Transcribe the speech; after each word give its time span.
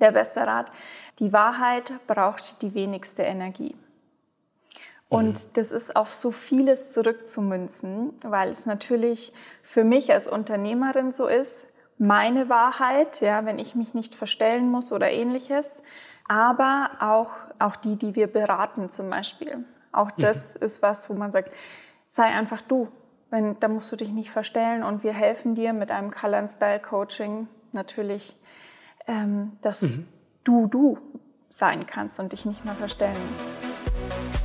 Der 0.00 0.12
beste 0.12 0.46
Rat, 0.46 0.70
die 1.18 1.32
Wahrheit 1.32 1.92
braucht 2.06 2.60
die 2.62 2.74
wenigste 2.74 3.22
Energie. 3.22 3.74
Und 5.08 5.38
mhm. 5.38 5.50
das 5.54 5.72
ist 5.72 5.94
auf 5.94 6.12
so 6.12 6.32
vieles 6.32 6.92
zurückzumünzen, 6.92 8.14
weil 8.22 8.50
es 8.50 8.66
natürlich 8.66 9.32
für 9.62 9.84
mich 9.84 10.12
als 10.12 10.26
Unternehmerin 10.26 11.12
so 11.12 11.26
ist, 11.26 11.66
meine 11.98 12.48
Wahrheit, 12.48 13.20
ja, 13.20 13.46
wenn 13.46 13.58
ich 13.58 13.74
mich 13.74 13.94
nicht 13.94 14.14
verstellen 14.14 14.70
muss 14.70 14.92
oder 14.92 15.10
ähnliches, 15.10 15.82
aber 16.28 16.90
auch, 17.00 17.30
auch 17.58 17.76
die, 17.76 17.96
die 17.96 18.14
wir 18.14 18.26
beraten 18.26 18.90
zum 18.90 19.08
Beispiel. 19.08 19.64
Auch 19.92 20.16
mhm. 20.16 20.22
das 20.22 20.56
mhm. 20.56 20.62
ist 20.66 20.82
was, 20.82 21.08
wo 21.08 21.14
man 21.14 21.32
sagt, 21.32 21.52
sei 22.06 22.24
einfach 22.24 22.62
du. 22.62 22.88
Wenn, 23.30 23.58
da 23.58 23.68
musst 23.68 23.90
du 23.90 23.96
dich 23.96 24.10
nicht 24.10 24.30
verstellen 24.30 24.84
und 24.84 25.02
wir 25.02 25.12
helfen 25.12 25.54
dir 25.54 25.72
mit 25.72 25.90
einem 25.90 26.12
Color 26.12 26.48
Style 26.48 26.80
Coaching 26.80 27.48
natürlich, 27.72 28.36
ähm, 29.06 29.52
dass 29.62 29.82
mhm. 29.82 30.06
du 30.44 30.66
du 30.66 30.98
sein 31.48 31.86
kannst 31.86 32.18
und 32.18 32.32
dich 32.32 32.44
nicht 32.44 32.64
mehr 32.64 32.74
verstellen 32.74 33.16
musst. 33.30 33.44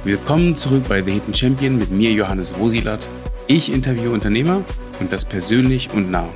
Willkommen 0.03 0.55
zurück 0.55 0.83
bei 0.87 1.01
The 1.01 1.11
Hidden 1.11 1.33
Champion 1.33 1.77
mit 1.77 1.91
mir, 1.91 2.11
Johannes 2.11 2.57
Rosilat. 2.57 3.07
Ich 3.47 3.71
interviewe 3.71 4.11
Unternehmer 4.11 4.63
und 4.99 5.11
das 5.11 5.25
persönlich 5.25 5.93
und 5.93 6.09
nah. 6.09 6.29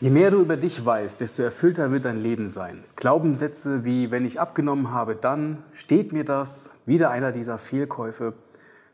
Je 0.00 0.10
mehr 0.10 0.32
du 0.32 0.40
über 0.40 0.56
dich 0.56 0.84
weißt, 0.84 1.20
desto 1.20 1.42
erfüllter 1.42 1.92
wird 1.92 2.04
dein 2.04 2.20
Leben 2.20 2.48
sein. 2.48 2.82
Glaubenssätze 2.96 3.84
wie, 3.84 4.10
wenn 4.10 4.26
ich 4.26 4.40
abgenommen 4.40 4.90
habe, 4.90 5.14
dann 5.14 5.58
steht 5.72 6.12
mir 6.12 6.24
das, 6.24 6.74
wieder 6.86 7.10
einer 7.10 7.30
dieser 7.30 7.56
Fehlkäufe. 7.56 8.34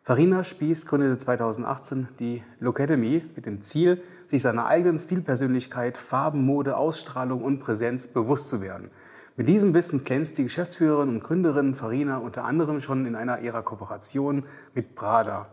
Farina 0.02 0.45
Spieß 0.45 0.87
gründete 0.87 1.19
2018 1.19 2.09
die 2.19 2.43
Locademy 2.60 3.24
mit 3.35 3.46
dem 3.46 3.62
Ziel, 3.62 4.02
sich 4.28 4.42
seiner 4.42 4.66
eigenen 4.66 4.98
Stilpersönlichkeit, 4.98 5.96
Farben, 5.96 6.45
Mode, 6.45 6.77
Ausstrahlung 6.77 7.42
und 7.42 7.59
Präsenz 7.60 8.06
bewusst 8.06 8.48
zu 8.48 8.60
werden– 8.60 8.91
mit 9.38 9.48
diesem 9.48 9.73
Wissen 9.73 10.02
glänzt 10.02 10.37
die 10.38 10.42
Geschäftsführerin 10.42 11.10
und 11.10 11.23
Gründerin 11.23 11.77
Farina 11.77 12.18
unter 12.18 12.43
anderem 12.43 12.80
schon 12.80 13.07
in 13.07 13.15
einer 13.15 13.38
ihrer 13.38 13.62
Kooperation 13.62 14.43
mit 14.74 14.96
Prada. 14.96 15.46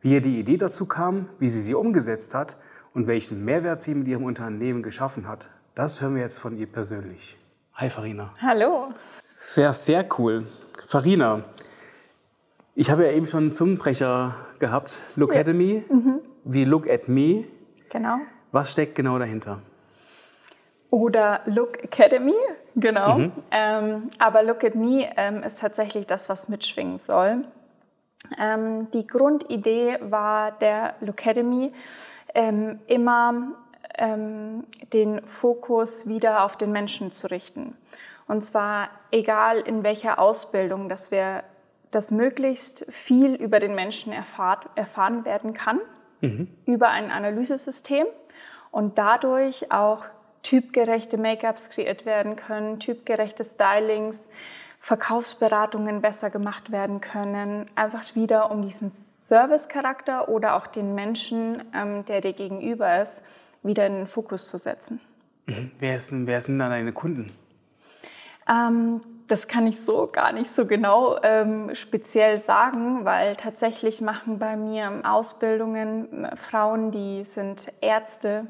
Wie 0.00 0.12
ihr 0.12 0.20
die 0.20 0.38
Idee 0.38 0.58
dazu 0.58 0.86
kam, 0.86 1.28
wie 1.40 1.50
sie 1.50 1.60
sie 1.60 1.74
umgesetzt 1.74 2.34
hat 2.34 2.56
und 2.94 3.08
welchen 3.08 3.44
Mehrwert 3.44 3.82
sie 3.82 3.96
mit 3.96 4.06
ihrem 4.06 4.22
Unternehmen 4.22 4.84
geschaffen 4.84 5.26
hat, 5.26 5.48
das 5.74 6.00
hören 6.00 6.14
wir 6.14 6.22
jetzt 6.22 6.38
von 6.38 6.56
ihr 6.56 6.68
persönlich. 6.68 7.36
Hi 7.74 7.90
Farina. 7.90 8.32
Hallo. 8.40 8.92
Sehr, 9.40 9.72
sehr 9.72 10.06
cool. 10.18 10.46
Farina, 10.86 11.42
ich 12.76 12.92
habe 12.92 13.06
ja 13.06 13.10
eben 13.10 13.26
schon 13.26 13.42
einen 13.42 13.52
Zungenbrecher 13.52 14.36
gehabt. 14.60 14.98
Look 15.16 15.34
ja. 15.34 15.40
at 15.40 15.48
me, 15.48 15.82
mhm. 15.88 16.20
wie 16.44 16.64
Look 16.64 16.88
at 16.88 17.08
me. 17.08 17.46
Genau. 17.92 18.20
Was 18.52 18.72
steckt 18.72 18.94
genau 18.94 19.18
dahinter? 19.18 19.58
Oder 20.88 21.42
Look 21.44 21.84
Academy, 21.84 22.34
genau. 22.74 23.18
Mhm. 23.18 23.32
Ähm, 23.50 24.10
aber 24.18 24.42
Look 24.42 24.64
at 24.64 24.74
Me 24.74 25.10
ähm, 25.16 25.42
ist 25.42 25.60
tatsächlich 25.60 26.06
das, 26.06 26.30
was 26.30 26.48
mitschwingen 26.48 26.96
soll. 26.96 27.44
Ähm, 28.38 28.90
die 28.92 29.06
Grundidee 29.06 29.98
war 30.00 30.52
der 30.52 30.94
Look 31.00 31.20
Academy, 31.20 31.72
ähm, 32.34 32.80
immer 32.86 33.52
ähm, 33.98 34.64
den 34.94 35.26
Fokus 35.26 36.06
wieder 36.06 36.44
auf 36.44 36.56
den 36.56 36.72
Menschen 36.72 37.12
zu 37.12 37.26
richten. 37.30 37.76
Und 38.26 38.42
zwar 38.42 38.88
egal 39.10 39.60
in 39.60 39.82
welcher 39.82 40.18
Ausbildung, 40.18 40.88
dass 40.88 41.10
wir 41.10 41.44
dass 41.90 42.10
möglichst 42.10 42.86
viel 42.88 43.34
über 43.34 43.60
den 43.60 43.74
Menschen 43.74 44.14
erfahren, 44.14 44.66
erfahren 44.76 45.26
werden 45.26 45.52
kann, 45.52 45.78
mhm. 46.22 46.48
über 46.64 46.88
ein 46.88 47.10
Analysesystem 47.10 48.06
und 48.70 48.96
dadurch 48.96 49.70
auch 49.70 50.04
typgerechte 50.42 51.18
Make-ups 51.18 51.70
kreiert 51.70 52.06
werden 52.06 52.36
können, 52.36 52.80
typgerechte 52.80 53.44
Stylings, 53.44 54.26
Verkaufsberatungen 54.80 56.00
besser 56.00 56.30
gemacht 56.30 56.72
werden 56.72 57.00
können, 57.00 57.70
einfach 57.76 58.16
wieder 58.16 58.50
um 58.50 58.62
diesen 58.62 58.90
Service-Charakter 59.26 60.28
oder 60.28 60.56
auch 60.56 60.66
den 60.66 60.94
Menschen, 60.94 61.62
ähm, 61.74 62.04
der 62.06 62.20
dir 62.20 62.32
gegenüber 62.32 63.00
ist, 63.00 63.22
wieder 63.62 63.86
in 63.86 63.94
den 63.94 64.06
Fokus 64.06 64.48
zu 64.48 64.58
setzen. 64.58 65.00
Mhm. 65.46 65.70
Wer, 65.78 65.96
ist, 65.96 66.12
wer 66.12 66.40
sind 66.40 66.58
dann 66.58 66.70
deine 66.70 66.92
Kunden? 66.92 67.32
Ähm, 68.48 69.00
das 69.28 69.48
kann 69.48 69.66
ich 69.66 69.80
so 69.80 70.08
gar 70.12 70.32
nicht 70.32 70.50
so 70.50 70.66
genau 70.66 71.16
ähm, 71.22 71.74
speziell 71.74 72.38
sagen, 72.38 73.04
weil 73.04 73.36
tatsächlich 73.36 74.00
machen 74.00 74.38
bei 74.38 74.56
mir 74.56 75.00
Ausbildungen 75.04 76.28
Frauen, 76.36 76.90
die 76.90 77.24
sind 77.24 77.72
Ärzte, 77.80 78.46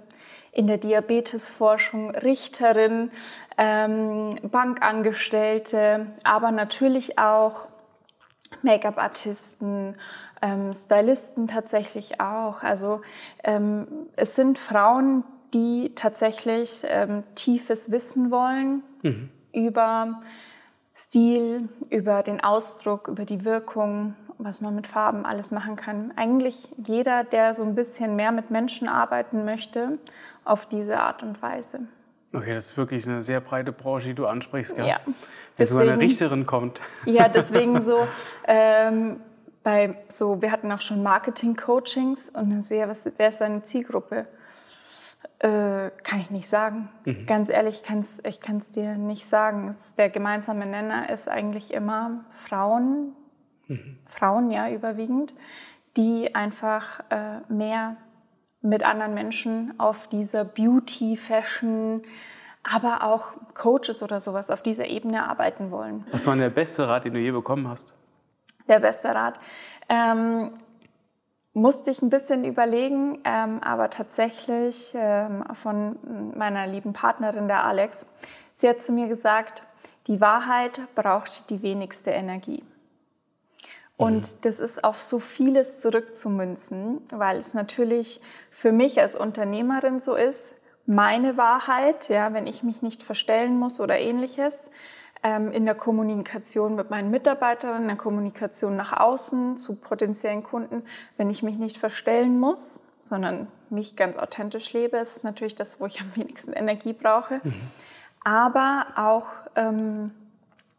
in 0.53 0.67
der 0.67 0.77
Diabetesforschung, 0.77 2.11
Richterin, 2.11 3.11
ähm, 3.57 4.31
Bankangestellte, 4.43 6.07
aber 6.25 6.51
natürlich 6.53 7.19
auch 7.19 7.69
Make-up-Artisten, 8.63 9.97
ähm, 10.43 10.75
Stylisten 10.75 11.49
tatsächlich 11.49 12.21
auch. 12.21 12.63
Also 12.63 13.01
ähm, 13.45 13.87
es 14.15 14.37
sind 14.37 14.59
Frauen, 14.59 15.25
die 15.55 15.95
tatsächlich 15.95 16.83
ähm, 16.85 17.25
tiefes 17.35 17.91
Wissen 17.91 18.31
wollen 18.31 18.83
mhm. 19.03 19.31
Über 19.53 20.23
Stil, 20.95 21.69
über 21.91 22.23
den 22.23 22.43
Ausdruck, 22.43 23.09
über 23.09 23.25
die 23.25 23.45
Wirkung, 23.45 24.15
was 24.39 24.61
man 24.61 24.75
mit 24.75 24.87
Farben 24.87 25.25
alles 25.25 25.51
machen 25.51 25.77
kann. 25.77 26.13
Eigentlich 26.17 26.71
jeder, 26.77 27.25
der 27.25 27.55
so 27.55 27.63
ein 27.63 27.75
bisschen 27.75 28.17
mehr 28.17 28.33
mit 28.33 28.51
Menschen 28.51 28.89
arbeiten 28.89 29.45
möchte 29.45 29.99
auf 30.45 30.67
diese 30.67 30.99
Art 30.99 31.23
und 31.23 31.41
Weise. 31.41 31.81
Okay, 32.35 32.55
das 32.55 32.71
ist 32.71 32.77
wirklich 32.77 33.07
eine 33.07 33.23
sehr 33.23 33.41
breite 33.41 33.73
Branche, 33.73 34.09
die 34.09 34.15
du 34.15 34.27
ansprichst. 34.27 34.77
Gell? 34.77 34.87
Ja. 34.87 35.01
Wenn 35.57 35.67
so 35.67 35.79
eine 35.79 35.99
Richterin 35.99 36.47
kommt. 36.47 36.81
Ja, 37.05 37.29
deswegen 37.35 37.81
so. 37.83 38.07
Ähm, 38.47 39.21
bei 39.63 39.97
so, 40.09 40.43
wir 40.43 40.51
hatten 40.51 40.73
auch 40.73 40.81
schon 40.81 41.03
Marketing-Coachings 41.03 42.31
und 42.31 42.51
dann 42.51 42.63
so, 42.63 42.75
ja, 42.75 42.89
was, 42.89 43.11
wer 43.17 43.29
ist 43.29 43.41
deine 43.41 43.63
Zielgruppe? 43.63 44.27
Äh, 45.43 45.91
kann 46.05 46.21
ich 46.21 46.31
nicht 46.31 46.49
sagen. 46.49 46.89
Mhm. 47.05 47.27
Ganz 47.27 47.49
ehrlich, 47.49 47.83
kann's, 47.83 48.23
ich 48.25 48.41
kann 48.41 48.59
es 48.59 48.71
dir 48.71 48.97
nicht 48.97 49.27
sagen. 49.27 49.67
Es, 49.67 49.97
der 49.97 50.09
gemeinsame 50.09 50.67
Nenner 50.67 51.11
ist 51.11 51.29
eigentlich 51.29 51.75
immer 51.75 52.25
Frauen, 52.31 53.17
mhm. 53.67 53.99
Frauen 54.07 54.53
ja 54.53 54.71
überwiegend, 54.71 55.35
die 55.97 56.33
einfach 56.37 57.01
äh, 57.11 57.41
mehr 57.53 57.97
mit 58.61 58.85
anderen 58.85 59.15
Menschen 59.15 59.75
auf 59.79 60.07
dieser 60.07 60.45
Beauty, 60.45 61.17
Fashion, 61.17 62.03
aber 62.63 63.03
auch 63.03 63.33
Coaches 63.55 64.01
oder 64.01 64.21
sowas 64.21 64.49
auf 64.49 64.63
dieser 64.63 64.87
Ebene 64.87 65.29
arbeiten 65.29 65.73
wollen. 65.73 66.07
Was 66.13 66.25
war 66.25 66.37
der 66.37 66.51
beste 66.51 66.87
Rat, 66.87 67.05
den 67.05 67.15
du 67.15 67.21
je 67.21 67.33
bekommen 67.33 67.67
hast? 67.67 67.95
Der 68.69 68.79
beste 68.79 69.13
Rat. 69.13 69.41
Ähm, 69.89 70.53
musste 71.55 71.91
ich 71.91 72.01
ein 72.03 72.11
bisschen 72.11 72.45
überlegen, 72.45 73.21
ähm, 73.25 73.63
aber 73.63 73.91
tatsächlich 73.91 74.93
ähm, 74.95 75.45
von 75.55 75.97
meiner 76.37 76.67
lieben 76.67 76.93
Partnerin, 76.93 77.47
der 77.47 77.65
Alex. 77.65 78.07
Sie 78.55 78.69
hat 78.69 78.83
zu 78.83 78.93
mir 78.93 79.09
gesagt, 79.09 79.63
die 80.07 80.21
Wahrheit 80.21 80.81
braucht 80.95 81.51
die 81.51 81.63
wenigste 81.63 82.11
Energie. 82.11 82.65
Und 83.97 84.23
mhm. 84.23 84.39
das 84.43 84.59
ist 84.59 84.83
auf 84.83 85.01
so 85.01 85.21
vieles 85.21 85.81
zurückzumünzen, 85.81 87.03
weil 87.11 87.39
es 87.39 87.55
natürlich 87.55 88.21
für 88.51 88.73
mich 88.73 89.01
als 89.01 89.15
Unternehmerin 89.15 90.01
so 90.01 90.15
ist, 90.15 90.55
meine 90.87 91.37
Wahrheit, 91.37 92.09
ja, 92.09 92.33
wenn 92.33 92.47
ich 92.47 92.63
mich 92.63 92.83
nicht 92.83 93.03
verstellen 93.03 93.59
muss 93.59 93.79
oder 93.79 93.99
ähnliches, 93.99 94.71
in 95.23 95.65
der 95.65 95.77
Kommunikation 95.77 96.75
mit 96.75 96.91
meinen 96.91 97.11
Mitarbeitern, 97.11 97.83
in 97.83 97.89
der 97.89 97.97
Kommunikation 97.97 98.75
nach 98.75 98.99
außen 98.99 99.57
zu 99.57 99.77
potenziellen 99.77 100.43
Kunden, 100.43 100.83
wenn 101.17 101.31
ich 101.31 101.45
mich 101.45 101.59
nicht 101.59 101.79
verstellen 101.79 102.41
muss, 102.41 102.81
sondern 103.05 103.47
mich 103.71 103.95
ganz 103.95 104.17
authentisch 104.17 104.73
lebe, 104.73 104.97
ist 104.97 105.23
natürlich 105.23 105.55
das, 105.55 105.81
wo 105.81 105.87
ich 105.87 106.01
am 106.01 106.11
wenigsten 106.17 106.53
Energie 106.53 106.93
brauche. 106.93 107.41
Mhm. 107.43 107.55
Aber 108.25 108.87
auch 108.97 109.27
ähm, 109.55 110.13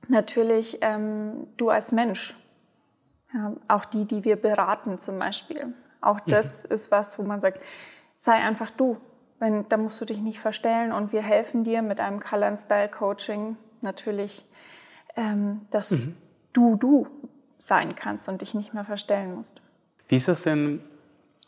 natürlich 0.08 0.80
ähm, 0.82 1.48
du 1.58 1.70
als 1.70 1.92
Mensch 1.92 2.36
ja, 3.34 3.54
auch 3.68 3.86
die, 3.86 4.06
die 4.06 4.24
wir 4.24 4.36
beraten 4.36 5.00
zum 5.00 5.20
Beispiel. 5.20 5.74
Auch 6.02 6.26
mhm. 6.26 6.32
das 6.32 6.64
mhm. 6.64 6.74
ist 6.74 6.92
was, 6.92 7.18
wo 7.18 7.24
man 7.24 7.42
sagt, 7.42 7.60
sei 8.16 8.34
einfach 8.34 8.72
du. 8.72 8.98
Wenn, 9.40 9.68
da 9.70 9.78
musst 9.78 10.00
du 10.00 10.06
dich 10.06 10.20
nicht 10.20 10.40
verstellen 10.40 10.92
und 10.92 11.12
wir 11.12 11.22
helfen 11.22 11.64
dir 11.64 11.82
mit 11.82 12.00
einem 12.00 12.20
Color 12.20 12.58
Style 12.58 12.90
Coaching 12.90 13.58
natürlich, 13.84 14.46
ähm, 15.16 15.62
dass 15.72 15.92
mhm. 15.92 16.16
du 16.54 16.76
du 16.76 17.08
sein 17.58 17.96
kannst 17.96 18.28
und 18.28 18.42
dich 18.42 18.54
nicht 18.54 18.74
mehr 18.74 18.86
verstellen 18.86 19.36
musst. 19.36 19.62
Wie 20.08 20.18
ist 20.18 20.28
das 20.28 20.44
denn, 20.44 20.82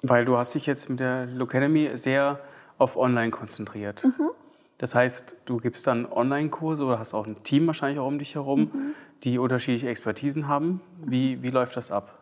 weil 0.01 0.25
du 0.25 0.37
hast 0.37 0.55
dich 0.55 0.65
jetzt 0.65 0.89
mit 0.89 0.99
der 0.99 1.25
Locademy 1.25 1.91
sehr 1.95 2.39
auf 2.77 2.97
Online 2.97 3.31
konzentriert. 3.31 4.03
Mhm. 4.03 4.31
Das 4.77 4.93
heißt, 4.93 5.37
du 5.45 5.57
gibst 5.57 5.87
dann 5.87 6.05
Online-Kurse 6.05 6.83
oder 6.83 6.99
hast 6.99 7.13
auch 7.13 7.25
ein 7.25 7.41
Team 7.43 7.67
wahrscheinlich 7.67 7.99
auch 7.99 8.07
um 8.07 8.19
dich 8.19 8.35
herum, 8.35 8.71
mhm. 8.73 8.95
die 9.23 9.37
unterschiedliche 9.39 9.87
Expertisen 9.87 10.47
haben. 10.47 10.81
Wie, 10.97 11.41
wie 11.41 11.49
läuft 11.49 11.77
das 11.77 11.91
ab? 11.91 12.19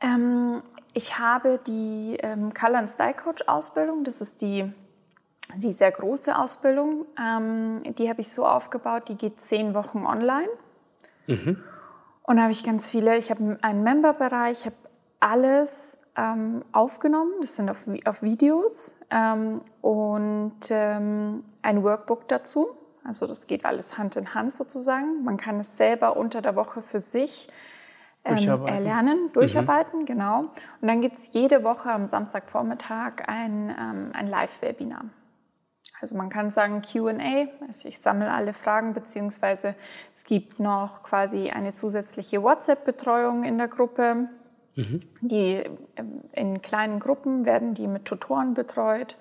Ähm, 0.00 0.62
ich 0.92 1.18
habe 1.18 1.60
die 1.66 2.16
ähm, 2.20 2.52
Color 2.52 2.88
Style 2.88 3.14
Coach 3.14 3.42
Ausbildung. 3.46 4.02
Das 4.02 4.20
ist 4.20 4.42
die 4.42 4.72
die 5.56 5.72
sehr 5.72 5.90
große 5.90 6.36
Ausbildung. 6.36 7.06
Ähm, 7.18 7.82
die 7.98 8.08
habe 8.08 8.20
ich 8.20 8.30
so 8.30 8.46
aufgebaut, 8.46 9.08
die 9.08 9.16
geht 9.16 9.40
zehn 9.40 9.74
Wochen 9.74 10.06
online. 10.06 10.48
Mhm. 11.26 11.62
Und 12.22 12.36
da 12.36 12.42
habe 12.42 12.52
ich 12.52 12.64
ganz 12.64 12.88
viele, 12.88 13.16
ich 13.16 13.30
habe 13.30 13.58
einen 13.62 13.82
Member-Bereich, 13.82 14.60
ich 14.60 14.66
habe 14.66 14.76
alles 15.20 15.98
ähm, 16.16 16.62
aufgenommen, 16.72 17.32
das 17.40 17.56
sind 17.56 17.70
auf, 17.70 17.88
auf 18.04 18.22
Videos 18.22 18.94
ähm, 19.10 19.60
und 19.80 20.58
ähm, 20.70 21.44
ein 21.62 21.82
Workbook 21.82 22.28
dazu. 22.28 22.68
Also 23.04 23.26
das 23.26 23.46
geht 23.46 23.64
alles 23.64 23.98
Hand 23.98 24.16
in 24.16 24.34
Hand 24.34 24.52
sozusagen. 24.52 25.24
Man 25.24 25.36
kann 25.36 25.58
es 25.60 25.76
selber 25.76 26.16
unter 26.16 26.42
der 26.42 26.54
Woche 26.54 26.82
für 26.82 27.00
sich 27.00 27.48
ähm, 28.24 28.36
durcharbeiten. 28.36 28.74
erlernen, 28.74 29.32
durcharbeiten, 29.32 30.00
mhm. 30.00 30.06
genau. 30.06 30.40
Und 30.80 30.88
dann 30.88 31.00
gibt 31.00 31.18
es 31.18 31.32
jede 31.32 31.64
Woche 31.64 31.90
am 31.90 32.08
Samstagvormittag 32.08 33.26
ein, 33.26 33.74
ähm, 33.78 34.10
ein 34.12 34.28
Live-Webinar. 34.28 35.04
Also 36.00 36.16
man 36.16 36.30
kann 36.30 36.50
sagen 36.50 36.82
QA, 36.82 37.48
also 37.66 37.88
ich 37.88 37.98
sammle 37.98 38.30
alle 38.30 38.54
Fragen, 38.54 38.94
beziehungsweise 38.94 39.74
es 40.14 40.24
gibt 40.24 40.58
noch 40.58 41.02
quasi 41.02 41.50
eine 41.50 41.72
zusätzliche 41.72 42.42
WhatsApp-Betreuung 42.42 43.44
in 43.44 43.58
der 43.58 43.68
Gruppe. 43.68 44.28
Mhm. 44.76 45.00
Die 45.20 45.62
ähm, 45.96 46.20
in 46.32 46.62
kleinen 46.62 47.00
Gruppen 47.00 47.44
werden 47.44 47.74
die 47.74 47.86
mit 47.86 48.04
Tutoren 48.04 48.54
betreut. 48.54 49.16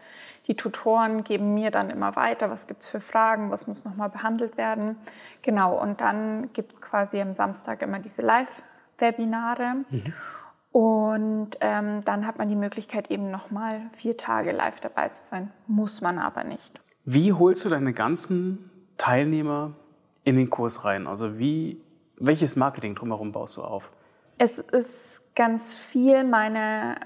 Die 0.48 0.56
Tutoren 0.56 1.24
geben 1.24 1.54
mir 1.54 1.70
dann 1.70 1.90
immer 1.90 2.16
weiter, 2.16 2.50
was 2.50 2.66
gibt 2.66 2.82
es 2.82 2.90
für 2.90 3.02
Fragen, 3.02 3.52
was 3.52 3.68
muss 3.68 3.86
nochmal 3.86 4.10
behandelt 4.10 4.58
werden. 4.58 4.96
Genau, 5.42 5.80
und 5.80 6.02
dann 6.02 6.52
gibt 6.54 6.74
es 6.74 6.82
quasi 6.82 7.22
am 7.22 7.36
Samstag 7.36 7.82
immer 7.82 8.00
diese 8.00 8.22
Live-Webinare. 8.22 9.86
Mhm. 9.90 10.14
Und 10.72 11.52
ähm, 11.62 12.04
dann 12.06 12.28
hat 12.28 12.38
man 12.38 12.48
die 12.48 12.56
Möglichkeit, 12.56 13.10
eben 13.10 13.32
nochmal 13.32 13.82
vier 13.94 14.18
Tage 14.18 14.52
live 14.52 14.80
dabei 14.80 15.10
zu 15.10 15.24
sein. 15.24 15.52
Muss 15.68 16.02
man 16.02 16.20
aber 16.20 16.44
nicht. 16.44 16.80
Wie 17.06 17.34
holst 17.34 17.66
du 17.66 17.70
deine 17.70 17.94
ganzen 17.94 18.70
Teilnehmer 18.98 19.74
in 20.24 20.36
den 20.36 20.50
Kurs 20.50 20.86
rein? 20.86 21.08
Also 21.08 21.40
wie, 21.40 21.82
welches 22.18 22.56
Marketing 22.56 22.94
drumherum 22.94 23.32
baust 23.32 23.58
du 23.58 23.64
auf? 23.64 23.92
Es 24.38 24.60
ist 24.60 25.22
ganz 25.36 25.74
viel 25.74 26.24
meine, 26.24 26.98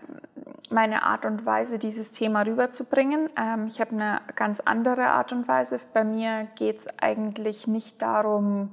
meine 0.70 1.04
Art 1.04 1.24
und 1.24 1.46
Weise, 1.46 1.80
dieses 1.80 2.12
Thema 2.12 2.42
rüberzubringen. 2.42 3.30
Ähm, 3.38 3.68
ich 3.68 3.80
habe 3.80 3.92
eine 3.92 4.22
ganz 4.36 4.60
andere 4.60 5.06
Art 5.06 5.32
und 5.32 5.48
Weise. 5.48 5.80
Bei 5.94 6.04
mir 6.04 6.48
geht 6.56 6.80
es 6.80 6.88
eigentlich 7.00 7.68
nicht 7.68 8.02
darum, 8.02 8.72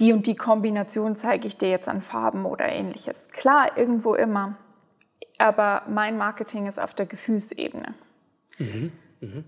die 0.00 0.12
und 0.12 0.26
die 0.26 0.36
Kombination 0.36 1.16
zeige 1.16 1.46
ich 1.46 1.56
dir 1.56 1.70
jetzt 1.70 1.88
an 1.88 2.02
Farben 2.02 2.46
oder 2.46 2.68
ähnliches. 2.68 3.28
Klar, 3.28 3.76
irgendwo 3.76 4.14
immer. 4.14 4.56
Aber 5.38 5.82
mein 5.88 6.16
Marketing 6.16 6.66
ist 6.66 6.80
auf 6.80 6.94
der 6.94 7.06
Gefühlsebene. 7.06 7.94
Mhm. 8.58 8.92
Mhm. 9.20 9.44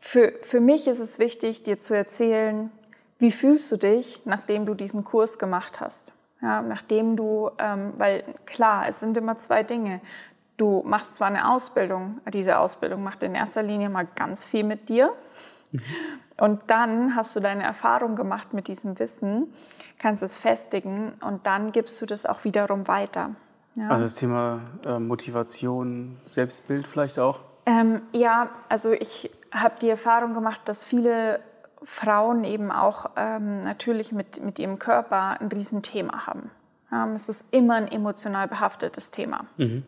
Für, 0.00 0.32
für 0.42 0.60
mich 0.60 0.86
ist 0.86 0.98
es 0.98 1.18
wichtig, 1.18 1.62
dir 1.62 1.80
zu 1.80 1.94
erzählen, 1.94 2.70
wie 3.18 3.30
fühlst 3.30 3.72
du 3.72 3.76
dich, 3.76 4.20
nachdem 4.26 4.66
du 4.66 4.74
diesen 4.74 5.04
Kurs 5.04 5.38
gemacht 5.38 5.80
hast. 5.80 6.12
Ja, 6.42 6.60
nachdem 6.60 7.16
du, 7.16 7.50
ähm, 7.58 7.94
weil 7.96 8.22
klar, 8.44 8.86
es 8.86 9.00
sind 9.00 9.16
immer 9.16 9.38
zwei 9.38 9.62
Dinge. 9.62 10.02
Du 10.58 10.82
machst 10.84 11.16
zwar 11.16 11.28
eine 11.28 11.50
Ausbildung, 11.50 12.20
diese 12.32 12.58
Ausbildung 12.58 13.02
macht 13.02 13.22
in 13.22 13.34
erster 13.34 13.62
Linie 13.62 13.88
mal 13.88 14.06
ganz 14.14 14.44
viel 14.44 14.62
mit 14.62 14.90
dir. 14.90 15.12
Und 16.36 16.62
dann 16.66 17.14
hast 17.14 17.36
du 17.36 17.40
deine 17.40 17.62
Erfahrung 17.62 18.16
gemacht 18.16 18.52
mit 18.52 18.68
diesem 18.68 18.98
Wissen, 18.98 19.52
kannst 19.98 20.22
es 20.22 20.36
festigen 20.36 21.12
und 21.20 21.46
dann 21.46 21.72
gibst 21.72 22.00
du 22.02 22.06
das 22.06 22.26
auch 22.26 22.44
wiederum 22.44 22.88
weiter. 22.88 23.30
Ja. 23.76 23.88
Also 23.88 24.04
das 24.04 24.14
Thema 24.16 24.60
äh, 24.84 24.98
Motivation, 24.98 26.16
Selbstbild 26.26 26.86
vielleicht 26.86 27.18
auch? 27.18 27.40
Ähm, 27.66 28.02
ja, 28.12 28.50
also 28.68 28.92
ich 28.92 29.30
habe 29.52 29.74
die 29.80 29.88
Erfahrung 29.88 30.34
gemacht, 30.34 30.60
dass 30.66 30.84
viele 30.84 31.40
Frauen 31.82 32.44
eben 32.44 32.70
auch 32.70 33.10
ähm, 33.16 33.60
natürlich 33.60 34.12
mit, 34.12 34.42
mit 34.42 34.58
ihrem 34.58 34.78
Körper 34.78 35.40
ein 35.40 35.48
Riesenthema 35.48 36.26
haben. 36.26 36.50
Ähm, 36.92 37.14
es 37.14 37.28
ist 37.28 37.44
immer 37.50 37.74
ein 37.74 37.88
emotional 37.88 38.48
behaftetes 38.48 39.10
Thema. 39.10 39.46
Mhm. 39.56 39.84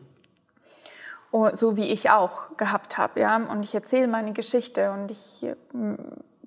Und 1.31 1.57
so 1.57 1.75
wie 1.75 1.91
ich 1.91 2.09
auch 2.09 2.55
gehabt 2.57 2.97
habe. 2.97 3.19
Ja? 3.19 3.35
Und 3.35 3.63
ich 3.63 3.75
erzähle 3.75 4.07
meine 4.07 4.33
Geschichte 4.33 4.91
und 4.91 5.11
ich, 5.11 5.45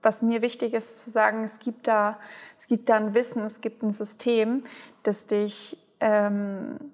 was 0.03 0.23
mir 0.23 0.43
wichtig 0.43 0.73
ist 0.73 1.05
zu 1.05 1.11
sagen, 1.11 1.45
es 1.45 1.59
gibt 1.59 1.87
da, 1.87 2.19
es 2.59 2.67
gibt 2.67 2.89
da 2.89 2.97
ein 2.97 3.15
Wissen, 3.15 3.45
es 3.45 3.61
gibt 3.61 3.83
ein 3.83 3.91
System, 3.91 4.65
das 5.03 5.27
dich, 5.27 5.77
ähm, 6.01 6.93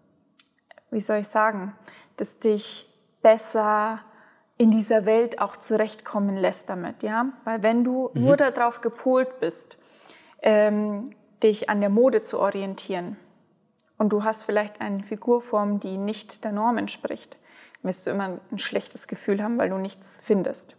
wie 0.90 1.00
soll 1.00 1.18
ich 1.18 1.28
sagen, 1.28 1.74
das 2.16 2.38
dich 2.38 2.92
besser 3.22 4.00
in 4.58 4.70
dieser 4.70 5.04
Welt 5.04 5.40
auch 5.40 5.56
zurechtkommen 5.56 6.36
lässt 6.36 6.70
damit, 6.70 7.02
ja, 7.02 7.26
weil 7.44 7.62
wenn 7.62 7.84
du 7.84 8.10
mhm. 8.14 8.24
nur 8.24 8.36
darauf 8.36 8.80
gepolt 8.80 9.38
bist, 9.38 9.78
ähm, 10.42 11.14
dich 11.42 11.68
an 11.68 11.80
der 11.80 11.90
Mode 11.90 12.22
zu 12.22 12.40
orientieren 12.40 13.16
und 13.98 14.12
du 14.12 14.24
hast 14.24 14.44
vielleicht 14.44 14.80
eine 14.80 15.02
Figurform, 15.02 15.80
die 15.80 15.98
nicht 15.98 16.44
der 16.44 16.52
Norm 16.52 16.78
entspricht, 16.78 17.36
wirst 17.82 18.06
du 18.06 18.10
immer 18.10 18.40
ein 18.50 18.58
schlechtes 18.58 19.08
Gefühl 19.08 19.42
haben, 19.42 19.58
weil 19.58 19.70
du 19.70 19.78
nichts 19.78 20.18
findest. 20.22 20.76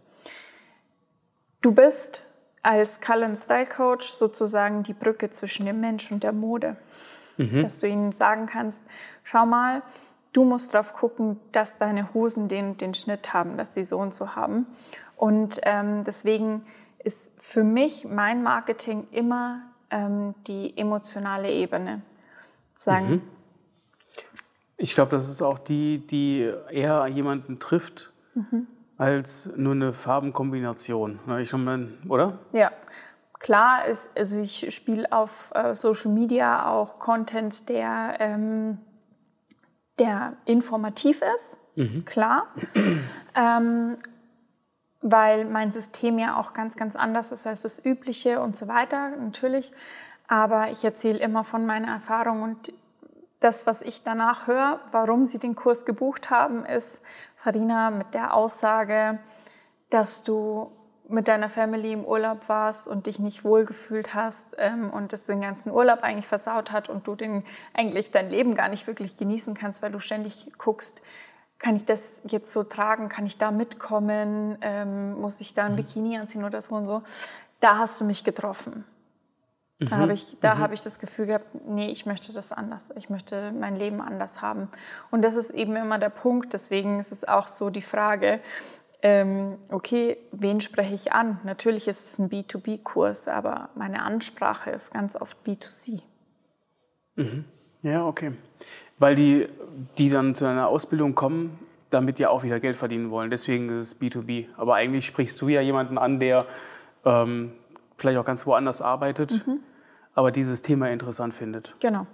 Du 1.61 1.71
bist 1.71 2.23
als 2.61 3.01
Color 3.01 3.35
Style 3.35 3.65
Coach 3.65 4.07
sozusagen 4.07 4.83
die 4.83 4.93
Brücke 4.93 5.29
zwischen 5.29 5.65
dem 5.65 5.79
Mensch 5.79 6.11
und 6.11 6.23
der 6.23 6.33
Mode. 6.33 6.75
Mhm. 7.37 7.63
Dass 7.63 7.79
du 7.79 7.87
ihnen 7.87 8.11
sagen 8.11 8.47
kannst, 8.47 8.83
schau 9.23 9.45
mal, 9.45 9.83
du 10.33 10.43
musst 10.43 10.73
darauf 10.73 10.93
gucken, 10.93 11.39
dass 11.51 11.77
deine 11.77 12.13
Hosen 12.13 12.47
den, 12.47 12.77
den 12.77 12.93
Schnitt 12.93 13.33
haben, 13.33 13.57
dass 13.57 13.73
sie 13.73 13.83
so 13.83 13.97
und 13.97 14.13
so 14.13 14.35
haben. 14.35 14.67
Und 15.15 15.59
ähm, 15.63 16.03
deswegen 16.03 16.65
ist 17.03 17.31
für 17.37 17.63
mich 17.63 18.05
mein 18.05 18.43
Marketing 18.43 19.07
immer 19.11 19.61
ähm, 19.89 20.35
die 20.45 20.77
emotionale 20.77 21.51
Ebene. 21.51 22.01
Sagen, 22.73 23.09
mhm. 23.09 23.21
Ich 24.77 24.93
glaube, 24.93 25.11
das 25.11 25.29
ist 25.29 25.41
auch 25.41 25.57
die, 25.59 26.05
die 26.05 26.51
eher 26.69 27.07
jemanden 27.07 27.59
trifft, 27.59 28.11
mhm. 28.35 28.67
als 28.97 29.51
nur 29.55 29.73
eine 29.73 29.93
Farbenkombination. 29.93 31.19
Ich 31.39 31.51
meine, 31.53 31.89
oder? 32.07 32.39
Ja. 32.53 32.71
Klar 33.39 33.85
ist, 33.85 34.09
also 34.17 34.37
ich 34.37 34.73
spiele 34.73 35.11
auf 35.11 35.51
äh, 35.53 35.75
Social 35.75 36.11
Media 36.11 36.69
auch 36.71 36.97
Content, 36.97 37.69
der, 37.69 38.15
ähm, 38.19 38.79
der 39.99 40.33
informativ 40.45 41.21
ist, 41.35 41.59
mhm. 41.75 42.03
klar. 42.05 42.47
ähm, 43.35 43.97
weil 45.01 45.45
mein 45.45 45.71
System 45.71 46.17
ja 46.17 46.39
auch 46.39 46.53
ganz, 46.53 46.75
ganz 46.75 46.95
anders 46.95 47.31
ist 47.31 47.45
als 47.45 47.61
das 47.61 47.83
Übliche 47.83 48.41
und 48.41 48.57
so 48.57 48.67
weiter, 48.67 49.11
natürlich. 49.11 49.71
Aber 50.27 50.71
ich 50.71 50.83
erzähle 50.83 51.19
immer 51.19 51.43
von 51.43 51.65
meiner 51.65 51.89
Erfahrung 51.89 52.41
und 52.41 52.73
das, 53.39 53.67
was 53.67 53.81
ich 53.81 54.01
danach 54.03 54.47
höre, 54.47 54.79
warum 54.91 55.27
Sie 55.27 55.39
den 55.39 55.55
Kurs 55.55 55.85
gebucht 55.85 56.29
haben, 56.29 56.65
ist, 56.65 57.01
Farina, 57.35 57.91
mit 57.91 58.13
der 58.13 58.33
Aussage, 58.33 59.19
dass 59.89 60.23
du 60.23 60.71
mit 61.09 61.27
deiner 61.27 61.49
Family 61.49 61.93
im 61.93 62.03
Urlaub 62.03 62.49
warst 62.49 62.87
und 62.87 63.05
dich 63.05 63.19
nicht 63.19 63.43
wohlgefühlt 63.43 64.13
hast 64.13 64.55
ähm, 64.57 64.89
und 64.89 65.13
das 65.13 65.25
den 65.25 65.41
ganzen 65.41 65.71
Urlaub 65.71 66.03
eigentlich 66.03 66.27
versaut 66.27 66.71
hat 66.71 66.89
und 66.89 67.07
du 67.07 67.15
den, 67.15 67.43
eigentlich 67.73 68.11
dein 68.11 68.29
Leben 68.29 68.55
gar 68.55 68.67
nicht 68.67 68.87
wirklich 68.87 69.15
genießen 69.15 69.53
kannst, 69.53 69.81
weil 69.81 69.91
du 69.91 69.99
ständig 69.99 70.51
guckst, 70.57 71.01
kann 71.59 71.75
ich 71.75 71.85
das 71.85 72.21
jetzt 72.27 72.51
so 72.51 72.63
tragen, 72.63 73.09
kann 73.09 73.25
ich 73.25 73.37
da 73.37 73.51
mitkommen, 73.51 74.57
ähm, 74.61 75.19
muss 75.19 75.39
ich 75.39 75.53
da 75.53 75.65
ein 75.65 75.73
mhm. 75.73 75.77
Bikini 75.77 76.17
anziehen 76.17 76.43
oder 76.43 76.61
so 76.61 76.75
und 76.75 76.85
so. 76.85 77.03
Da 77.59 77.77
hast 77.77 77.99
du 77.99 78.05
mich 78.05 78.23
getroffen. 78.23 78.85
Da 79.79 79.95
mhm. 79.95 80.01
habe 80.01 80.13
ich, 80.13 80.37
da 80.41 80.55
mhm. 80.55 80.59
habe 80.59 80.73
ich 80.73 80.81
das 80.81 80.99
Gefühl 80.99 81.27
gehabt, 81.27 81.45
nee, 81.67 81.91
ich 81.91 82.05
möchte 82.05 82.33
das 82.33 82.51
anders. 82.51 82.91
Ich 82.97 83.09
möchte 83.09 83.51
mein 83.51 83.75
Leben 83.75 84.01
anders 84.01 84.41
haben. 84.41 84.69
Und 85.11 85.21
das 85.21 85.35
ist 85.35 85.51
eben 85.51 85.75
immer 85.75 85.99
der 85.99 86.09
Punkt. 86.09 86.53
Deswegen 86.53 86.99
ist 86.99 87.11
es 87.11 87.27
auch 87.27 87.47
so 87.47 87.69
die 87.69 87.83
Frage, 87.83 88.39
ähm, 89.03 89.57
okay, 89.69 90.17
wen 90.31 90.61
spreche 90.61 90.95
ich 90.95 91.13
an? 91.13 91.39
Natürlich 91.43 91.87
ist 91.87 92.05
es 92.05 92.17
ein 92.17 92.29
B2B-Kurs, 92.31 93.27
aber 93.27 93.69
meine 93.75 94.01
Ansprache 94.01 94.71
ist 94.71 94.91
ganz 94.91 95.15
oft 95.15 95.37
B2C. 95.45 96.01
Mhm. 97.15 97.45
Ja, 97.83 98.07
okay. 98.07 98.31
Weil 98.97 99.13
die, 99.13 99.47
die 99.99 100.09
dann 100.09 100.33
zu 100.33 100.45
einer 100.45 100.67
Ausbildung 100.67 101.13
kommen, 101.13 101.59
damit 101.91 102.17
ja 102.17 102.29
auch 102.29 102.41
wieder 102.41 102.59
Geld 102.59 102.75
verdienen 102.75 103.11
wollen. 103.11 103.29
Deswegen 103.29 103.69
ist 103.69 103.81
es 103.83 104.01
B2B. 104.01 104.47
Aber 104.57 104.73
eigentlich 104.73 105.05
sprichst 105.05 105.39
du 105.39 105.47
ja 105.49 105.61
jemanden 105.61 105.99
an, 105.99 106.19
der 106.19 106.47
ähm, 107.05 107.51
vielleicht 107.97 108.17
auch 108.17 108.25
ganz 108.25 108.45
woanders 108.45 108.81
arbeitet, 108.81 109.45
mhm. 109.45 109.59
aber 110.13 110.31
dieses 110.31 110.61
Thema 110.61 110.89
interessant 110.89 111.33
findet. 111.33 111.73
Genau. 111.79 112.07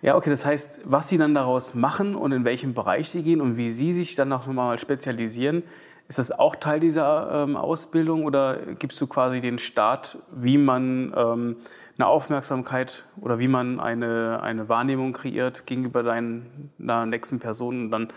Ja, 0.00 0.16
okay, 0.16 0.30
das 0.30 0.44
heißt, 0.44 0.82
was 0.84 1.08
Sie 1.08 1.18
dann 1.18 1.34
daraus 1.34 1.74
machen 1.74 2.14
und 2.14 2.30
in 2.32 2.44
welchem 2.44 2.72
Bereich 2.72 3.10
Sie 3.10 3.22
gehen 3.22 3.40
und 3.40 3.56
wie 3.56 3.72
Sie 3.72 3.94
sich 3.94 4.14
dann 4.14 4.28
noch 4.28 4.46
mal 4.46 4.78
spezialisieren, 4.78 5.64
ist 6.06 6.18
das 6.18 6.30
auch 6.30 6.56
Teil 6.56 6.80
dieser 6.80 7.44
ähm, 7.44 7.56
Ausbildung 7.56 8.24
oder 8.24 8.58
gibst 8.78 9.00
du 9.00 9.06
quasi 9.06 9.40
den 9.40 9.58
Start, 9.58 10.18
wie 10.32 10.56
man 10.56 11.12
ähm, 11.16 11.56
eine 11.98 12.06
Aufmerksamkeit 12.06 13.04
oder 13.20 13.38
wie 13.38 13.48
man 13.48 13.80
eine, 13.80 14.40
eine 14.42 14.68
Wahrnehmung 14.68 15.12
kreiert 15.12 15.66
gegenüber 15.66 16.02
deinen, 16.02 16.70
deiner 16.78 17.06
nächsten 17.06 17.40
Person 17.40 17.82
und 17.82 17.90
dann 17.90 18.08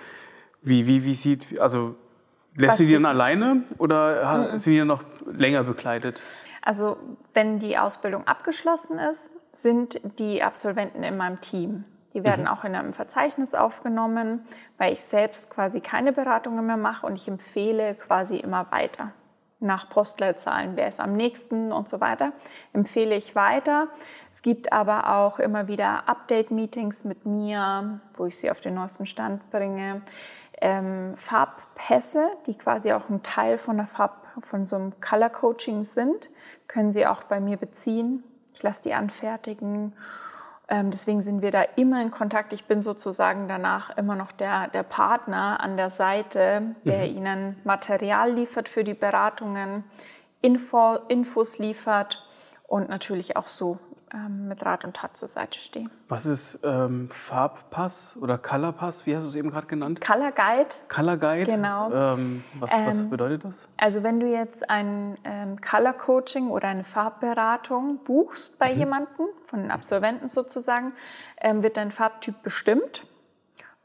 wie, 0.62 0.86
wie, 0.86 1.04
wie 1.04 1.16
sieht, 1.16 1.60
also 1.60 1.96
Lässt 2.56 2.82
du 2.82 2.84
die 2.84 2.94
dann 2.94 3.06
alleine 3.06 3.64
oder 3.78 4.52
mhm. 4.52 4.60
sind 4.60 4.74
die 4.74 4.80
dann 4.80 4.88
noch 4.88 5.04
länger 5.32 5.64
begleitet? 5.64 6.22
Also 6.62 6.98
wenn 7.34 7.60
die 7.60 7.78
Ausbildung 7.78 8.28
abgeschlossen 8.28 9.00
ist, 9.00 9.32
sind 9.52 10.00
die 10.20 10.44
Absolventen 10.44 11.04
in 11.04 11.18
meinem 11.18 11.42
Team. 11.42 11.86
Die 12.14 12.24
werden 12.24 12.46
mhm. 12.46 12.48
auch 12.48 12.64
in 12.64 12.76
einem 12.76 12.94
Verzeichnis 12.94 13.56
aufgenommen, 13.56 14.46
weil 14.78 14.94
ich 14.94 15.04
selbst 15.04 15.50
quasi 15.50 15.82
keine 15.82 16.12
Beratungen 16.14 16.66
mehr 16.66 16.78
mache 16.78 17.06
und 17.06 17.16
ich 17.16 17.28
empfehle 17.28 17.96
quasi 17.96 18.38
immer 18.38 18.72
weiter. 18.72 19.12
Nach 19.60 19.90
Postleitzahlen, 19.90 20.76
wer 20.76 20.88
ist 20.88 21.00
am 21.00 21.14
nächsten 21.14 21.72
und 21.72 21.88
so 21.88 22.02
weiter, 22.02 22.32
empfehle 22.74 23.16
ich 23.16 23.36
weiter. 23.36 23.90
Es 24.32 24.42
gibt 24.42 24.74
aber 24.74 25.16
auch 25.16 25.38
immer 25.38 25.68
wieder 25.68 26.10
Update-Meetings 26.10 27.04
mit 27.04 27.28
mir, 27.28 28.00
wo 28.16 28.26
ich 28.26 28.40
sie 28.40 28.50
auf 28.50 28.60
den 28.60 28.74
neuesten 28.74 29.06
Stand 29.06 29.52
bringe. 29.52 30.02
Ähm, 30.60 31.16
Farbpässe, 31.16 32.28
die 32.48 32.58
quasi 32.58 32.92
auch 32.92 33.08
ein 33.10 33.22
Teil 33.22 33.60
von, 33.60 33.78
der 33.78 33.88
Farb, 33.88 34.21
von 34.40 34.66
so 34.66 34.76
einem 34.76 34.94
Color 35.02 35.30
Coaching 35.30 35.84
sind, 35.84 36.30
können 36.68 36.92
Sie 36.92 37.06
auch 37.06 37.24
bei 37.24 37.40
mir 37.40 37.58
beziehen. 37.58 38.24
Ich 38.54 38.64
lasse 38.64 38.84
die 38.84 38.94
anfertigen 38.94 39.94
ähm, 40.72 40.90
deswegen 40.90 41.22
sind 41.22 41.42
wir 41.42 41.52
da 41.52 41.64
immer 41.76 42.02
in 42.02 42.12
Kontakt. 42.12 42.54
Ich 42.54 42.64
bin 42.64 42.82
sozusagen 42.82 43.50
danach 43.50 43.96
immer 43.98 44.16
noch 44.16 44.32
der, 44.32 44.70
der 44.70 44.84
Partner 44.84 45.60
an 45.60 45.76
der 45.76 45.90
Seite, 45.90 46.76
der 46.86 47.10
mhm. 47.10 47.18
Ihnen 47.18 47.56
Material 47.66 48.32
liefert 48.32 48.70
für 48.70 48.86
die 48.86 48.94
Beratungen, 48.94 49.84
Info, 50.40 50.96
Infos 51.10 51.60
liefert 51.60 52.26
und 52.68 52.88
natürlich 52.88 53.36
auch 53.36 53.50
so 53.50 53.80
ähm, 54.14 54.48
mit 54.48 54.66
Rat 54.66 54.84
und 54.84 54.96
Tat 54.96 55.16
zur 55.18 55.28
Seite 55.28 55.60
stehe. 55.60 55.90
Was 56.10 56.26
ist 56.26 56.60
ähm, 56.64 57.10
Farbpass 57.10 58.18
oder 58.20 58.38
Colorpass? 58.38 59.06
Wie 59.06 59.16
hast 59.16 59.24
du 59.24 59.30
es 59.30 59.36
eben 59.36 59.52
gerade 59.52 59.68
genannt? 59.68 60.02
Color 60.02 60.32
Guide. 60.32 60.70
Color 60.90 61.18
Guide. 61.18 61.52
Genau. 61.52 61.92
Ähm, 61.92 62.44
was, 62.60 62.72
was, 62.72 63.00
ähm, 63.02 63.10
bedeutet 63.10 63.46
das? 63.46 63.68
Also 63.78 64.04
wenn 64.04 64.20
du 64.20 64.28
jetzt 64.28 64.70
ein 64.70 65.18
ähm, 65.24 65.62
Color 65.62 65.94
Coaching 65.94 66.50
oder 66.50 66.68
eine 66.68 66.84
Farbberatung 66.84 68.00
buchst 68.04 68.60
bei 68.60 68.74
mhm. 68.74 68.80
jemandem, 68.80 69.28
von 69.46 69.62
den 69.62 69.72
Absolventen 69.72 70.30
sozusagen, 70.30 70.94
ähm, 71.40 71.64
wird 71.64 71.78
dein 71.78 71.92
Farbtyp 71.92 72.44
bestimmt. 72.44 73.06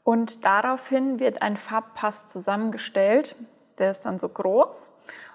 Und 0.03 0.45
daraufhin 0.45 1.19
wird 1.19 1.41
ein 1.41 1.57
Farbpass 1.57 2.27
zusammengestellt. 2.27 3.35
Der 3.77 3.91
ist 3.91 4.05
dann 4.05 4.19
so 4.19 4.29
groß. 4.29 4.93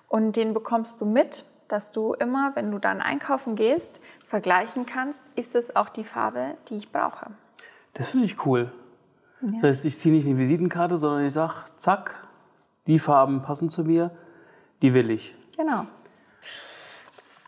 Und 0.09 0.37
den 0.37 0.55
bekommst 0.55 1.01
du 1.01 1.07
mit, 1.07 1.45
dass 1.69 1.93
du 1.93 2.13
immer, 2.13 2.53
wenn 2.55 2.71
du 2.71 2.79
dann 2.79 3.01
einkaufen 3.01 3.57
gehst, 3.57 4.01
vergleichen 4.33 4.87
kannst, 4.87 5.23
ist 5.37 5.55
es 5.55 5.77
auch 5.77 5.91
die 5.91 6.05
Farbe, 6.05 6.55
die 6.71 6.77
ich 6.77 6.91
brauche. 6.91 7.27
Das 7.93 8.09
finde 8.09 8.25
ich 8.25 8.47
cool. 8.47 8.73
Ja. 9.43 9.49
Das 9.61 9.63
heißt, 9.63 9.85
ich 9.85 9.99
ziehe 9.99 10.15
nicht 10.15 10.27
eine 10.27 10.39
Visitenkarte, 10.39 10.97
sondern 10.97 11.27
ich 11.27 11.35
sage, 11.35 11.53
zack, 11.77 12.15
die 12.87 12.99
Farben 12.99 13.43
passen 13.43 13.69
zu 13.69 13.85
mir, 13.85 14.11
die 14.81 14.95
will 14.95 15.11
ich. 15.11 15.35
Genau. 15.59 15.85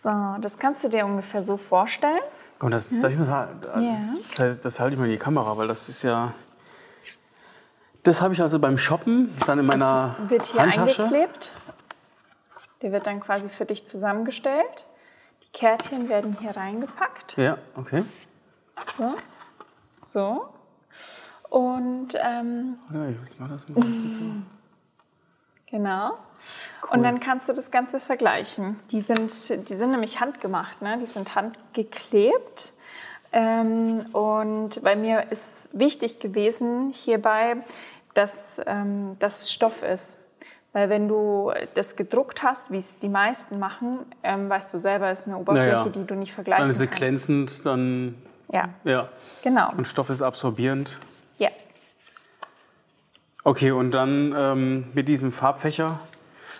So, 0.02 0.10
das 0.42 0.58
kannst 0.58 0.84
du 0.84 0.90
dir 0.90 1.06
ungefähr 1.06 1.42
so 1.42 1.56
vorstellen. 1.56 2.20
Komm, 2.58 2.70
das, 2.70 2.90
hm? 2.90 3.02
ich 3.02 3.16
mal, 3.18 3.48
das, 4.36 4.60
das 4.60 4.78
halte 4.78 4.92
ich 4.92 4.98
mal 4.98 5.06
in 5.06 5.12
die 5.12 5.18
Kamera, 5.18 5.56
weil 5.56 5.66
das 5.66 5.88
ist 5.88 6.02
ja. 6.02 6.34
Das 8.02 8.20
habe 8.20 8.34
ich 8.34 8.42
also 8.42 8.58
beim 8.58 8.76
Shoppen 8.76 9.34
dann 9.46 9.58
in 9.58 9.64
meiner 9.64 10.16
das 10.18 10.30
wird 10.30 10.46
hier 10.48 10.60
Handtasche. 10.60 11.04
eingeklebt. 11.04 11.50
Der 12.82 12.92
wird 12.92 13.06
dann 13.06 13.20
quasi 13.20 13.48
für 13.48 13.64
dich 13.64 13.86
zusammengestellt. 13.86 14.84
Kärtchen 15.54 16.08
werden 16.10 16.36
hier 16.40 16.54
reingepackt. 16.54 17.38
Ja, 17.38 17.56
okay. 17.76 18.04
So. 18.98 19.14
So. 20.06 20.46
Und 21.48 22.14
ähm, 22.20 22.76
ja, 22.92 23.08
ich 23.08 23.38
mach 23.38 23.48
das 23.48 23.66
mal. 23.68 23.82
genau. 25.66 26.10
Cool. 26.82 26.90
Und 26.90 27.02
dann 27.04 27.20
kannst 27.20 27.48
du 27.48 27.52
das 27.52 27.70
Ganze 27.70 28.00
vergleichen. 28.00 28.80
Die 28.90 29.00
sind, 29.00 29.68
die 29.70 29.76
sind 29.76 29.92
nämlich 29.92 30.20
handgemacht, 30.20 30.82
ne? 30.82 30.98
die 30.98 31.06
sind 31.06 31.34
handgeklebt. 31.34 32.72
Ähm, 33.32 34.04
und 34.12 34.82
bei 34.82 34.96
mir 34.96 35.30
ist 35.30 35.68
wichtig 35.72 36.18
gewesen 36.18 36.90
hierbei, 36.92 37.56
dass 38.14 38.60
ähm, 38.66 39.16
das 39.20 39.52
Stoff 39.52 39.82
ist. 39.82 40.23
Weil 40.74 40.90
wenn 40.90 41.06
du 41.06 41.52
das 41.74 41.94
gedruckt 41.94 42.42
hast, 42.42 42.72
wie 42.72 42.78
es 42.78 42.98
die 42.98 43.08
meisten 43.08 43.60
machen, 43.60 44.00
ähm, 44.24 44.50
weißt 44.50 44.74
du 44.74 44.80
selber, 44.80 45.12
ist 45.12 45.24
eine 45.24 45.38
Oberfläche, 45.38 45.76
naja. 45.76 45.88
die 45.88 46.04
du 46.04 46.16
nicht 46.16 46.34
vergleichen 46.34 46.64
dann 46.64 46.70
ist 46.70 46.78
sie 46.78 46.88
glänzend, 46.88 47.64
dann... 47.64 48.16
Ja. 48.52 48.70
ja. 48.82 49.08
Genau. 49.42 49.70
Und 49.76 49.86
Stoff 49.86 50.10
ist 50.10 50.20
absorbierend. 50.20 50.98
Ja. 51.38 51.50
Okay, 53.44 53.70
und 53.70 53.92
dann 53.92 54.34
ähm, 54.36 54.86
mit 54.94 55.06
diesem 55.06 55.30
Farbfächer, 55.30 56.00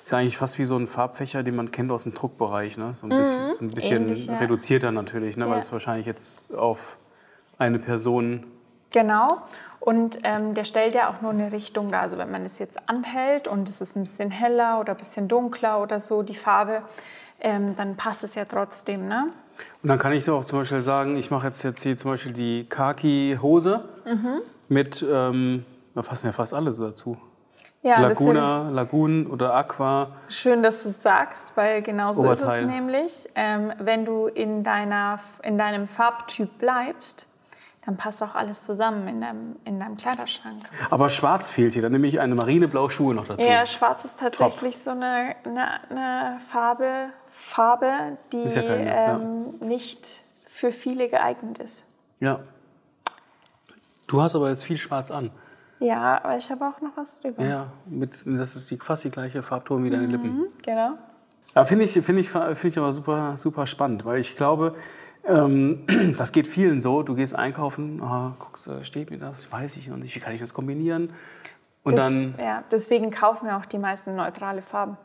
ist 0.05 0.13
ja 0.13 0.19
eigentlich 0.19 0.37
fast 0.37 0.61
wie 0.61 0.65
so 0.65 0.77
ein 0.77 0.87
Farbfächer, 0.87 1.43
den 1.43 1.57
man 1.57 1.73
kennt 1.73 1.91
aus 1.91 2.05
dem 2.05 2.15
Druckbereich. 2.15 2.79
Ne? 2.79 2.95
So 2.95 3.09
ein 3.09 3.19
bisschen, 3.19 3.43
mhm. 3.43 3.53
so 3.53 3.65
ein 3.65 3.71
bisschen 3.71 4.03
Ähnlich, 4.03 4.27
ja. 4.27 4.39
reduzierter 4.39 4.93
natürlich, 4.93 5.37
ne? 5.37 5.47
Ja. 5.47 5.51
weil 5.51 5.59
es 5.59 5.73
wahrscheinlich 5.73 6.07
jetzt 6.07 6.55
auf 6.55 6.99
eine 7.59 7.81
Person... 7.81 8.45
Genau. 8.95 9.43
Und 9.81 10.21
ähm, 10.23 10.55
der 10.55 10.65
stellt 10.65 10.95
ja 10.95 11.11
auch 11.11 11.21
nur 11.21 11.33
eine 11.33 11.51
Richtung 11.51 11.91
da. 11.91 12.01
Also 12.01 12.17
wenn 12.17 12.31
man 12.31 12.45
es 12.45 12.61
jetzt 12.61 12.79
anhält 12.89 13.49
und 13.49 13.69
es 13.69 13.81
ist 13.81 13.97
ein 13.97 14.05
bisschen 14.05 14.31
heller 14.31 14.79
oder 14.81 14.93
ein 14.93 14.97
bisschen 14.97 15.27
dunkler 15.27 15.83
oder 15.83 15.99
so, 15.99 16.23
die 16.23 16.37
Farbe, 16.37 16.83
ähm, 17.41 17.75
dann 17.77 17.97
passt 17.97 18.23
es 18.23 18.37
ja 18.37 18.45
trotzdem. 18.45 19.09
Ne? 19.09 19.33
Und 19.83 19.89
dann 19.89 19.99
kann 19.99 20.13
ich 20.13 20.25
so 20.25 20.37
auch 20.37 20.45
zum 20.45 20.61
Beispiel 20.61 20.81
sagen, 20.81 21.17
ich 21.17 21.33
mache 21.33 21.49
jetzt, 21.49 21.63
jetzt 21.65 21.83
hier 21.83 21.97
zum 21.97 22.13
Beispiel 22.13 22.33
die 22.33 22.67
Khaki-Hose 22.69 23.85
mhm. 24.07 24.41
mit, 24.69 25.05
ähm, 25.07 25.67
da 25.97 26.03
passen 26.03 26.29
ja 26.29 26.33
fast 26.33 26.55
alle 26.55 26.73
so 26.73 26.87
dazu. 26.87 27.19
Ja, 27.83 27.99
Laguna, 27.99 28.71
Lagun 28.71 29.27
oder 29.27 29.55
Aqua. 29.55 30.13
Schön, 30.29 30.63
dass 30.63 30.85
du 30.85 30.89
es 30.89 31.03
sagst, 31.03 31.55
weil 31.57 31.83
genau 31.83 32.15
so 32.15 32.31
ist 32.31 32.41
es 32.41 32.65
nämlich. 32.65 33.29
Ähm, 33.35 33.73
wenn 33.81 34.07
du 34.07 34.29
in, 34.29 34.63
deiner, 34.63 35.19
in 35.43 35.59
deinem 35.59 35.87
Farbtyp 35.89 36.59
bleibst, 36.59 37.27
dann 37.87 37.97
passt 37.97 38.23
auch 38.23 38.35
alles 38.35 38.65
zusammen 38.65 39.07
in 39.09 39.21
deinem, 39.21 39.57
in 39.65 39.79
deinem 39.79 39.97
Kleiderschrank. 39.97 40.63
Aber 40.91 41.11
schwarz 41.11 41.51
fehlt 41.51 41.75
hier, 41.75 41.83
dann 41.83 41.93
nehme 41.93 42.07
ich 42.07 42.19
eine 42.21 42.35
marineblaue 42.35 42.91
Schuhe 42.91 43.15
noch 43.15 43.27
dazu. 43.27 43.47
Ja, 43.47 43.67
schwarz 43.67 44.05
ist 44.05 44.19
tatsächlich 44.19 44.75
Top. 44.75 44.83
so 44.83 44.91
eine, 44.91 45.35
eine, 45.45 45.91
eine, 45.91 46.41
Farbe, 46.51 47.11
Farbe 47.31 48.17
die 48.33 48.43
ja 48.43 48.63
keine, 48.63 48.97
ähm, 48.97 49.55
ja. 49.61 49.67
nicht 49.67 50.23
für 50.47 50.73
viele 50.73 51.09
geeignet 51.09 51.59
ist. 51.59 51.87
Ja. 52.21 52.41
Du 54.07 54.23
hast 54.23 54.35
aber 54.35 54.49
jetzt 54.49 54.65
viel 54.65 54.79
schwarz 54.79 55.11
an. 55.11 55.31
Ja, 55.81 56.23
aber 56.23 56.37
ich 56.39 56.51
habe 56.51 56.65
auch 56.67 56.81
noch 56.81 56.97
was 56.97 57.21
drüber. 57.21 57.45
Ja, 57.45 57.67
mit, 57.87 58.23
das 58.25 58.57
ist 58.57 58.71
die, 58.71 58.79
fast 58.79 59.05
die 59.05 59.11
gleiche 59.11 59.43
Farbton 59.43 59.85
wie 59.85 59.91
deine 59.91 60.07
mhm, 60.07 60.11
Lippen. 60.11 60.47
Genau. 60.63 60.93
Ja, 61.55 61.65
Finde 61.65 61.85
ich, 61.85 61.93
find 61.93 62.19
ich, 62.19 62.31
find 62.31 62.65
ich 62.65 62.79
aber 62.79 62.93
super, 62.93 63.37
super 63.37 63.67
spannend, 63.67 64.05
weil 64.05 64.19
ich 64.19 64.37
glaube, 64.37 64.75
ähm, 65.27 65.87
das 66.19 66.33
geht 66.33 66.47
vielen 66.47 66.81
so. 66.81 67.03
Du 67.03 67.15
gehst 67.15 67.35
einkaufen, 67.35 68.01
oh, 68.03 68.33
guckst, 68.39 68.71
steht 68.83 69.11
mir 69.11 69.19
das, 69.19 69.51
weiß 69.51 69.77
ich 69.77 69.89
noch 69.89 69.97
nicht, 69.97 70.15
wie 70.15 70.21
kann 70.21 70.33
ich 70.33 70.41
das 70.41 70.55
kombinieren? 70.55 71.13
Und 71.83 71.97
das, 71.97 72.05
dann. 72.05 72.35
Ja, 72.39 72.65
deswegen 72.71 73.11
kaufen 73.11 73.47
wir 73.47 73.57
auch 73.57 73.67
die 73.67 73.79
meisten 73.79 74.17
neutrale 74.17 74.63
Farben. 74.63 74.97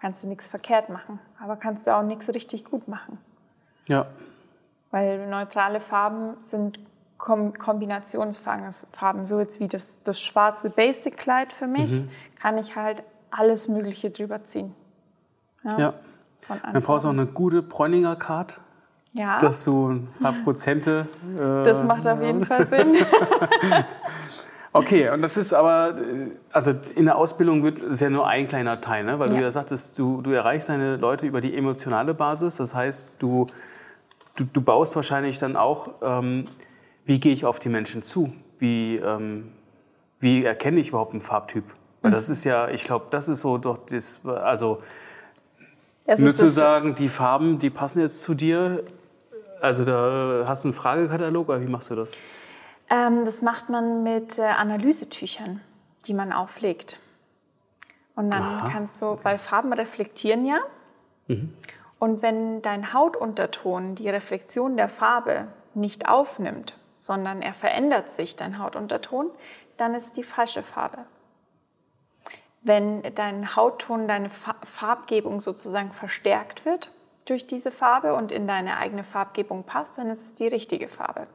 Kannst 0.00 0.22
du 0.22 0.28
nichts 0.28 0.46
verkehrt 0.46 0.90
machen, 0.90 1.18
aber 1.42 1.56
kannst 1.56 1.86
du 1.86 1.94
auch 1.94 2.04
nichts 2.04 2.32
richtig 2.32 2.64
gut 2.64 2.86
machen. 2.86 3.18
Ja. 3.88 4.06
Weil 4.90 5.28
neutrale 5.28 5.80
Farben 5.80 6.40
sind 6.40 6.78
Kombinationsfarben, 7.18 9.26
so 9.26 9.40
jetzt 9.40 9.58
wie 9.58 9.66
das, 9.66 10.02
das 10.04 10.20
schwarze 10.20 10.70
Basic-Kleid 10.70 11.52
für 11.52 11.66
mich, 11.66 11.90
mhm. 11.90 12.10
kann 12.40 12.58
ich 12.58 12.76
halt 12.76 13.02
alles 13.30 13.66
Mögliche 13.66 14.10
drüber 14.10 14.44
ziehen. 14.44 14.72
Ja. 15.64 15.78
ja. 15.78 15.94
Dann 16.72 16.82
brauchst 16.82 17.04
du 17.04 17.08
auch 17.08 17.12
eine 17.12 17.26
gute 17.26 17.62
Bräuninger 17.62 18.14
Card 18.14 18.60
ja. 19.18 19.38
dass 19.38 19.64
du 19.64 19.90
ein 19.90 20.08
paar 20.22 20.32
Prozente. 20.44 21.08
Äh, 21.36 21.64
das 21.64 21.82
macht 21.82 22.06
auf 22.06 22.22
jeden 22.22 22.44
Fall 22.44 22.66
Sinn. 22.68 22.96
okay, 24.72 25.10
und 25.10 25.22
das 25.22 25.36
ist 25.36 25.52
aber, 25.52 25.96
also 26.52 26.72
in 26.94 27.06
der 27.06 27.16
Ausbildung 27.16 27.62
wird 27.64 27.82
es 27.82 28.00
ja 28.00 28.10
nur 28.10 28.26
ein 28.28 28.46
kleiner 28.46 28.80
Teil, 28.80 29.04
ne? 29.04 29.18
weil 29.18 29.28
ja. 29.30 29.36
du 29.36 29.42
ja 29.42 29.50
sagtest, 29.50 29.98
du, 29.98 30.22
du 30.22 30.30
erreichst 30.30 30.68
deine 30.68 30.96
Leute 30.96 31.26
über 31.26 31.40
die 31.40 31.56
emotionale 31.56 32.14
Basis. 32.14 32.56
Das 32.56 32.74
heißt, 32.74 33.16
du, 33.18 33.46
du, 34.36 34.44
du 34.44 34.60
baust 34.60 34.94
wahrscheinlich 34.94 35.38
dann 35.38 35.56
auch, 35.56 35.90
ähm, 36.00 36.44
wie 37.04 37.18
gehe 37.18 37.32
ich 37.32 37.44
auf 37.44 37.58
die 37.58 37.68
Menschen 37.68 38.02
zu? 38.04 38.32
Wie, 38.60 38.96
ähm, 38.96 39.48
wie 40.20 40.44
erkenne 40.44 40.78
ich 40.78 40.90
überhaupt 40.90 41.12
einen 41.12 41.22
Farbtyp? 41.22 41.64
Weil 42.02 42.12
das 42.12 42.28
mhm. 42.28 42.34
ist 42.34 42.44
ja, 42.44 42.68
ich 42.68 42.84
glaube, 42.84 43.06
das 43.10 43.28
ist 43.28 43.40
so 43.40 43.58
doch 43.58 43.78
das, 43.86 44.24
also. 44.24 44.82
Nur 46.16 46.34
zu 46.34 46.48
sagen, 46.48 46.94
die 46.94 47.10
Farben, 47.10 47.58
die 47.58 47.68
passen 47.68 48.00
jetzt 48.00 48.22
zu 48.22 48.32
dir, 48.32 48.82
also 49.60 49.84
da 49.84 50.44
hast 50.46 50.64
du 50.64 50.68
einen 50.68 50.74
Fragekatalog 50.74 51.48
oder 51.48 51.60
wie 51.60 51.66
machst 51.66 51.90
du 51.90 51.94
das? 51.96 52.12
Ähm, 52.90 53.24
das 53.24 53.42
macht 53.42 53.68
man 53.68 54.02
mit 54.02 54.38
äh, 54.38 54.42
Analysetüchern, 54.42 55.60
die 56.06 56.14
man 56.14 56.32
auflegt. 56.32 56.98
Und 58.14 58.32
dann 58.32 58.42
Aha, 58.42 58.70
kannst 58.70 59.00
du, 59.00 59.18
weil 59.22 59.38
Farben 59.38 59.72
reflektieren 59.72 60.46
ja. 60.46 60.58
Mhm. 61.26 61.54
Und 61.98 62.22
wenn 62.22 62.62
dein 62.62 62.92
Hautunterton 62.92 63.94
die 63.94 64.08
Reflexion 64.08 64.76
der 64.76 64.88
Farbe 64.88 65.48
nicht 65.74 66.08
aufnimmt, 66.08 66.76
sondern 66.98 67.42
er 67.42 67.54
verändert 67.54 68.10
sich, 68.10 68.36
dein 68.36 68.58
Hautunterton, 68.58 69.30
dann 69.76 69.94
ist 69.94 70.16
die 70.16 70.24
falsche 70.24 70.62
Farbe. 70.62 70.98
wenn 72.62 73.02
dein 73.14 73.54
Hautton, 73.56 74.08
deine 74.08 74.30
Farbgebung 74.30 75.40
sozusagen 75.40 75.92
verstärkt 75.92 76.64
wird 76.64 76.90
durch 77.30 77.46
diese 77.46 77.70
Farbe 77.70 78.14
und 78.14 78.32
in 78.32 78.46
deine 78.46 78.76
eigene 78.78 79.04
Farbgebung 79.04 79.64
passt, 79.64 79.98
dann 79.98 80.10
ist 80.10 80.22
es 80.22 80.34
die 80.34 80.48
richtige 80.48 80.88
Farbe. 80.88 81.26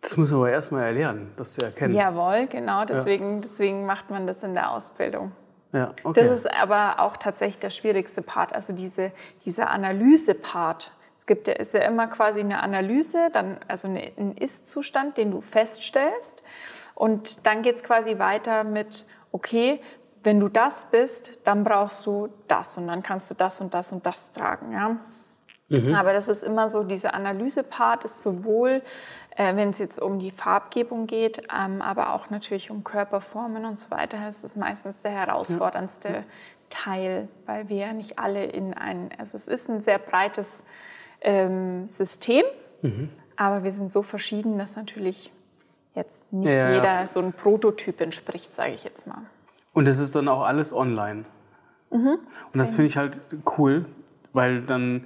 Das 0.00 0.16
muss 0.16 0.30
man 0.30 0.40
aber 0.40 0.50
erstmal 0.50 0.84
erlernen, 0.84 1.32
das 1.36 1.54
zu 1.54 1.62
erkennen. 1.62 1.94
Jawohl, 1.94 2.46
genau. 2.46 2.84
Deswegen, 2.84 3.36
ja. 3.36 3.40
deswegen 3.42 3.84
macht 3.84 4.10
man 4.10 4.26
das 4.26 4.42
in 4.42 4.54
der 4.54 4.70
Ausbildung. 4.70 5.32
Ja, 5.72 5.94
okay. 6.02 6.22
Das 6.22 6.40
ist 6.40 6.50
aber 6.50 7.00
auch 7.00 7.16
tatsächlich 7.16 7.58
der 7.58 7.70
schwierigste 7.70 8.22
Part, 8.22 8.54
also 8.54 8.72
diese, 8.72 9.12
dieser 9.44 9.70
Analyse-Part. 9.70 10.92
Es 11.18 11.26
gibt 11.26 11.46
ja, 11.46 11.54
ist 11.54 11.74
ja 11.74 11.82
immer 11.82 12.06
quasi 12.08 12.40
eine 12.40 12.60
Analyse, 12.60 13.28
dann, 13.32 13.58
also 13.68 13.88
ein 13.88 14.36
Ist-Zustand, 14.36 15.16
den 15.16 15.30
du 15.30 15.40
feststellst. 15.40 16.42
Und 16.94 17.46
dann 17.46 17.62
geht 17.62 17.76
es 17.76 17.84
quasi 17.84 18.18
weiter 18.18 18.64
mit, 18.64 19.06
okay, 19.32 19.80
wenn 20.22 20.40
du 20.40 20.48
das 20.48 20.86
bist, 20.90 21.32
dann 21.44 21.64
brauchst 21.64 22.06
du 22.06 22.28
das 22.48 22.76
und 22.76 22.88
dann 22.88 23.02
kannst 23.02 23.30
du 23.30 23.34
das 23.34 23.60
und 23.60 23.72
das 23.72 23.92
und 23.92 24.04
das 24.04 24.32
tragen. 24.32 24.72
Ja? 24.72 24.96
Mhm. 25.68 25.94
Aber 25.94 26.12
das 26.12 26.28
ist 26.28 26.42
immer 26.42 26.68
so, 26.68 26.82
dieser 26.82 27.14
Analyse-Part 27.14 28.04
ist 28.04 28.20
sowohl, 28.22 28.82
äh, 29.36 29.54
wenn 29.56 29.70
es 29.70 29.78
jetzt 29.78 30.00
um 30.00 30.18
die 30.18 30.32
Farbgebung 30.32 31.06
geht, 31.06 31.44
ähm, 31.56 31.80
aber 31.80 32.12
auch 32.12 32.28
natürlich 32.30 32.70
um 32.70 32.84
Körperformen 32.84 33.64
und 33.64 33.78
so 33.78 33.90
weiter, 33.90 34.28
ist 34.28 34.44
es 34.44 34.56
meistens 34.56 34.96
der 35.02 35.12
herausforderndste 35.12 36.08
ja. 36.08 36.24
Teil, 36.68 37.28
weil 37.46 37.68
wir 37.68 37.76
ja 37.76 37.92
nicht 37.92 38.18
alle 38.18 38.44
in 38.44 38.74
ein, 38.74 39.10
also 39.16 39.36
es 39.36 39.48
ist 39.48 39.68
ein 39.68 39.80
sehr 39.80 39.98
breites 39.98 40.64
ähm, 41.20 41.86
System, 41.88 42.44
mhm. 42.82 43.10
aber 43.36 43.62
wir 43.62 43.72
sind 43.72 43.90
so 43.90 44.02
verschieden, 44.02 44.58
dass 44.58 44.76
natürlich 44.76 45.32
jetzt 45.94 46.32
nicht 46.32 46.50
ja, 46.50 46.72
jeder 46.72 47.06
so 47.06 47.20
ein 47.20 47.32
Prototyp 47.32 48.00
entspricht, 48.00 48.52
sage 48.52 48.72
ich 48.72 48.84
jetzt 48.84 49.06
mal. 49.06 49.22
Und 49.72 49.86
das 49.86 49.98
ist 49.98 50.14
dann 50.14 50.28
auch 50.28 50.42
alles 50.42 50.72
online. 50.72 51.24
Mhm. 51.90 52.18
Und 52.52 52.58
das 52.58 52.74
finde 52.74 52.86
ich 52.86 52.96
halt 52.96 53.20
cool, 53.58 53.86
weil 54.32 54.62
dann 54.62 55.04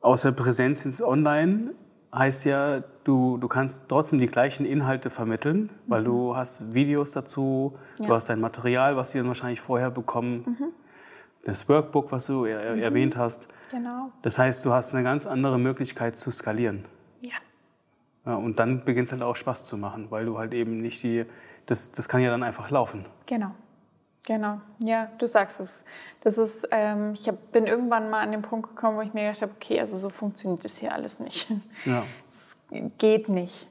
außer 0.00 0.32
Präsenz 0.32 0.84
ins 0.84 1.02
Online 1.02 1.72
heißt 2.14 2.44
ja, 2.46 2.82
du, 3.04 3.36
du 3.38 3.48
kannst 3.48 3.88
trotzdem 3.88 4.18
die 4.18 4.26
gleichen 4.26 4.64
Inhalte 4.64 5.10
vermitteln, 5.10 5.70
weil 5.86 6.00
mhm. 6.00 6.06
du 6.06 6.36
hast 6.36 6.74
Videos 6.74 7.12
dazu, 7.12 7.78
ja. 7.98 8.06
du 8.06 8.14
hast 8.14 8.28
dein 8.28 8.40
Material, 8.40 8.96
was 8.96 9.12
sie 9.12 9.18
dann 9.18 9.28
wahrscheinlich 9.28 9.60
vorher 9.60 9.90
bekommen, 9.90 10.44
mhm. 10.46 10.68
das 11.44 11.68
Workbook, 11.68 12.12
was 12.12 12.26
du 12.26 12.44
er, 12.44 12.74
mhm. 12.74 12.82
erwähnt 12.82 13.16
hast. 13.16 13.48
Genau. 13.70 14.12
Das 14.22 14.38
heißt, 14.38 14.64
du 14.64 14.72
hast 14.72 14.94
eine 14.94 15.02
ganz 15.02 15.26
andere 15.26 15.58
Möglichkeit 15.58 16.16
zu 16.16 16.30
skalieren. 16.30 16.84
Ja. 17.20 17.36
ja 18.24 18.34
und 18.34 18.58
dann 18.58 18.84
beginnt 18.84 19.08
es 19.08 19.12
halt 19.12 19.22
auch 19.22 19.36
Spaß 19.36 19.64
zu 19.64 19.76
machen, 19.76 20.06
weil 20.10 20.24
du 20.24 20.38
halt 20.38 20.54
eben 20.54 20.80
nicht 20.80 21.02
die, 21.02 21.26
das, 21.66 21.92
das 21.92 22.08
kann 22.08 22.20
ja 22.20 22.30
dann 22.30 22.42
einfach 22.42 22.70
laufen. 22.70 23.06
Genau. 23.26 23.52
Genau, 24.26 24.60
ja, 24.80 25.08
du 25.18 25.28
sagst 25.28 25.60
es. 25.60 25.84
Das 26.22 26.36
ist, 26.36 26.66
ähm, 26.72 27.14
ich 27.14 27.28
hab, 27.28 27.52
bin 27.52 27.68
irgendwann 27.68 28.10
mal 28.10 28.22
an 28.22 28.32
den 28.32 28.42
Punkt 28.42 28.70
gekommen, 28.70 28.96
wo 28.96 29.00
ich 29.00 29.14
mir 29.14 29.22
gedacht 29.22 29.42
habe, 29.42 29.52
okay, 29.54 29.78
also 29.78 29.96
so 29.98 30.10
funktioniert 30.10 30.64
das 30.64 30.78
hier 30.78 30.92
alles 30.92 31.20
nicht. 31.20 31.48
Ja. 31.84 32.02
Es 32.32 32.56
geht 32.98 33.28
nicht. 33.28 33.68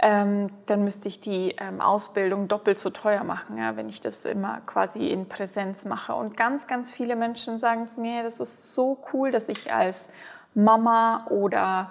Ähm, 0.00 0.46
dann 0.64 0.82
müsste 0.82 1.08
ich 1.08 1.20
die 1.20 1.56
ähm, 1.58 1.82
Ausbildung 1.82 2.48
doppelt 2.48 2.78
so 2.78 2.88
teuer 2.88 3.22
machen, 3.22 3.58
ja, 3.58 3.76
wenn 3.76 3.90
ich 3.90 4.00
das 4.00 4.24
immer 4.24 4.62
quasi 4.64 5.08
in 5.08 5.28
Präsenz 5.28 5.84
mache. 5.84 6.14
Und 6.14 6.38
ganz, 6.38 6.66
ganz 6.66 6.90
viele 6.90 7.14
Menschen 7.14 7.58
sagen 7.58 7.90
zu 7.90 8.00
mir, 8.00 8.12
hey, 8.12 8.22
das 8.22 8.40
ist 8.40 8.72
so 8.72 8.96
cool, 9.12 9.30
dass 9.30 9.50
ich 9.50 9.70
als 9.70 10.10
Mama 10.54 11.26
oder 11.28 11.90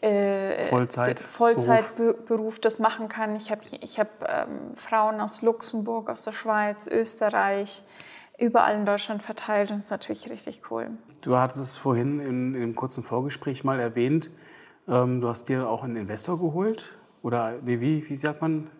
äh, 0.00 0.64
Vollzeit 0.66 1.20
Vollzeitberuf 1.20 2.60
das 2.60 2.78
machen 2.78 3.08
kann. 3.08 3.36
Ich 3.36 3.50
habe 3.50 3.62
ich 3.80 3.98
hab, 3.98 4.08
ähm, 4.28 4.74
Frauen 4.74 5.20
aus 5.20 5.42
Luxemburg, 5.42 6.08
aus 6.08 6.24
der 6.24 6.32
Schweiz, 6.32 6.86
Österreich, 6.86 7.82
überall 8.38 8.76
in 8.76 8.86
Deutschland 8.86 9.22
verteilt 9.22 9.70
und 9.70 9.78
das 9.78 9.86
ist 9.86 9.90
natürlich 9.90 10.30
richtig 10.30 10.62
cool. 10.70 10.90
Du 11.22 11.36
hattest 11.36 11.60
es 11.60 11.76
vorhin 11.76 12.20
in, 12.20 12.54
in 12.54 12.62
einem 12.62 12.74
kurzen 12.76 13.02
Vorgespräch 13.02 13.64
mal 13.64 13.80
erwähnt. 13.80 14.30
Ähm, 14.86 15.20
du 15.20 15.28
hast 15.28 15.48
dir 15.48 15.68
auch 15.68 15.82
einen 15.82 15.96
Investor 15.96 16.38
geholt 16.38 16.92
oder 17.22 17.54
wie, 17.62 17.80
wie, 17.80 18.08
wie 18.08 18.16
sagt 18.16 18.40
man? 18.40 18.70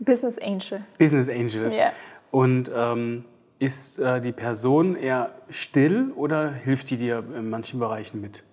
Business 0.00 0.38
Angel. 0.38 0.84
Business 0.98 1.28
Angel. 1.28 1.72
Yeah. 1.72 1.92
Und 2.30 2.70
ähm, 2.74 3.24
ist 3.58 3.98
äh, 3.98 4.20
die 4.20 4.32
Person 4.32 4.94
eher 4.94 5.32
still 5.50 6.12
oder 6.14 6.52
hilft 6.52 6.90
die 6.90 6.96
dir 6.96 7.24
in 7.34 7.50
manchen 7.50 7.80
Bereichen 7.80 8.20
mit? 8.20 8.44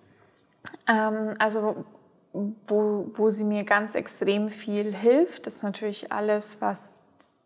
Ähm, 0.88 1.34
also 1.38 1.84
wo, 2.66 3.10
wo 3.14 3.30
sie 3.30 3.44
mir 3.44 3.64
ganz 3.64 3.94
extrem 3.94 4.48
viel 4.48 4.94
hilft, 4.94 5.46
ist 5.46 5.62
natürlich 5.62 6.12
alles, 6.12 6.60
was 6.60 6.92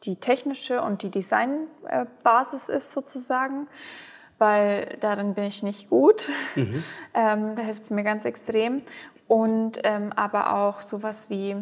die 0.04 0.16
technische 0.16 0.82
und 0.82 1.02
die 1.02 1.10
Designbasis 1.10 2.68
ist 2.68 2.92
sozusagen, 2.92 3.68
weil 4.38 4.96
darin 5.00 5.34
bin 5.34 5.44
ich 5.44 5.62
nicht 5.62 5.90
gut. 5.90 6.28
Mhm. 6.54 6.82
Ähm, 7.12 7.56
da 7.56 7.62
hilft 7.62 7.86
sie 7.86 7.94
mir 7.94 8.04
ganz 8.04 8.24
extrem. 8.24 8.82
Und 9.26 9.80
ähm, 9.84 10.12
aber 10.14 10.54
auch 10.54 10.80
sowas 10.80 11.26
wie, 11.28 11.56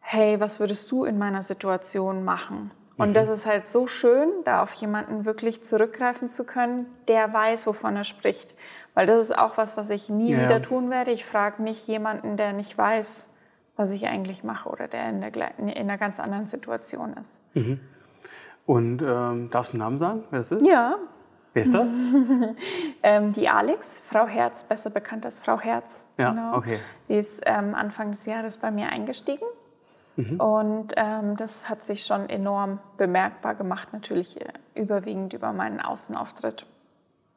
hey, 0.00 0.40
was 0.40 0.58
würdest 0.58 0.90
du 0.90 1.04
in 1.04 1.18
meiner 1.18 1.42
Situation 1.42 2.24
machen? 2.24 2.70
Und 2.96 3.10
mhm. 3.10 3.14
das 3.14 3.28
ist 3.28 3.46
halt 3.46 3.66
so 3.66 3.86
schön, 3.86 4.28
da 4.44 4.62
auf 4.62 4.72
jemanden 4.74 5.24
wirklich 5.24 5.62
zurückgreifen 5.64 6.28
zu 6.28 6.44
können, 6.44 6.86
der 7.08 7.32
weiß, 7.32 7.66
wovon 7.66 7.96
er 7.96 8.04
spricht. 8.04 8.54
Weil 8.94 9.06
das 9.06 9.18
ist 9.18 9.38
auch 9.38 9.56
was, 9.56 9.76
was 9.76 9.90
ich 9.90 10.08
nie 10.08 10.32
ja. 10.32 10.44
wieder 10.44 10.62
tun 10.62 10.90
werde. 10.90 11.10
Ich 11.10 11.24
frage 11.24 11.62
nicht 11.62 11.86
jemanden, 11.88 12.36
der 12.36 12.52
nicht 12.52 12.76
weiß, 12.78 13.28
was 13.76 13.90
ich 13.90 14.06
eigentlich 14.06 14.44
mache 14.44 14.68
oder 14.68 14.88
der 14.88 15.08
in, 15.08 15.20
der, 15.20 15.58
in 15.58 15.68
einer 15.68 15.98
ganz 15.98 16.20
anderen 16.20 16.46
Situation 16.46 17.14
ist. 17.14 17.40
Mhm. 17.54 17.80
Und 18.66 19.02
ähm, 19.02 19.50
darfst 19.50 19.72
du 19.72 19.76
einen 19.76 19.84
Namen 19.84 19.98
sagen, 19.98 20.24
wer 20.30 20.38
das 20.38 20.52
ist? 20.52 20.66
Ja. 20.66 20.96
Wer 21.52 21.62
ist 21.62 21.74
das? 21.74 21.92
ähm, 23.02 23.32
die 23.32 23.48
Alex, 23.48 24.00
Frau 24.08 24.26
Herz, 24.26 24.64
besser 24.64 24.90
bekannt 24.90 25.24
als 25.24 25.40
Frau 25.40 25.60
Herz. 25.60 26.06
Ja, 26.18 26.30
genau. 26.30 26.56
okay. 26.56 26.78
Die 27.08 27.14
ist 27.14 27.42
ähm, 27.46 27.74
Anfang 27.74 28.12
des 28.12 28.26
Jahres 28.26 28.58
bei 28.58 28.70
mir 28.70 28.88
eingestiegen. 28.88 29.46
Mhm. 30.16 30.40
Und 30.40 30.94
ähm, 30.96 31.36
das 31.36 31.68
hat 31.68 31.82
sich 31.82 32.04
schon 32.04 32.28
enorm 32.28 32.78
bemerkbar 32.96 33.54
gemacht, 33.54 33.92
natürlich 33.92 34.40
äh, 34.40 34.52
überwiegend 34.74 35.32
über 35.32 35.52
meinen 35.52 35.80
Außenauftritt. 35.80 36.66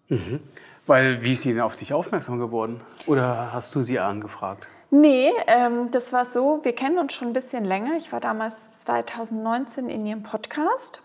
Mhm. 0.09 0.39
Weil, 0.87 1.21
wie 1.21 1.33
ist 1.33 1.41
sie 1.43 1.53
denn 1.53 1.61
auf 1.61 1.75
dich 1.75 1.93
aufmerksam 1.93 2.39
geworden? 2.39 2.81
Oder 3.05 3.53
hast 3.53 3.75
du 3.75 3.81
sie 3.81 3.99
angefragt? 3.99 4.67
Nee, 4.89 5.31
ähm, 5.47 5.91
das 5.91 6.13
war 6.13 6.25
so, 6.25 6.61
wir 6.63 6.73
kennen 6.73 6.97
uns 6.97 7.13
schon 7.13 7.27
ein 7.27 7.33
bisschen 7.33 7.65
länger. 7.65 7.97
Ich 7.97 8.11
war 8.13 8.21
damals 8.21 8.79
2019 8.79 9.89
in 9.89 10.05
ihrem 10.05 10.23
Podcast. 10.23 11.01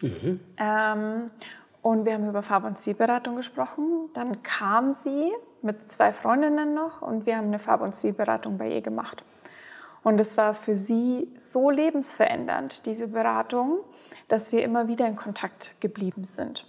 Mhm. 0.00 0.40
Ähm, 0.58 1.30
und 1.82 2.04
wir 2.06 2.14
haben 2.14 2.28
über 2.28 2.42
Farb- 2.42 2.64
und 2.64 2.78
Zielberatung 2.78 3.36
gesprochen. 3.36 4.08
Dann 4.14 4.42
kam 4.42 4.94
sie 4.94 5.30
mit 5.60 5.90
zwei 5.90 6.12
Freundinnen 6.12 6.74
noch 6.74 7.02
und 7.02 7.26
wir 7.26 7.36
haben 7.36 7.48
eine 7.48 7.58
Farb- 7.58 7.82
und 7.82 7.94
Zielberatung 7.94 8.56
bei 8.56 8.68
ihr 8.68 8.80
gemacht. 8.80 9.22
Und 10.02 10.20
es 10.20 10.36
war 10.36 10.54
für 10.54 10.76
sie 10.76 11.28
so 11.36 11.68
lebensverändernd, 11.68 12.86
diese 12.86 13.08
Beratung, 13.08 13.80
dass 14.28 14.52
wir 14.52 14.62
immer 14.62 14.88
wieder 14.88 15.06
in 15.06 15.16
Kontakt 15.16 15.74
geblieben 15.80 16.24
sind. 16.24 16.64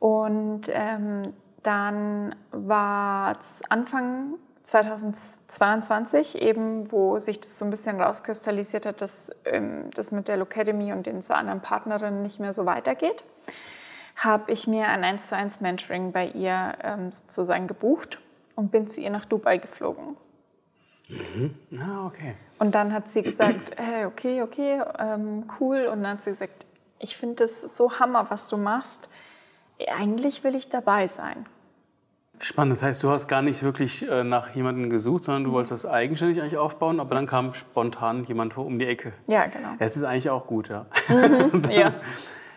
Und 0.00 0.62
ähm, 0.68 1.34
dann 1.62 2.34
war 2.50 3.38
es 3.38 3.62
Anfang 3.68 4.34
2022 4.62 6.40
eben, 6.40 6.90
wo 6.90 7.18
sich 7.18 7.40
das 7.40 7.58
so 7.58 7.64
ein 7.64 7.70
bisschen 7.70 8.00
rauskristallisiert 8.00 8.86
hat, 8.86 9.00
dass 9.00 9.30
ähm, 9.44 9.90
das 9.94 10.10
mit 10.10 10.28
der 10.28 10.38
Locademy 10.38 10.92
und 10.92 11.06
den 11.06 11.22
zwei 11.22 11.34
anderen 11.34 11.60
Partnerinnen 11.60 12.22
nicht 12.22 12.40
mehr 12.40 12.52
so 12.52 12.66
weitergeht, 12.66 13.24
habe 14.16 14.50
ich 14.52 14.66
mir 14.66 14.88
ein 14.88 15.04
1 15.04 15.28
zu 15.28 15.36
1 15.36 15.60
Mentoring 15.60 16.12
bei 16.12 16.26
ihr 16.28 16.74
ähm, 16.82 17.12
sozusagen 17.12 17.66
gebucht 17.66 18.18
und 18.54 18.70
bin 18.70 18.88
zu 18.88 19.00
ihr 19.00 19.10
nach 19.10 19.24
Dubai 19.24 19.58
geflogen. 19.58 20.16
Mhm. 21.08 21.54
Ah, 21.78 22.06
okay. 22.06 22.34
Und 22.58 22.74
dann 22.74 22.92
hat 22.92 23.10
sie 23.10 23.22
gesagt, 23.22 23.72
hey, 23.76 24.06
okay, 24.06 24.42
okay, 24.42 24.82
ähm, 24.98 25.44
cool. 25.58 25.88
Und 25.92 26.02
dann 26.02 26.12
hat 26.12 26.22
sie 26.22 26.30
gesagt, 26.30 26.66
ich 26.98 27.16
finde 27.16 27.36
das 27.36 27.60
so 27.60 27.98
hammer, 27.98 28.26
was 28.30 28.48
du 28.48 28.56
machst. 28.56 29.08
Eigentlich 29.88 30.44
will 30.44 30.54
ich 30.54 30.68
dabei 30.68 31.06
sein. 31.06 31.46
Spannend. 32.42 32.72
Das 32.72 32.82
heißt, 32.82 33.02
du 33.02 33.10
hast 33.10 33.28
gar 33.28 33.42
nicht 33.42 33.62
wirklich 33.62 34.08
äh, 34.08 34.24
nach 34.24 34.54
jemandem 34.54 34.88
gesucht, 34.88 35.24
sondern 35.24 35.44
du 35.44 35.52
wolltest 35.52 35.72
das 35.72 35.86
eigenständig 35.86 36.40
eigentlich 36.40 36.56
aufbauen, 36.56 36.98
aber 36.98 37.14
dann 37.14 37.26
kam 37.26 37.52
spontan 37.52 38.24
jemand 38.24 38.56
um 38.56 38.78
die 38.78 38.86
Ecke. 38.86 39.12
Ja, 39.26 39.46
genau. 39.46 39.68
Es 39.78 39.96
ist 39.96 40.04
eigentlich 40.04 40.30
auch 40.30 40.46
gut, 40.46 40.70
ja. 40.70 40.86
Mhm, 41.08 41.60
ja. 41.70 41.92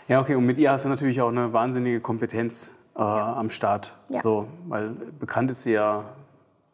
Ja, 0.07 0.21
okay. 0.21 0.35
Und 0.35 0.45
mit 0.45 0.57
ihr 0.57 0.71
hast 0.71 0.85
du 0.85 0.89
natürlich 0.89 1.21
auch 1.21 1.29
eine 1.29 1.51
wahnsinnige 1.51 1.99
Kompetenz 1.99 2.73
äh, 2.95 2.99
ja. 2.99 3.35
am 3.35 3.49
Start. 3.49 3.93
Ja. 4.09 4.21
So, 4.21 4.47
weil 4.67 4.91
bekannt 5.19 5.51
ist 5.51 5.63
sie 5.63 5.73
ja, 5.73 6.05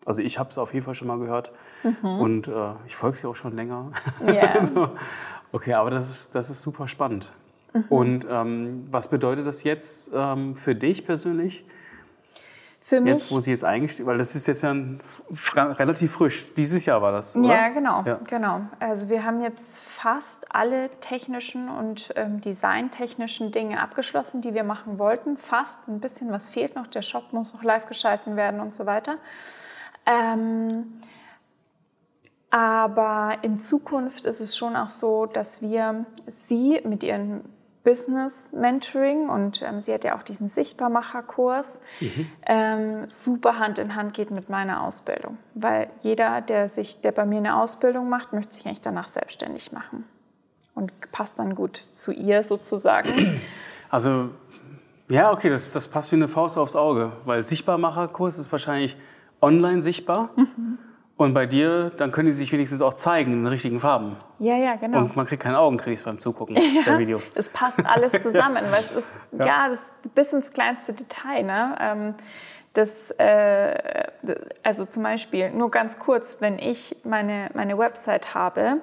also 0.05 0.21
ich 0.21 0.38
habe 0.38 0.51
es 0.51 0.59
auf 0.59 0.73
jeden 0.73 0.85
Fall 0.85 0.95
schon 0.95 1.07
mal 1.07 1.17
gehört 1.17 1.51
mhm. 1.83 2.19
und 2.19 2.47
äh, 2.47 2.51
ich 2.85 2.95
folge 2.95 3.17
sie 3.17 3.27
auch 3.27 3.35
schon 3.35 3.55
länger. 3.55 3.91
Ja. 4.23 4.63
so. 4.73 4.91
Okay, 5.51 5.73
aber 5.73 5.89
das 5.89 6.12
ist, 6.12 6.35
das 6.35 6.51
ist 6.51 6.62
super 6.62 6.88
spannend. 6.88 7.27
Mhm. 7.73 7.86
Und 7.89 8.27
ähm, 8.29 8.88
was 8.89 9.10
bedeutet 9.10 9.45
das 9.45 9.63
jetzt 9.63 10.12
ähm, 10.13 10.55
für 10.55 10.75
dich 10.75 11.05
persönlich? 11.05 11.65
Für 12.89 13.01
mich, 13.01 13.13
jetzt, 13.13 13.32
wo 13.32 13.39
sie 13.39 13.51
jetzt 13.51 13.63
eingestiegen, 13.63 14.08
weil 14.08 14.17
das 14.17 14.34
ist 14.34 14.47
jetzt 14.47 14.63
ja 14.63 14.71
ein, 14.71 14.99
relativ 15.55 16.13
frisch. 16.13 16.51
Dieses 16.55 16.88
Jahr 16.88 17.03
war 17.03 17.12
das, 17.12 17.36
oder? 17.36 17.47
Ja, 17.47 17.69
genau, 17.69 18.03
ja. 18.03 18.19
genau. 18.27 18.62
Also 18.79 19.10
wir 19.10 19.23
haben 19.23 19.41
jetzt 19.41 19.84
fast 19.84 20.47
alle 20.49 20.89
technischen 20.99 21.69
und 21.69 22.12
ähm, 22.15 22.41
designtechnischen 22.41 23.51
Dinge 23.51 23.79
abgeschlossen, 23.79 24.41
die 24.41 24.55
wir 24.55 24.63
machen 24.63 24.97
wollten. 24.97 25.38
Fast 25.38 25.88
ein 25.88 25.99
bisschen 25.99 26.32
was 26.32 26.49
fehlt 26.49 26.75
noch. 26.75 26.88
Der 26.88 27.03
Shop 27.03 27.32
muss 27.32 27.53
noch 27.53 27.62
live 27.62 27.86
geschalten 27.86 28.36
werden 28.36 28.60
und 28.60 28.73
so 28.73 28.88
weiter. 28.88 29.17
Ähm, 30.08 30.99
aber 32.49 33.38
in 33.43 33.60
Zukunft 33.60 34.25
ist 34.25 34.41
es 34.41 34.58
schon 34.58 34.75
auch 34.75 34.89
so, 34.89 35.27
dass 35.27 35.62
wir 35.62 36.05
sie 36.47 36.82
mit 36.84 37.03
ihren 37.03 37.41
Business 37.83 38.51
Mentoring 38.51 39.29
und 39.29 39.61
ähm, 39.61 39.81
sie 39.81 39.93
hat 39.93 40.03
ja 40.03 40.17
auch 40.17 40.23
diesen 40.23 40.49
Sichtbarmacherkurs, 40.49 41.79
mhm. 41.99 42.29
ähm, 42.45 43.07
super 43.07 43.57
Hand 43.57 43.79
in 43.79 43.95
Hand 43.95 44.13
geht 44.13 44.31
mit 44.31 44.49
meiner 44.49 44.83
Ausbildung. 44.83 45.37
Weil 45.53 45.89
jeder, 46.01 46.41
der 46.41 46.67
sich, 46.67 47.01
der 47.01 47.11
bei 47.11 47.25
mir 47.25 47.37
eine 47.37 47.55
Ausbildung 47.55 48.09
macht, 48.09 48.33
möchte 48.33 48.53
sich 48.53 48.65
eigentlich 48.65 48.81
danach 48.81 49.07
selbstständig 49.07 49.71
machen. 49.71 50.05
Und 50.75 50.91
passt 51.11 51.39
dann 51.39 51.55
gut 51.55 51.83
zu 51.93 52.11
ihr 52.11 52.43
sozusagen. 52.43 53.41
Also, 53.91 54.29
ja, 55.07 55.31
okay, 55.31 55.49
das, 55.49 55.71
das 55.71 55.87
passt 55.87 56.11
wie 56.11 56.15
eine 56.15 56.27
Faust 56.27 56.59
aufs 56.59 56.75
Auge, 56.75 57.11
weil 57.25 57.41
Sichtbarmacherkurs 57.41 58.37
ist 58.37 58.51
wahrscheinlich 58.51 58.95
online 59.41 59.81
sichtbar. 59.81 60.29
Mhm. 60.35 60.77
Und 61.19 61.34
bei 61.34 61.45
dir, 61.45 61.91
dann 61.97 62.13
können 62.13 62.27
die 62.27 62.34
sich 62.34 62.49
wenigstens 62.53 62.82
auch 62.82 62.93
zeigen 62.93 63.34
in 63.34 63.39
den 63.39 63.47
richtigen 63.47 63.82
Farben. 63.82 64.15
Ja, 64.39 64.55
ja, 64.55 64.77
genau. 64.77 64.99
Und 64.99 65.17
man 65.17 65.25
kriegt 65.25 65.43
keinen 65.43 65.58
Augenkrebs 65.58 66.03
beim 66.03 66.17
Zugucken 66.17 66.55
ja, 66.75 66.84
der 66.84 66.97
Videos. 66.97 67.34
Es 67.36 67.49
passt 67.49 67.86
alles 67.86 68.13
zusammen, 68.23 68.63
weil 68.69 68.79
es 68.79 68.93
ist, 68.93 69.17
ja, 69.38 69.45
ja 69.45 69.67
das 69.67 69.91
bis 70.15 70.32
ins 70.32 70.53
kleinste 70.53 70.93
Detail. 70.93 71.43
Ne? 71.43 71.75
Ähm, 71.82 72.13
das, 72.73 73.12
äh, 73.19 73.75
also 74.63 74.86
zum 74.86 75.03
Beispiel, 75.03 75.49
nur 75.49 75.69
ganz 75.71 75.99
kurz, 75.99 76.38
wenn 76.39 76.58
ich 76.58 76.95
meine, 77.03 77.49
meine 77.53 77.77
Website 77.77 78.34
habe 78.34 78.77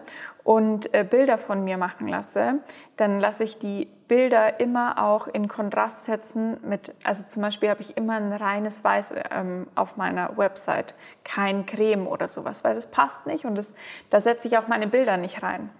und 0.44 0.92
äh, 0.92 1.04
Bilder 1.04 1.38
von 1.38 1.64
mir 1.64 1.78
machen 1.78 2.06
lasse, 2.06 2.58
dann 2.98 3.18
lasse 3.18 3.44
ich 3.44 3.58
die 3.58 3.88
Bilder 4.08 4.60
immer 4.60 5.02
auch 5.02 5.26
in 5.26 5.48
Kontrast 5.48 6.04
setzen 6.04 6.58
mit, 6.62 6.94
also 7.02 7.24
zum 7.26 7.42
Beispiel 7.42 7.70
habe 7.70 7.82
ich 7.82 7.96
immer 7.96 8.14
ein 8.14 8.32
reines 8.32 8.84
Weiß 8.84 9.14
ähm, 9.30 9.66
auf 9.74 9.96
meiner 9.96 10.36
Website, 10.36 10.94
kein 11.24 11.66
Creme 11.66 12.06
oder 12.06 12.28
sowas, 12.28 12.62
weil 12.64 12.74
das 12.74 12.90
passt 12.90 13.26
nicht 13.26 13.44
und 13.44 13.56
das, 13.56 13.74
da 14.10 14.20
setze 14.20 14.48
ich 14.48 14.58
auch 14.58 14.68
meine 14.68 14.86
Bilder 14.86 15.16
nicht 15.16 15.42
rein. 15.42 15.70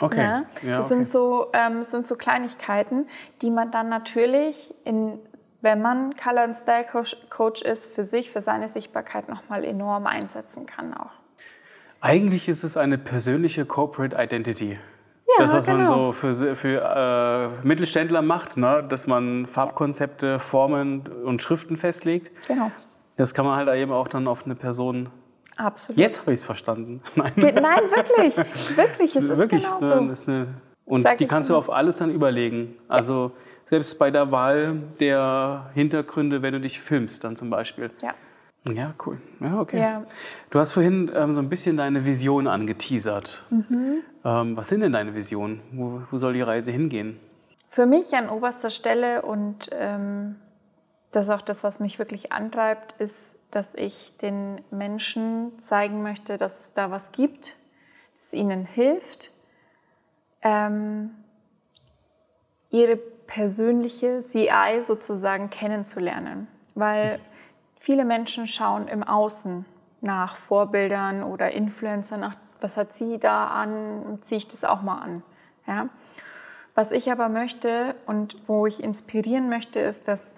Okay. 0.00 0.22
Ja? 0.22 0.44
Ja, 0.62 0.76
das 0.78 0.86
okay. 0.86 0.94
sind, 0.94 1.08
so, 1.08 1.48
ähm, 1.52 1.82
sind 1.82 2.06
so 2.06 2.16
Kleinigkeiten, 2.16 3.06
die 3.42 3.50
man 3.50 3.70
dann 3.70 3.88
natürlich, 3.88 4.74
in, 4.84 5.18
wenn 5.60 5.82
man 5.82 6.16
Color 6.16 6.44
and 6.44 6.54
Style 6.54 6.86
Coach 7.28 7.62
ist, 7.62 7.92
für 7.92 8.04
sich, 8.04 8.30
für 8.30 8.42
seine 8.42 8.68
Sichtbarkeit 8.68 9.28
nochmal 9.28 9.64
enorm 9.64 10.06
einsetzen 10.06 10.66
kann 10.66 10.94
auch. 10.94 11.12
Eigentlich 12.00 12.48
ist 12.48 12.64
es 12.64 12.76
eine 12.76 12.98
persönliche 12.98 13.64
Corporate 13.64 14.16
Identity. 14.18 14.78
Ja, 15.38 15.44
das, 15.44 15.52
was 15.52 15.66
genau. 15.66 15.78
man 15.78 15.86
so 15.86 16.12
für, 16.12 16.56
für 16.56 17.52
äh, 17.62 17.66
Mittelständler 17.66 18.22
macht, 18.22 18.56
ne? 18.56 18.84
dass 18.88 19.06
man 19.06 19.46
Farbkonzepte, 19.46 20.38
Formen 20.38 21.08
und 21.24 21.42
Schriften 21.42 21.76
festlegt. 21.76 22.30
Genau. 22.48 22.70
Das 23.16 23.34
kann 23.34 23.44
man 23.44 23.56
halt 23.56 23.68
eben 23.78 23.92
auch 23.92 24.08
dann 24.08 24.26
auf 24.28 24.44
eine 24.44 24.54
Person. 24.54 25.08
Absolut. 25.56 25.98
Jetzt 25.98 26.20
habe 26.20 26.32
ich 26.32 26.40
es 26.40 26.44
verstanden. 26.44 27.02
Nein. 27.14 27.32
Nein, 27.36 27.52
wirklich. 27.94 28.36
Wirklich, 28.76 29.14
es 29.14 29.16
ist 29.22 29.36
wirklich, 29.36 29.64
genau 29.64 30.00
ne, 30.00 30.14
so. 30.14 30.30
Eine, 30.32 30.46
und 30.84 31.02
Sag 31.02 31.18
die 31.18 31.26
kannst 31.26 31.50
du 31.50 31.56
auf 31.56 31.70
alles 31.70 31.98
dann 31.98 32.10
überlegen. 32.10 32.76
Also 32.88 33.32
selbst 33.64 33.98
bei 33.98 34.10
der 34.10 34.30
Wahl 34.32 34.82
der 35.00 35.70
Hintergründe, 35.74 36.42
wenn 36.42 36.54
du 36.54 36.60
dich 36.60 36.80
filmst, 36.80 37.24
dann 37.24 37.36
zum 37.36 37.50
Beispiel. 37.50 37.90
Ja. 38.02 38.14
Ja, 38.64 38.94
cool. 39.04 39.20
Ja, 39.40 39.60
okay. 39.60 39.80
Ja. 39.80 40.04
Du 40.50 40.60
hast 40.60 40.72
vorhin 40.72 41.10
ähm, 41.14 41.34
so 41.34 41.40
ein 41.40 41.48
bisschen 41.48 41.76
deine 41.76 42.04
Vision 42.04 42.46
angeteasert. 42.46 43.44
Mhm. 43.50 44.02
Ähm, 44.24 44.56
was 44.56 44.68
sind 44.68 44.80
denn 44.80 44.92
deine 44.92 45.14
Visionen? 45.14 45.60
Wo, 45.72 46.02
wo, 46.10 46.18
soll 46.18 46.34
die 46.34 46.42
Reise 46.42 46.70
hingehen? 46.70 47.18
Für 47.70 47.86
mich 47.86 48.14
an 48.14 48.28
oberster 48.28 48.70
Stelle 48.70 49.22
und 49.22 49.68
ähm, 49.72 50.36
das 51.10 51.26
ist 51.26 51.30
auch 51.30 51.42
das, 51.42 51.64
was 51.64 51.80
mich 51.80 51.98
wirklich 51.98 52.30
antreibt, 52.30 52.92
ist, 53.00 53.34
dass 53.50 53.74
ich 53.74 54.16
den 54.22 54.60
Menschen 54.70 55.52
zeigen 55.60 56.02
möchte, 56.02 56.38
dass 56.38 56.60
es 56.60 56.72
da 56.72 56.90
was 56.90 57.12
gibt, 57.12 57.56
das 58.18 58.32
ihnen 58.32 58.64
hilft, 58.64 59.32
ähm, 60.42 61.10
ihre 62.70 62.96
persönliche 62.96 64.24
CI 64.26 64.82
sozusagen 64.82 65.50
kennenzulernen. 65.50 66.46
Weil 66.74 67.20
Viele 67.82 68.04
Menschen 68.04 68.46
schauen 68.46 68.86
im 68.86 69.02
Außen 69.02 69.64
nach 70.02 70.36
Vorbildern 70.36 71.24
oder 71.24 71.50
Influencern, 71.50 72.20
nach 72.20 72.36
was 72.60 72.76
hat 72.76 72.94
sie 72.94 73.18
da 73.18 73.48
an, 73.48 74.20
ziehe 74.20 74.38
ich 74.38 74.46
das 74.46 74.62
auch 74.62 74.82
mal 74.82 75.00
an. 75.00 75.24
Ja? 75.66 75.88
Was 76.76 76.92
ich 76.92 77.10
aber 77.10 77.28
möchte 77.28 77.96
und 78.06 78.36
wo 78.46 78.66
ich 78.68 78.84
inspirieren 78.84 79.48
möchte, 79.48 79.80
ist, 79.80 80.06
dass 80.06 80.32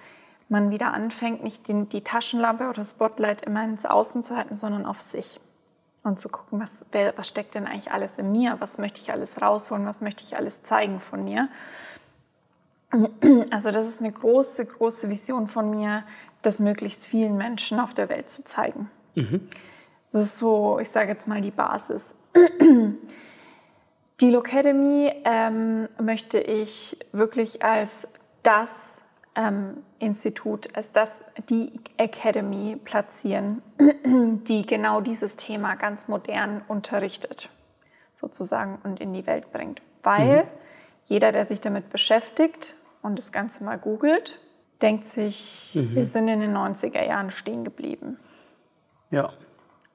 man 0.48 0.70
wieder 0.70 0.94
anfängt, 0.94 1.44
nicht 1.44 1.68
die, 1.68 1.84
die 1.84 2.00
Taschenlampe 2.00 2.66
oder 2.66 2.82
Spotlight 2.82 3.42
immer 3.42 3.62
ins 3.62 3.84
Außen 3.84 4.22
zu 4.22 4.38
halten, 4.38 4.56
sondern 4.56 4.86
auf 4.86 5.02
sich. 5.02 5.38
Und 6.02 6.18
zu 6.18 6.30
gucken, 6.30 6.62
was, 6.62 6.70
was 7.14 7.28
steckt 7.28 7.54
denn 7.56 7.66
eigentlich 7.66 7.92
alles 7.92 8.16
in 8.16 8.32
mir? 8.32 8.56
Was 8.60 8.78
möchte 8.78 9.02
ich 9.02 9.12
alles 9.12 9.42
rausholen? 9.42 9.84
Was 9.84 10.00
möchte 10.00 10.24
ich 10.24 10.34
alles 10.38 10.62
zeigen 10.62 10.98
von 10.98 11.22
mir? 11.24 11.50
Also 13.50 13.72
das 13.72 13.88
ist 13.88 14.00
eine 14.00 14.12
große, 14.12 14.66
große 14.66 15.08
Vision 15.08 15.48
von 15.48 15.68
mir, 15.68 16.04
das 16.46 16.60
möglichst 16.60 17.06
vielen 17.06 17.36
Menschen 17.36 17.80
auf 17.80 17.94
der 17.94 18.08
Welt 18.08 18.30
zu 18.30 18.44
zeigen. 18.44 18.90
Mhm. 19.14 19.48
Das 20.12 20.22
ist 20.24 20.38
so, 20.38 20.78
ich 20.78 20.90
sage 20.90 21.12
jetzt 21.12 21.26
mal, 21.26 21.40
die 21.40 21.50
Basis. 21.50 22.16
Die 24.20 24.30
Locademy 24.30 25.12
ähm, 25.24 25.88
möchte 26.00 26.38
ich 26.38 26.96
wirklich 27.12 27.64
als 27.64 28.06
das 28.44 29.02
ähm, 29.34 29.78
Institut, 29.98 30.68
als 30.76 30.92
das 30.92 31.22
die 31.48 31.72
Academy 31.96 32.76
platzieren, 32.84 33.62
die 34.46 34.66
genau 34.66 35.00
dieses 35.00 35.36
Thema 35.36 35.74
ganz 35.74 36.06
modern 36.06 36.62
unterrichtet, 36.68 37.50
sozusagen 38.14 38.78
und 38.84 39.00
in 39.00 39.12
die 39.12 39.26
Welt 39.26 39.52
bringt. 39.52 39.82
Weil 40.04 40.44
mhm. 40.44 40.48
jeder, 41.06 41.32
der 41.32 41.44
sich 41.44 41.60
damit 41.60 41.90
beschäftigt 41.90 42.74
und 43.02 43.18
das 43.18 43.32
Ganze 43.32 43.64
mal 43.64 43.78
googelt, 43.78 44.38
denkt 44.82 45.06
sich, 45.06 45.72
mhm. 45.74 45.94
wir 45.94 46.06
sind 46.06 46.28
in 46.28 46.40
den 46.40 46.56
90er 46.56 47.04
Jahren 47.04 47.30
stehen 47.30 47.64
geblieben. 47.64 48.18
Ja. 49.10 49.32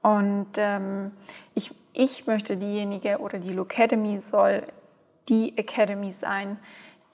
Und 0.02 0.48
ähm, 0.56 1.12
ich, 1.54 1.74
ich 1.92 2.26
möchte 2.26 2.56
diejenige 2.56 3.18
oder 3.18 3.38
die 3.38 3.52
Locademy 3.52 4.20
soll 4.20 4.62
die 5.28 5.56
Academy 5.58 6.12
sein, 6.12 6.58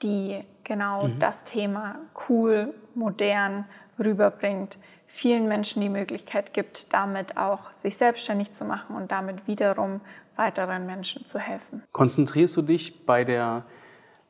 die 0.01 0.43
genau 0.63 1.07
mhm. 1.07 1.19
das 1.19 1.43
Thema 1.43 1.95
cool, 2.29 2.73
modern 2.95 3.65
rüberbringt, 3.99 4.77
vielen 5.07 5.47
Menschen 5.47 5.81
die 5.81 5.89
Möglichkeit 5.89 6.53
gibt, 6.53 6.93
damit 6.93 7.37
auch 7.37 7.71
sich 7.73 7.97
selbstständig 7.97 8.53
zu 8.53 8.65
machen 8.65 8.95
und 8.95 9.11
damit 9.11 9.47
wiederum 9.47 10.01
weiteren 10.35 10.85
Menschen 10.85 11.25
zu 11.25 11.39
helfen. 11.39 11.83
Konzentrierst 11.91 12.55
du 12.57 12.61
dich 12.61 13.05
bei 13.05 13.23
der 13.23 13.65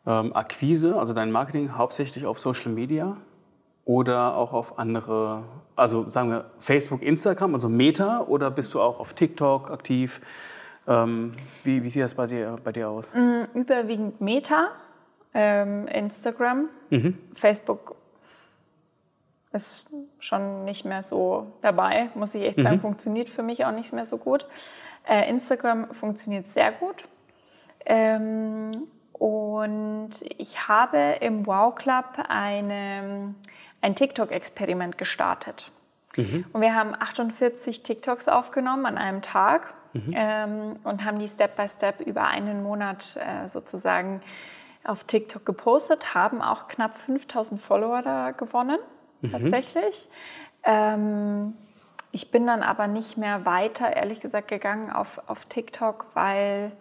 ähm, 0.07 0.35
Akquise, 0.35 0.97
also 0.97 1.13
dein 1.13 1.31
Marketing, 1.31 1.77
hauptsächlich 1.77 2.25
auf 2.25 2.39
Social 2.39 2.71
Media? 2.71 3.17
oder 3.87 4.35
auch 4.35 4.51
auf 4.51 4.77
andere, 4.77 5.43
also 5.77 6.09
sagen 6.09 6.29
wir 6.29 6.51
Facebook, 6.59 7.01
Instagram, 7.01 7.53
also 7.53 7.69
Meta, 7.69 8.19
oder 8.27 8.51
bist 8.51 8.73
du 8.73 8.81
auch 8.81 8.99
auf 8.99 9.13
TikTok 9.13 9.71
aktiv? 9.71 10.19
Ähm, 10.85 11.31
wie, 11.63 11.83
wie, 11.83 11.89
sieht 11.89 12.03
das 12.03 12.13
bei 12.13 12.27
dir, 12.27 12.57
bei 12.61 12.73
dir 12.73 12.89
aus? 12.89 13.13
Mm, 13.15 13.43
überwiegend 13.53 14.19
Meta, 14.19 14.71
ähm, 15.33 15.87
Instagram, 15.87 16.67
mhm. 16.89 17.17
Facebook 17.33 17.95
ist 19.53 19.85
schon 20.19 20.65
nicht 20.65 20.83
mehr 20.83 21.01
so 21.01 21.53
dabei, 21.61 22.09
muss 22.13 22.35
ich 22.35 22.43
echt 22.43 22.59
sagen, 22.61 22.75
mhm. 22.75 22.81
funktioniert 22.81 23.29
für 23.29 23.41
mich 23.41 23.63
auch 23.63 23.71
nicht 23.71 23.93
mehr 23.93 24.05
so 24.05 24.17
gut. 24.17 24.45
Äh, 25.07 25.29
Instagram 25.29 25.93
funktioniert 25.93 26.47
sehr 26.47 26.73
gut. 26.73 27.05
Ähm, 27.85 28.83
und 29.19 30.11
ich 30.37 30.67
habe 30.67 31.17
im 31.21 31.45
Wow 31.45 31.75
Club 31.75 32.05
eine 32.27 33.35
ein 33.81 33.95
TikTok-Experiment 33.95 34.97
gestartet. 34.97 35.71
Mhm. 36.15 36.45
Und 36.51 36.61
wir 36.61 36.75
haben 36.75 36.95
48 36.97 37.83
TikToks 37.83 38.27
aufgenommen 38.27 38.85
an 38.85 38.97
einem 38.97 39.21
Tag 39.21 39.73
mhm. 39.93 40.13
ähm, 40.15 40.79
und 40.83 41.05
haben 41.05 41.19
die 41.19 41.27
Step 41.27 41.55
by 41.55 41.69
Step 41.69 42.01
über 42.01 42.25
einen 42.25 42.63
Monat 42.63 43.17
äh, 43.17 43.47
sozusagen 43.47 44.21
auf 44.83 45.03
TikTok 45.03 45.45
gepostet, 45.45 46.15
haben 46.15 46.41
auch 46.41 46.67
knapp 46.67 46.97
5000 46.97 47.61
Follower 47.61 48.01
da 48.01 48.31
gewonnen, 48.31 48.79
mhm. 49.21 49.31
tatsächlich. 49.31 50.07
Ähm, 50.63 51.53
ich 52.11 52.31
bin 52.31 52.47
dann 52.47 52.63
aber 52.63 52.87
nicht 52.87 53.17
mehr 53.17 53.45
weiter, 53.45 53.95
ehrlich 53.95 54.21
gesagt, 54.21 54.47
gegangen 54.47 54.91
auf, 54.91 55.21
auf 55.27 55.45
TikTok, 55.45 56.07
weil 56.13 56.71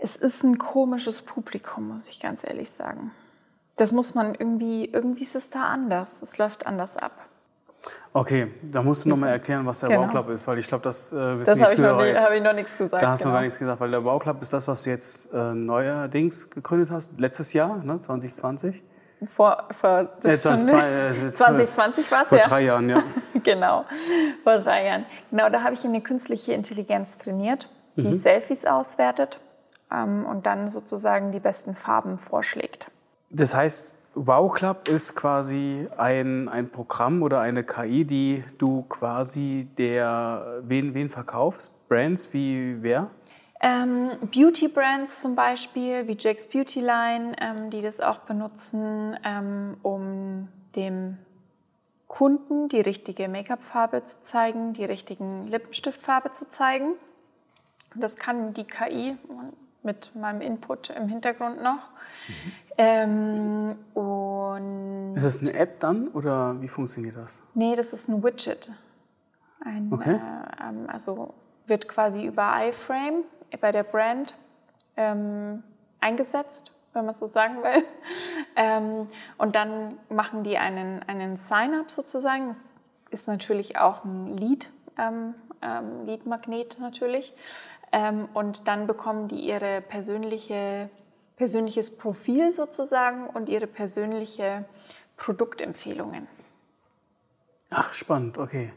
es 0.00 0.16
ist 0.16 0.42
ein 0.42 0.58
komisches 0.58 1.22
Publikum, 1.22 1.88
muss 1.88 2.08
ich 2.08 2.20
ganz 2.20 2.44
ehrlich 2.44 2.70
sagen 2.70 3.12
das 3.80 3.92
muss 3.92 4.14
man 4.14 4.34
irgendwie, 4.34 4.84
irgendwie 4.84 5.22
ist 5.22 5.34
es 5.34 5.48
da 5.48 5.64
anders. 5.64 6.20
Es 6.22 6.36
läuft 6.36 6.66
anders 6.66 6.96
ab. 6.96 7.12
Okay, 8.12 8.48
da 8.62 8.82
musst 8.82 9.06
du 9.06 9.08
nochmal 9.08 9.30
erklären, 9.30 9.64
was 9.64 9.80
der 9.80 9.88
genau. 9.88 10.02
Bauclub 10.02 10.28
ist, 10.28 10.46
weil 10.46 10.58
ich 10.58 10.68
glaube, 10.68 10.84
das 10.84 11.12
äh, 11.12 11.38
wissen 11.38 11.58
das 11.58 11.70
die 11.70 11.76
Zuhörer 11.76 12.06
jetzt. 12.06 12.16
Das 12.18 12.26
habe 12.26 12.36
ich 12.36 12.42
noch 12.42 12.52
nichts 12.52 12.76
gesagt. 12.76 13.02
Da 13.02 13.08
hast 13.08 13.20
genau. 13.20 13.30
du 13.30 13.36
gar 13.36 13.40
nichts 13.40 13.58
gesagt, 13.58 13.80
weil 13.80 13.90
der 13.90 14.00
Bauclub 14.00 14.42
ist 14.42 14.52
das, 14.52 14.68
was 14.68 14.82
du 14.82 14.90
jetzt 14.90 15.32
äh, 15.32 15.54
neuerdings 15.54 16.50
gegründet 16.50 16.90
hast, 16.90 17.18
letztes 17.18 17.54
Jahr, 17.54 17.78
ne, 17.82 17.98
2020. 17.98 18.82
Vor, 19.26 19.68
vor 19.70 20.10
das 20.20 20.44
äh, 20.44 20.58
schon, 20.58 20.68
äh, 21.28 21.32
2020 21.32 22.10
war 22.10 22.24
es 22.24 22.30
ja. 22.32 22.38
Vor 22.38 22.48
drei 22.48 22.60
Jahren, 22.62 22.90
ja. 22.90 23.02
genau, 23.42 23.86
vor 24.42 24.58
drei 24.58 24.86
Jahren. 24.86 25.06
Genau, 25.30 25.48
da 25.48 25.62
habe 25.62 25.72
ich 25.72 25.84
eine 25.84 26.02
künstliche 26.02 26.52
Intelligenz 26.52 27.16
trainiert, 27.16 27.70
die 27.96 28.08
mhm. 28.08 28.12
Selfies 28.12 28.66
auswertet 28.66 29.40
ähm, 29.92 30.26
und 30.26 30.46
dann 30.46 30.70
sozusagen 30.70 31.32
die 31.32 31.40
besten 31.40 31.74
Farben 31.74 32.18
vorschlägt. 32.18 32.90
Das 33.30 33.54
heißt, 33.54 33.94
Wow 34.14 34.52
Club 34.52 34.88
ist 34.88 35.14
quasi 35.14 35.86
ein, 35.96 36.48
ein 36.48 36.68
Programm 36.68 37.22
oder 37.22 37.40
eine 37.40 37.62
KI, 37.62 38.04
die 38.04 38.42
du 38.58 38.82
quasi 38.88 39.68
der, 39.78 40.62
wen, 40.62 40.94
wen 40.94 41.10
verkaufst? 41.10 41.72
Brands 41.88 42.32
wie 42.32 42.82
wer? 42.82 43.10
Ähm, 43.60 44.10
Beauty-Brands 44.32 45.20
zum 45.20 45.36
Beispiel, 45.36 46.08
wie 46.08 46.16
Jake's 46.18 46.48
Beauty 46.48 46.80
Line, 46.80 47.36
ähm, 47.40 47.70
die 47.70 47.82
das 47.82 48.00
auch 48.00 48.20
benutzen, 48.20 49.16
ähm, 49.22 49.76
um 49.82 50.48
dem 50.74 51.18
Kunden 52.08 52.68
die 52.68 52.80
richtige 52.80 53.28
Make-up-Farbe 53.28 54.02
zu 54.04 54.22
zeigen, 54.22 54.72
die 54.72 54.84
richtigen 54.84 55.46
Lippenstiftfarbe 55.46 56.32
zu 56.32 56.50
zeigen. 56.50 56.94
Das 57.94 58.16
kann 58.16 58.54
die 58.54 58.64
KI 58.64 59.16
mit 59.82 60.14
meinem 60.14 60.40
Input 60.40 60.90
im 60.90 61.08
Hintergrund 61.08 61.62
noch. 61.62 61.88
Mhm. 62.28 62.52
Ähm, 62.78 63.76
und 63.94 65.14
ist 65.16 65.24
es 65.24 65.40
eine 65.40 65.52
App 65.52 65.80
dann 65.80 66.08
oder 66.08 66.60
wie 66.60 66.68
funktioniert 66.68 67.16
das? 67.16 67.42
Nee, 67.54 67.74
das 67.74 67.92
ist 67.92 68.08
ein 68.08 68.22
Widget. 68.22 68.70
Ein, 69.60 69.92
okay. 69.92 70.14
Äh, 70.14 70.68
ähm, 70.68 70.86
also 70.88 71.34
wird 71.66 71.88
quasi 71.88 72.24
über 72.24 72.52
iFrame 72.68 73.24
bei 73.60 73.72
der 73.72 73.82
Brand 73.82 74.34
ähm, 74.96 75.62
eingesetzt, 76.00 76.72
wenn 76.92 77.04
man 77.06 77.14
so 77.14 77.26
sagen 77.26 77.62
will. 77.62 77.84
Ähm, 78.56 79.06
und 79.38 79.54
dann 79.54 79.96
machen 80.10 80.42
die 80.42 80.58
einen, 80.58 81.02
einen 81.04 81.36
Sign-up 81.36 81.90
sozusagen. 81.90 82.48
Das 82.48 82.62
ist 83.10 83.28
natürlich 83.28 83.78
auch 83.78 84.04
ein 84.04 84.36
Lead, 84.36 84.70
ähm, 84.98 85.34
ähm, 85.62 86.04
Lead-Magnet 86.04 86.78
natürlich. 86.80 87.32
Ähm, 87.92 88.28
und 88.34 88.68
dann 88.68 88.86
bekommen 88.86 89.28
die 89.28 89.40
ihre 89.40 89.80
persönliche, 89.80 90.90
persönliches 91.36 91.96
Profil 91.96 92.52
sozusagen 92.52 93.26
und 93.26 93.48
ihre 93.48 93.66
persönliche 93.66 94.64
Produktempfehlungen. 95.16 96.28
Ach, 97.70 97.94
spannend, 97.94 98.38
okay. 98.38 98.72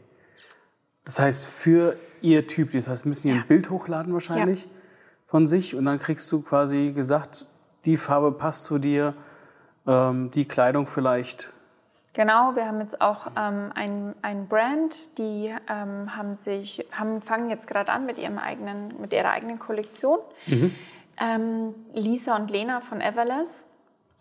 Das 1.04 1.18
heißt, 1.18 1.46
für 1.46 1.96
ihr 2.22 2.46
Typ, 2.46 2.72
das 2.72 2.88
heißt, 2.88 3.06
müssen 3.06 3.28
ihr 3.28 3.34
ja. 3.34 3.40
ein 3.40 3.46
Bild 3.46 3.70
hochladen 3.70 4.12
wahrscheinlich 4.12 4.64
ja. 4.64 4.70
von 5.26 5.46
sich 5.46 5.74
und 5.74 5.84
dann 5.84 5.98
kriegst 5.98 6.30
du 6.32 6.42
quasi 6.42 6.92
gesagt, 6.92 7.46
die 7.84 7.96
Farbe 7.96 8.32
passt 8.32 8.64
zu 8.64 8.78
dir, 8.78 9.14
ähm, 9.86 10.30
die 10.30 10.46
Kleidung 10.46 10.86
vielleicht 10.86 11.50
Genau, 12.14 12.54
wir 12.54 12.66
haben 12.66 12.80
jetzt 12.80 13.00
auch 13.00 13.26
ähm, 13.36 13.72
ein, 13.74 14.14
ein 14.22 14.46
Brand, 14.46 15.18
die 15.18 15.52
ähm, 15.68 16.16
haben 16.16 16.36
sich, 16.36 16.86
haben, 16.92 17.20
fangen 17.20 17.50
jetzt 17.50 17.66
gerade 17.66 17.90
an 17.90 18.06
mit, 18.06 18.18
ihrem 18.18 18.38
eigenen, 18.38 19.00
mit 19.00 19.12
ihrer 19.12 19.30
eigenen 19.30 19.58
Kollektion. 19.58 20.20
Mhm. 20.46 20.74
Ähm, 21.20 21.74
Lisa 21.92 22.36
und 22.36 22.52
Lena 22.52 22.80
von 22.80 23.00
Everless, 23.00 23.66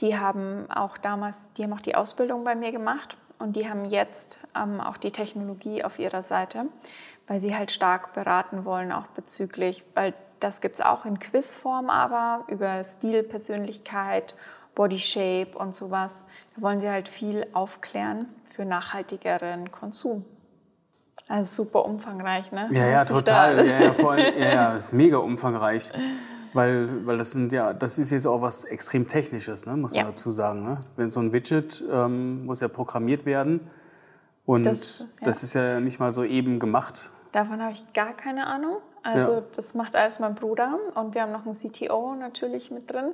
die 0.02 0.18
haben 0.18 0.70
auch 0.72 0.98
damals, 0.98 1.48
die 1.56 1.64
haben 1.64 1.74
auch 1.74 1.82
die 1.82 1.94
Ausbildung 1.94 2.44
bei 2.44 2.56
mir 2.56 2.72
gemacht 2.72 3.16
und 3.38 3.56
die 3.56 3.70
haben 3.70 3.86
jetzt 3.86 4.40
ähm, 4.56 4.82
auch 4.82 4.98
die 4.98 5.12
Technologie 5.12 5.84
auf 5.84 6.00
ihrer 6.00 6.24
Seite, 6.24 6.66
weil 7.28 7.40
sie 7.40 7.56
halt 7.56 7.70
stark 7.70 8.14
beraten 8.14 8.66
wollen, 8.66 8.92
auch 8.92 9.08
bezüglich, 9.08 9.84
weil 9.94 10.16
das 10.40 10.62
gibt 10.62 10.76
es 10.76 10.82
auch 10.82 11.06
in 11.06 11.20
Quizform 11.20 11.92
aber 11.92 12.44
über 12.48 12.84
Stil, 12.84 13.22
Persönlichkeit 13.22 14.34
Body 14.76 15.00
Shape 15.00 15.58
und 15.58 15.76
sowas. 15.76 16.26
Da 16.56 16.62
wollen 16.62 16.82
sie 16.82 16.90
halt 16.90 17.08
viel 17.08 17.48
aufklären 17.54 18.28
für 18.46 18.66
nachhaltigeren 18.66 19.72
Konsum. 19.72 20.26
Also 21.28 21.64
super 21.64 21.86
umfangreich, 21.86 22.52
ne? 22.52 22.70
Ja, 22.72 22.88
ja, 22.88 23.06
total. 23.06 23.66
Ja, 23.66 23.80
ja, 23.80 23.94
voll, 23.94 24.20
ja, 24.40 24.54
ja, 24.54 24.76
ist 24.76 24.94
mega 24.94 25.18
umfangreich. 25.18 25.92
Weil, 26.54 27.08
weil 27.08 27.18
das 27.18 27.32
sind 27.32 27.52
ja, 27.52 27.74
das 27.74 27.98
ist 27.98 28.12
jetzt 28.12 28.28
auch 28.28 28.42
was 28.42 28.64
extrem 28.64 29.08
Technisches, 29.08 29.66
ne, 29.66 29.76
muss 29.76 29.92
man 29.92 30.02
ja. 30.02 30.06
dazu 30.06 30.32
sagen. 30.32 30.64
Ne? 30.64 30.80
Wenn 30.96 31.10
so 31.10 31.20
ein 31.20 31.34
Widget 31.34 31.84
ähm, 31.92 32.46
muss 32.46 32.60
ja 32.60 32.68
programmiert 32.68 33.26
werden 33.26 33.72
und 34.46 34.66
das, 34.66 35.00
ja. 35.00 35.06
das, 35.24 35.42
ist 35.42 35.54
ja 35.54 35.80
nicht 35.80 36.00
mal 36.00 36.14
so 36.14 36.24
eben 36.24 36.60
gemacht. 36.60 37.10
Davon 37.32 37.60
habe 37.60 37.74
ich 37.74 37.92
gar 37.94 38.14
keine 38.14 38.46
Ahnung. 38.46 38.78
Also 39.02 39.34
ja. 39.34 39.44
das 39.56 39.74
macht 39.74 39.96
alles 39.96 40.20
mein 40.20 40.36
Bruder 40.36 40.78
und 40.94 41.16
wir 41.16 41.24
haben 41.24 41.32
noch 41.32 41.46
einen 41.46 41.56
CTO 41.56 42.14
natürlich 42.16 42.70
mit 42.70 42.92
drin 42.92 43.14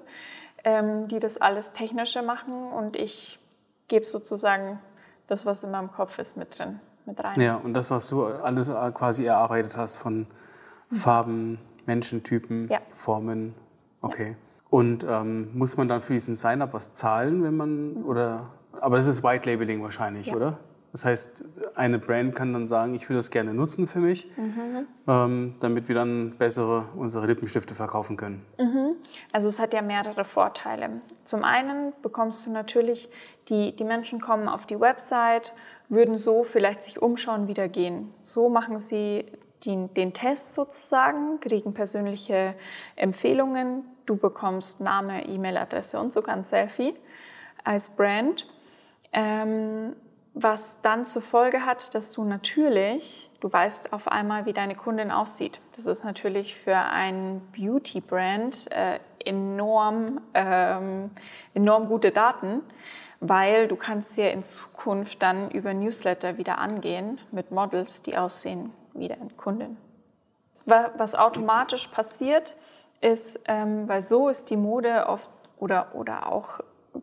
ähm, 0.63 1.07
die 1.07 1.19
das 1.19 1.37
alles 1.37 1.73
Technische 1.73 2.21
machen 2.21 2.71
und 2.71 2.95
ich 2.95 3.39
gebe 3.87 4.05
sozusagen 4.05 4.79
das, 5.27 5.45
was 5.45 5.63
in 5.63 5.71
meinem 5.71 5.91
Kopf 5.91 6.19
ist, 6.19 6.37
mit 6.37 6.57
drin, 6.57 6.79
mit 7.05 7.23
rein. 7.23 7.39
Ja, 7.39 7.55
und 7.55 7.73
das, 7.73 7.91
was 7.91 8.07
du 8.09 8.25
alles 8.25 8.69
quasi 8.93 9.25
erarbeitet 9.25 9.77
hast 9.77 9.97
von. 9.97 10.27
Farben, 10.91 11.59
Menschentypen, 11.85 12.67
ja. 12.67 12.79
Formen. 12.95 13.53
Okay. 14.01 14.29
Ja. 14.29 14.35
Und 14.69 15.03
ähm, 15.03 15.49
muss 15.57 15.77
man 15.77 15.87
dann 15.87 16.01
für 16.01 16.13
diesen 16.13 16.35
Sign-up 16.35 16.73
was 16.73 16.93
zahlen, 16.93 17.43
wenn 17.43 17.57
man 17.57 18.03
oder 18.03 18.51
aber 18.79 18.97
das 18.97 19.07
ist 19.07 19.23
White 19.23 19.49
Labeling 19.49 19.81
wahrscheinlich, 19.81 20.27
ja. 20.27 20.35
oder? 20.35 20.59
Das 20.91 21.05
heißt, 21.05 21.43
eine 21.75 21.99
Brand 21.99 22.33
kann 22.33 22.51
dann 22.53 22.65
sagen, 22.65 22.95
ich 22.95 23.07
will 23.09 23.15
das 23.15 23.29
gerne 23.29 23.53
nutzen 23.53 23.87
für 23.87 23.99
mich, 23.99 24.29
mhm. 24.37 24.87
ähm, 25.07 25.55
damit 25.59 25.87
wir 25.87 25.95
dann 25.95 26.35
bessere 26.37 26.85
unsere 26.95 27.27
Lippenstifte 27.27 27.75
verkaufen 27.75 28.17
können. 28.17 28.43
Mhm. 28.57 28.95
Also 29.31 29.49
es 29.49 29.59
hat 29.59 29.73
ja 29.73 29.81
mehrere 29.81 30.25
Vorteile. 30.25 31.01
Zum 31.25 31.43
einen 31.43 31.93
bekommst 32.01 32.45
du 32.45 32.51
natürlich, 32.51 33.09
die, 33.49 33.75
die 33.75 33.83
Menschen 33.83 34.19
kommen 34.19 34.47
auf 34.47 34.65
die 34.65 34.79
Website, 34.79 35.53
würden 35.89 36.17
so 36.17 36.43
vielleicht 36.43 36.83
sich 36.83 37.01
umschauen, 37.01 37.47
wieder 37.47 37.67
gehen. 37.67 38.11
So 38.23 38.49
machen 38.49 38.79
sie 38.79 39.25
die, 39.63 39.87
den 39.87 40.13
Test 40.13 40.55
sozusagen, 40.55 41.39
kriegen 41.39 41.73
persönliche 41.73 42.55
Empfehlungen. 42.95 43.83
Du 44.05 44.15
bekommst 44.15 44.81
Name, 44.81 45.27
E-Mail-Adresse 45.27 45.99
und 45.99 46.13
sogar 46.13 46.35
ein 46.35 46.43
Selfie 46.43 46.95
als 47.63 47.89
Brand. 47.89 48.47
Ähm, 49.11 49.95
was 50.33 50.79
dann 50.81 51.05
zur 51.05 51.21
Folge 51.21 51.65
hat, 51.65 51.93
dass 51.95 52.11
du 52.11 52.23
natürlich, 52.23 53.29
du 53.39 53.51
weißt 53.51 53.93
auf 53.93 54.07
einmal, 54.07 54.45
wie 54.45 54.53
deine 54.53 54.75
Kundin 54.75 55.11
aussieht. 55.11 55.59
Das 55.75 55.85
ist 55.85 56.03
natürlich 56.03 56.55
für 56.55 56.77
ein 56.77 57.41
Beauty-Brand 57.57 58.71
äh, 58.71 58.99
enorm, 59.25 60.21
ähm, 60.33 61.11
enorm 61.53 61.87
gute 61.87 62.11
Daten, 62.11 62.61
weil 63.19 63.67
du 63.67 63.75
kannst 63.75 64.17
ja 64.17 64.29
in 64.29 64.43
Zukunft 64.43 65.21
dann 65.21 65.51
über 65.51 65.73
Newsletter 65.73 66.37
wieder 66.37 66.57
angehen 66.57 67.19
mit 67.31 67.51
Models, 67.51 68.01
die 68.03 68.15
aussehen 68.15 68.71
wie 68.93 69.07
deine 69.07 69.29
Kundin. 69.35 69.77
Was 70.65 71.15
automatisch 71.15 71.87
passiert, 71.87 72.55
ist, 73.01 73.39
ähm, 73.45 73.87
weil 73.87 74.01
so 74.01 74.29
ist 74.29 74.49
die 74.49 74.57
Mode 74.57 75.07
oft 75.07 75.29
oder, 75.57 75.95
oder 75.95 76.27
auch 76.27 76.59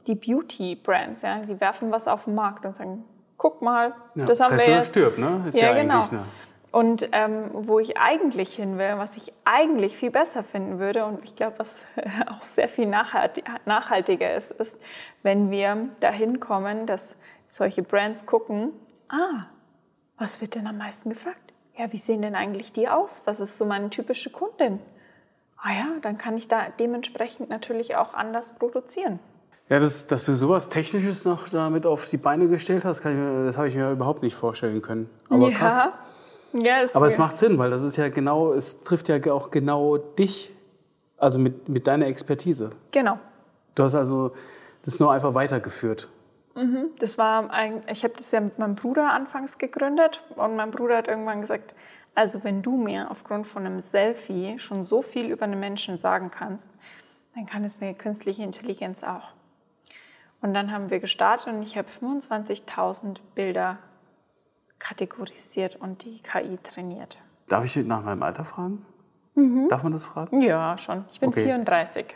die 0.06 0.14
Beauty-Brands, 0.14 1.22
ja, 1.22 1.42
sie 1.44 1.60
werfen 1.60 1.90
was 1.90 2.06
auf 2.06 2.24
den 2.24 2.34
Markt 2.34 2.64
und 2.64 2.76
sagen, 2.76 3.04
guck 3.36 3.62
mal, 3.62 3.94
ja, 4.14 4.26
das 4.26 4.40
haben 4.40 4.58
wir 4.58 4.66
jetzt. 4.66 4.90
stirbt, 4.90 5.18
ne? 5.18 5.44
Ist 5.46 5.60
ja, 5.60 5.68
ja 5.72 5.80
genau. 5.80 5.94
eigentlich, 5.94 6.12
ne? 6.12 6.24
Und 6.72 7.08
ähm, 7.12 7.48
wo 7.52 7.78
ich 7.78 7.96
eigentlich 7.96 8.54
hin 8.54 8.76
will, 8.76 8.98
was 8.98 9.16
ich 9.16 9.32
eigentlich 9.44 9.96
viel 9.96 10.10
besser 10.10 10.44
finden 10.44 10.78
würde 10.78 11.06
und 11.06 11.24
ich 11.24 11.34
glaube, 11.34 11.58
was 11.58 11.86
auch 12.26 12.42
sehr 12.42 12.68
viel 12.68 12.86
nachhaltiger 12.86 14.34
ist, 14.34 14.50
ist, 14.50 14.78
wenn 15.22 15.50
wir 15.50 15.88
dahin 16.00 16.38
kommen, 16.38 16.84
dass 16.84 17.16
solche 17.48 17.82
Brands 17.82 18.26
gucken, 18.26 18.72
ah, 19.08 19.46
was 20.18 20.40
wird 20.40 20.54
denn 20.54 20.66
am 20.66 20.76
meisten 20.76 21.10
gefragt? 21.10 21.52
Ja, 21.78 21.92
wie 21.92 21.98
sehen 21.98 22.22
denn 22.22 22.34
eigentlich 22.34 22.72
die 22.72 22.88
aus? 22.88 23.22
Was 23.24 23.40
ist 23.40 23.58
so 23.58 23.64
meine 23.64 23.88
typische 23.90 24.30
Kundin? 24.30 24.80
Ah 25.58 25.72
ja, 25.72 25.86
dann 26.02 26.18
kann 26.18 26.36
ich 26.36 26.48
da 26.48 26.66
dementsprechend 26.78 27.48
natürlich 27.48 27.96
auch 27.96 28.12
anders 28.12 28.54
produzieren. 28.54 29.18
Ja, 29.68 29.80
das, 29.80 30.06
dass 30.06 30.24
du 30.24 30.36
sowas 30.36 30.68
Technisches 30.68 31.24
noch 31.24 31.48
damit 31.48 31.86
auf 31.86 32.06
die 32.06 32.18
Beine 32.18 32.48
gestellt 32.48 32.84
hast, 32.84 33.04
mir, 33.04 33.46
das 33.46 33.58
habe 33.58 33.68
ich 33.68 33.74
mir 33.74 33.90
überhaupt 33.90 34.22
nicht 34.22 34.36
vorstellen 34.36 34.80
können. 34.80 35.10
Aber 35.28 35.50
ja. 35.50 35.58
krass. 35.58 35.88
Ja, 36.52 36.84
Aber 36.94 37.06
es 37.06 37.18
macht 37.18 37.36
Sinn, 37.36 37.58
weil 37.58 37.70
das 37.70 37.82
ist 37.82 37.96
ja 37.96 38.08
genau, 38.08 38.52
es 38.52 38.82
trifft 38.82 39.08
ja 39.08 39.16
auch 39.32 39.50
genau 39.50 39.98
dich, 39.98 40.52
also 41.18 41.38
mit, 41.38 41.68
mit 41.68 41.86
deiner 41.86 42.06
Expertise. 42.06 42.70
Genau. 42.92 43.18
Du 43.74 43.82
hast 43.82 43.94
also 43.94 44.32
das 44.84 45.00
nur 45.00 45.12
einfach 45.12 45.34
weitergeführt. 45.34 46.08
Mhm, 46.54 46.90
das 47.00 47.18
war 47.18 47.50
ein, 47.50 47.82
ich 47.90 48.04
habe 48.04 48.14
das 48.16 48.30
ja 48.30 48.40
mit 48.40 48.58
meinem 48.58 48.76
Bruder 48.76 49.12
anfangs 49.12 49.58
gegründet 49.58 50.22
und 50.36 50.56
mein 50.56 50.70
Bruder 50.70 50.96
hat 50.96 51.08
irgendwann 51.08 51.42
gesagt, 51.42 51.74
also 52.14 52.44
wenn 52.44 52.62
du 52.62 52.78
mir 52.78 53.10
aufgrund 53.10 53.46
von 53.46 53.66
einem 53.66 53.82
Selfie 53.82 54.58
schon 54.58 54.84
so 54.84 55.02
viel 55.02 55.30
über 55.30 55.44
einen 55.44 55.60
Menschen 55.60 55.98
sagen 55.98 56.30
kannst, 56.30 56.78
dann 57.34 57.44
kann 57.44 57.64
es 57.64 57.82
eine 57.82 57.94
künstliche 57.94 58.42
Intelligenz 58.42 59.02
auch. 59.02 59.35
Und 60.42 60.54
dann 60.54 60.70
haben 60.70 60.90
wir 60.90 61.00
gestartet 61.00 61.48
und 61.48 61.62
ich 61.62 61.76
habe 61.76 61.88
25.000 62.00 63.18
Bilder 63.34 63.78
kategorisiert 64.78 65.76
und 65.76 66.04
die 66.04 66.20
KI 66.22 66.58
trainiert. 66.62 67.18
Darf 67.48 67.64
ich 67.64 67.76
nach 67.76 68.02
meinem 68.02 68.22
Alter 68.22 68.44
fragen? 68.44 68.84
Mhm. 69.34 69.68
Darf 69.68 69.82
man 69.82 69.92
das 69.92 70.06
fragen? 70.06 70.42
Ja, 70.42 70.76
schon. 70.78 71.04
Ich 71.12 71.20
bin 71.20 71.30
okay. 71.30 71.44
34. 71.44 72.06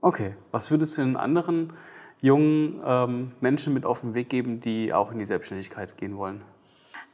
Okay. 0.00 0.36
Was 0.52 0.70
würdest 0.70 0.96
du 0.96 1.02
den 1.02 1.16
anderen 1.16 1.72
jungen 2.20 2.80
ähm, 2.84 3.32
Menschen 3.40 3.74
mit 3.74 3.84
auf 3.84 4.00
den 4.00 4.14
Weg 4.14 4.28
geben, 4.28 4.60
die 4.60 4.92
auch 4.92 5.10
in 5.12 5.18
die 5.18 5.24
Selbstständigkeit 5.24 5.96
gehen 5.96 6.16
wollen? 6.16 6.42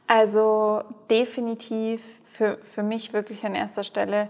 Also 0.07 0.83
definitiv 1.09 2.03
für, 2.27 2.57
für 2.73 2.83
mich 2.83 3.13
wirklich 3.13 3.45
an 3.45 3.55
erster 3.55 3.83
Stelle, 3.83 4.29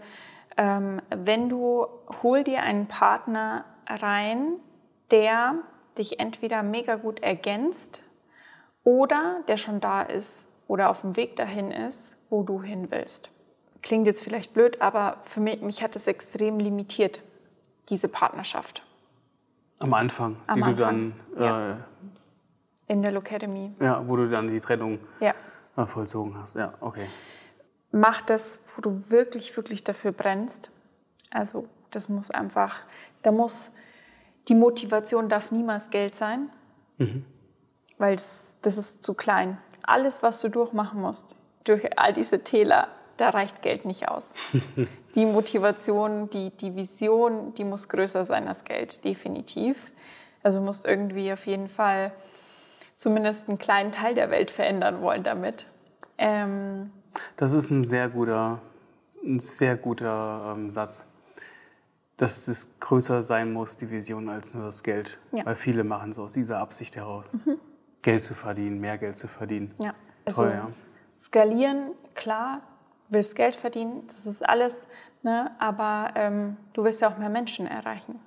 ähm, 0.57 1.01
wenn 1.09 1.49
du, 1.49 1.87
hol 2.21 2.43
dir 2.43 2.61
einen 2.61 2.87
Partner 2.87 3.65
rein, 3.87 4.53
der 5.09 5.55
dich 5.97 6.19
entweder 6.19 6.63
mega 6.63 6.95
gut 6.95 7.21
ergänzt 7.21 8.01
oder 8.83 9.41
der 9.47 9.57
schon 9.57 9.79
da 9.79 10.01
ist 10.01 10.47
oder 10.67 10.89
auf 10.89 11.01
dem 11.01 11.15
Weg 11.15 11.35
dahin 11.35 11.71
ist, 11.71 12.17
wo 12.29 12.43
du 12.43 12.61
hin 12.61 12.89
willst. 12.89 13.29
Klingt 13.81 14.07
jetzt 14.07 14.23
vielleicht 14.23 14.53
blöd, 14.53 14.81
aber 14.81 15.17
für 15.25 15.39
mich, 15.39 15.61
mich 15.61 15.83
hat 15.83 15.95
es 15.95 16.07
extrem 16.07 16.59
limitiert, 16.59 17.21
diese 17.89 18.07
Partnerschaft. 18.07 18.83
Am 19.79 19.93
Anfang, 19.93 20.37
Am 20.47 20.55
die 20.55 20.63
Anfang, 20.63 20.75
du 20.75 20.81
dann 20.81 21.13
ja. 21.37 21.71
äh, 21.71 21.75
in 22.87 23.01
der 23.01 23.11
Locademy. 23.11 23.73
Ja, 23.79 24.07
wo 24.07 24.15
du 24.15 24.29
dann 24.29 24.47
die 24.47 24.59
Trennung 24.59 24.99
ja. 25.19 25.33
vollzogen 25.85 26.37
hast. 26.37 26.55
Ja, 26.55 26.73
okay. 26.79 27.07
Mach 27.91 28.21
das, 28.21 28.63
wo 28.75 28.81
du 28.81 29.09
wirklich, 29.09 29.55
wirklich 29.55 29.83
dafür 29.83 30.13
brennst. 30.13 30.71
Also 31.29 31.67
das 31.91 32.09
muss 32.09 32.31
einfach, 32.31 32.75
da 33.21 33.31
muss 33.31 33.73
die 34.47 34.55
Motivation 34.55 35.29
darf 35.29 35.51
niemals 35.51 35.89
Geld 35.89 36.15
sein, 36.15 36.49
mhm. 36.97 37.25
weil 37.97 38.15
das, 38.15 38.57
das 38.61 38.77
ist 38.77 39.03
zu 39.03 39.13
klein. 39.13 39.57
Alles, 39.83 40.23
was 40.23 40.41
du 40.41 40.49
durchmachen 40.49 41.01
musst, 41.01 41.35
durch 41.63 41.97
all 41.97 42.13
diese 42.13 42.43
Täler, 42.43 42.89
da 43.17 43.29
reicht 43.29 43.61
Geld 43.61 43.85
nicht 43.85 44.09
aus. 44.09 44.29
die 45.15 45.25
Motivation, 45.25 46.29
die, 46.29 46.49
die 46.51 46.75
Vision, 46.75 47.53
die 47.53 47.63
muss 47.63 47.87
größer 47.89 48.25
sein 48.25 48.47
als 48.47 48.65
Geld, 48.65 49.03
definitiv. 49.03 49.77
Also 50.41 50.59
du 50.59 50.65
musst 50.65 50.85
irgendwie 50.85 51.31
auf 51.31 51.45
jeden 51.45 51.69
Fall 51.69 52.11
zumindest 52.97 53.47
einen 53.47 53.57
kleinen 53.57 53.91
Teil 53.91 54.15
der 54.15 54.29
Welt 54.29 54.51
verändern 54.51 55.01
wollen 55.01 55.23
damit. 55.23 55.65
Ähm, 56.17 56.91
das 57.37 57.53
ist 57.53 57.69
ein 57.69 57.83
sehr 57.83 58.09
guter, 58.09 58.61
ein 59.23 59.39
sehr 59.39 59.77
guter 59.77 60.55
ähm, 60.55 60.69
Satz 60.69 61.12
dass 62.17 62.45
das 62.45 62.79
größer 62.79 63.21
sein 63.21 63.51
muss, 63.53 63.77
die 63.77 63.89
Vision, 63.89 64.29
als 64.29 64.53
nur 64.53 64.65
das 64.65 64.83
Geld. 64.83 65.17
Ja. 65.31 65.45
Weil 65.45 65.55
viele 65.55 65.83
machen 65.83 66.11
es 66.11 66.19
aus 66.19 66.33
dieser 66.33 66.59
Absicht 66.59 66.95
heraus. 66.95 67.33
Mhm. 67.33 67.59
Geld 68.01 68.21
zu 68.21 68.35
verdienen, 68.35 68.79
mehr 68.79 68.97
Geld 68.97 69.17
zu 69.17 69.27
verdienen. 69.27 69.73
Ja. 69.79 69.93
Also 70.25 70.43
Toll, 70.43 70.51
ja. 70.53 70.69
Skalieren, 71.19 71.91
klar, 72.15 72.61
willst 73.09 73.35
Geld 73.35 73.55
verdienen, 73.55 74.03
das 74.07 74.25
ist 74.25 74.47
alles, 74.47 74.87
ne? 75.21 75.51
aber 75.59 76.11
ähm, 76.15 76.57
du 76.73 76.83
willst 76.83 77.01
ja 77.01 77.09
auch 77.09 77.17
mehr 77.17 77.29
Menschen 77.29 77.65
erreichen. 77.65 78.19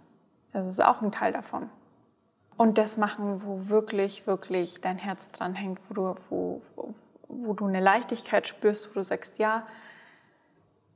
Das 0.52 0.66
ist 0.66 0.82
auch 0.82 1.02
ein 1.02 1.12
Teil 1.12 1.32
davon. 1.32 1.68
Und 2.56 2.78
das 2.78 2.96
machen, 2.96 3.42
wo 3.44 3.68
wirklich, 3.68 4.26
wirklich 4.26 4.80
dein 4.80 4.96
Herz 4.96 5.30
dran 5.32 5.54
hängt, 5.54 5.78
wo 5.88 5.94
du, 5.94 6.14
wo, 6.30 6.62
wo, 6.74 6.94
wo 7.28 7.52
du 7.52 7.66
eine 7.66 7.80
Leichtigkeit 7.80 8.48
spürst, 8.48 8.88
wo 8.88 8.94
du 8.94 9.02
sagst, 9.02 9.38
ja, 9.38 9.66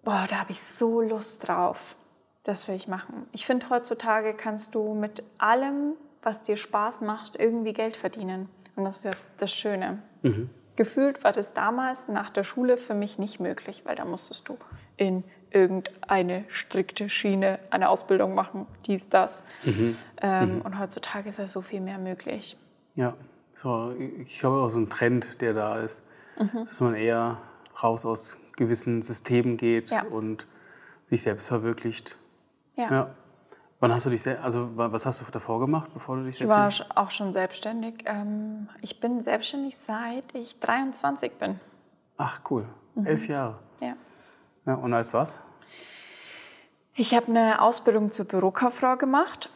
boah, 0.03 0.27
da 0.29 0.41
habe 0.41 0.53
ich 0.53 0.63
so 0.63 1.03
Lust 1.03 1.47
drauf. 1.47 1.97
Das 2.45 2.69
will 2.69 2.75
ich 2.75 2.89
machen. 2.89 3.27
Ich 3.33 3.47
finde, 3.47 3.69
heutzutage 3.71 4.35
kannst 4.35 4.75
du 4.75 4.95
mit 4.95 5.23
allem, 5.39 5.95
was 6.23 6.43
dir 6.43 6.57
Spaß 6.57 7.03
macht, 7.03 7.37
irgendwie 7.39 7.73
Geld 7.73 7.97
verdienen. 7.97 8.49
Und 8.77 8.85
das 8.85 8.99
ist 8.99 9.05
ja 9.05 9.11
das 9.39 9.53
Schöne. 9.53 10.03
Mhm. 10.23 10.51
Gefühlt 10.77 11.23
war 11.25 11.33
das 11.33 11.53
damals 11.53 12.09
nach 12.09 12.31
der 12.31 12.45
Schule 12.45 12.79
für 12.79 12.95
mich 12.95 13.19
nicht 13.19 13.41
möglich, 13.41 13.83
weil 13.85 13.97
da 13.97 14.05
musstest 14.07 14.49
du 14.49 14.57
in 14.97 15.25
irgendeine 15.51 16.45
strikte 16.49 17.11
Schiene 17.11 17.59
eine 17.71 17.89
Ausbildung 17.89 18.35
machen, 18.35 18.67
dies, 18.87 19.09
das. 19.09 19.43
Mhm. 19.65 19.97
Ähm, 20.23 20.55
mhm. 20.55 20.61
Und 20.63 20.79
heutzutage 20.79 21.29
ist 21.29 21.39
ja 21.39 21.49
so 21.49 21.61
viel 21.61 21.81
mehr 21.81 21.99
möglich. 21.99 22.57
Ja, 22.95 23.15
so, 23.55 23.95
ich 23.99 24.39
glaube 24.39 24.59
auch 24.59 24.71
so 24.71 24.81
ein 24.81 24.89
Trend, 24.89 25.41
der 25.43 25.53
da 25.53 25.81
ist, 25.81 26.05
mhm. 26.39 26.65
dass 26.65 26.81
man 26.81 26.95
eher 26.95 27.39
raus 27.83 28.07
aus 28.07 28.39
gewissen 28.57 29.03
Systemen 29.03 29.57
geht 29.57 29.91
ja. 29.91 30.05
und 30.05 30.47
sich 31.11 31.23
selbst 31.23 31.47
verwirklicht. 31.49 32.17
Ja. 32.81 32.91
ja. 32.91 33.11
Wann 33.81 33.95
hast 33.95 34.05
du 34.05 34.11
dich, 34.11 34.27
also 34.27 34.69
was 34.75 35.07
hast 35.07 35.23
du 35.23 35.25
davor 35.31 35.59
gemacht, 35.59 35.91
bevor 35.95 36.17
du 36.17 36.25
dich 36.25 36.41
Ich 36.41 36.47
war 36.47 36.71
auch 36.95 37.11
schon 37.11 37.33
selbstständig. 37.33 38.05
Ähm, 38.05 38.69
ich 38.83 39.01
bin 39.01 39.23
selbstständig 39.23 39.77
seit 39.77 40.25
ich 40.35 40.61
23 40.61 41.33
bin. 41.39 41.59
Ach 42.19 42.41
cool, 42.51 42.67
mhm. 42.95 43.07
elf 43.07 43.27
Jahre. 43.29 43.59
Ja. 43.81 43.95
ja. 44.67 44.75
Und 44.75 44.93
als 44.93 45.15
was? 45.15 45.39
Ich 46.95 47.15
habe 47.15 47.29
eine 47.29 47.63
Ausbildung 47.63 48.11
zur 48.11 48.27
Bürokauffrau 48.27 48.97
gemacht, 48.97 49.49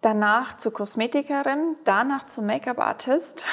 danach 0.00 0.58
zur 0.58 0.72
Kosmetikerin, 0.72 1.76
danach 1.84 2.26
zum 2.26 2.46
Make-up-Artist 2.46 3.46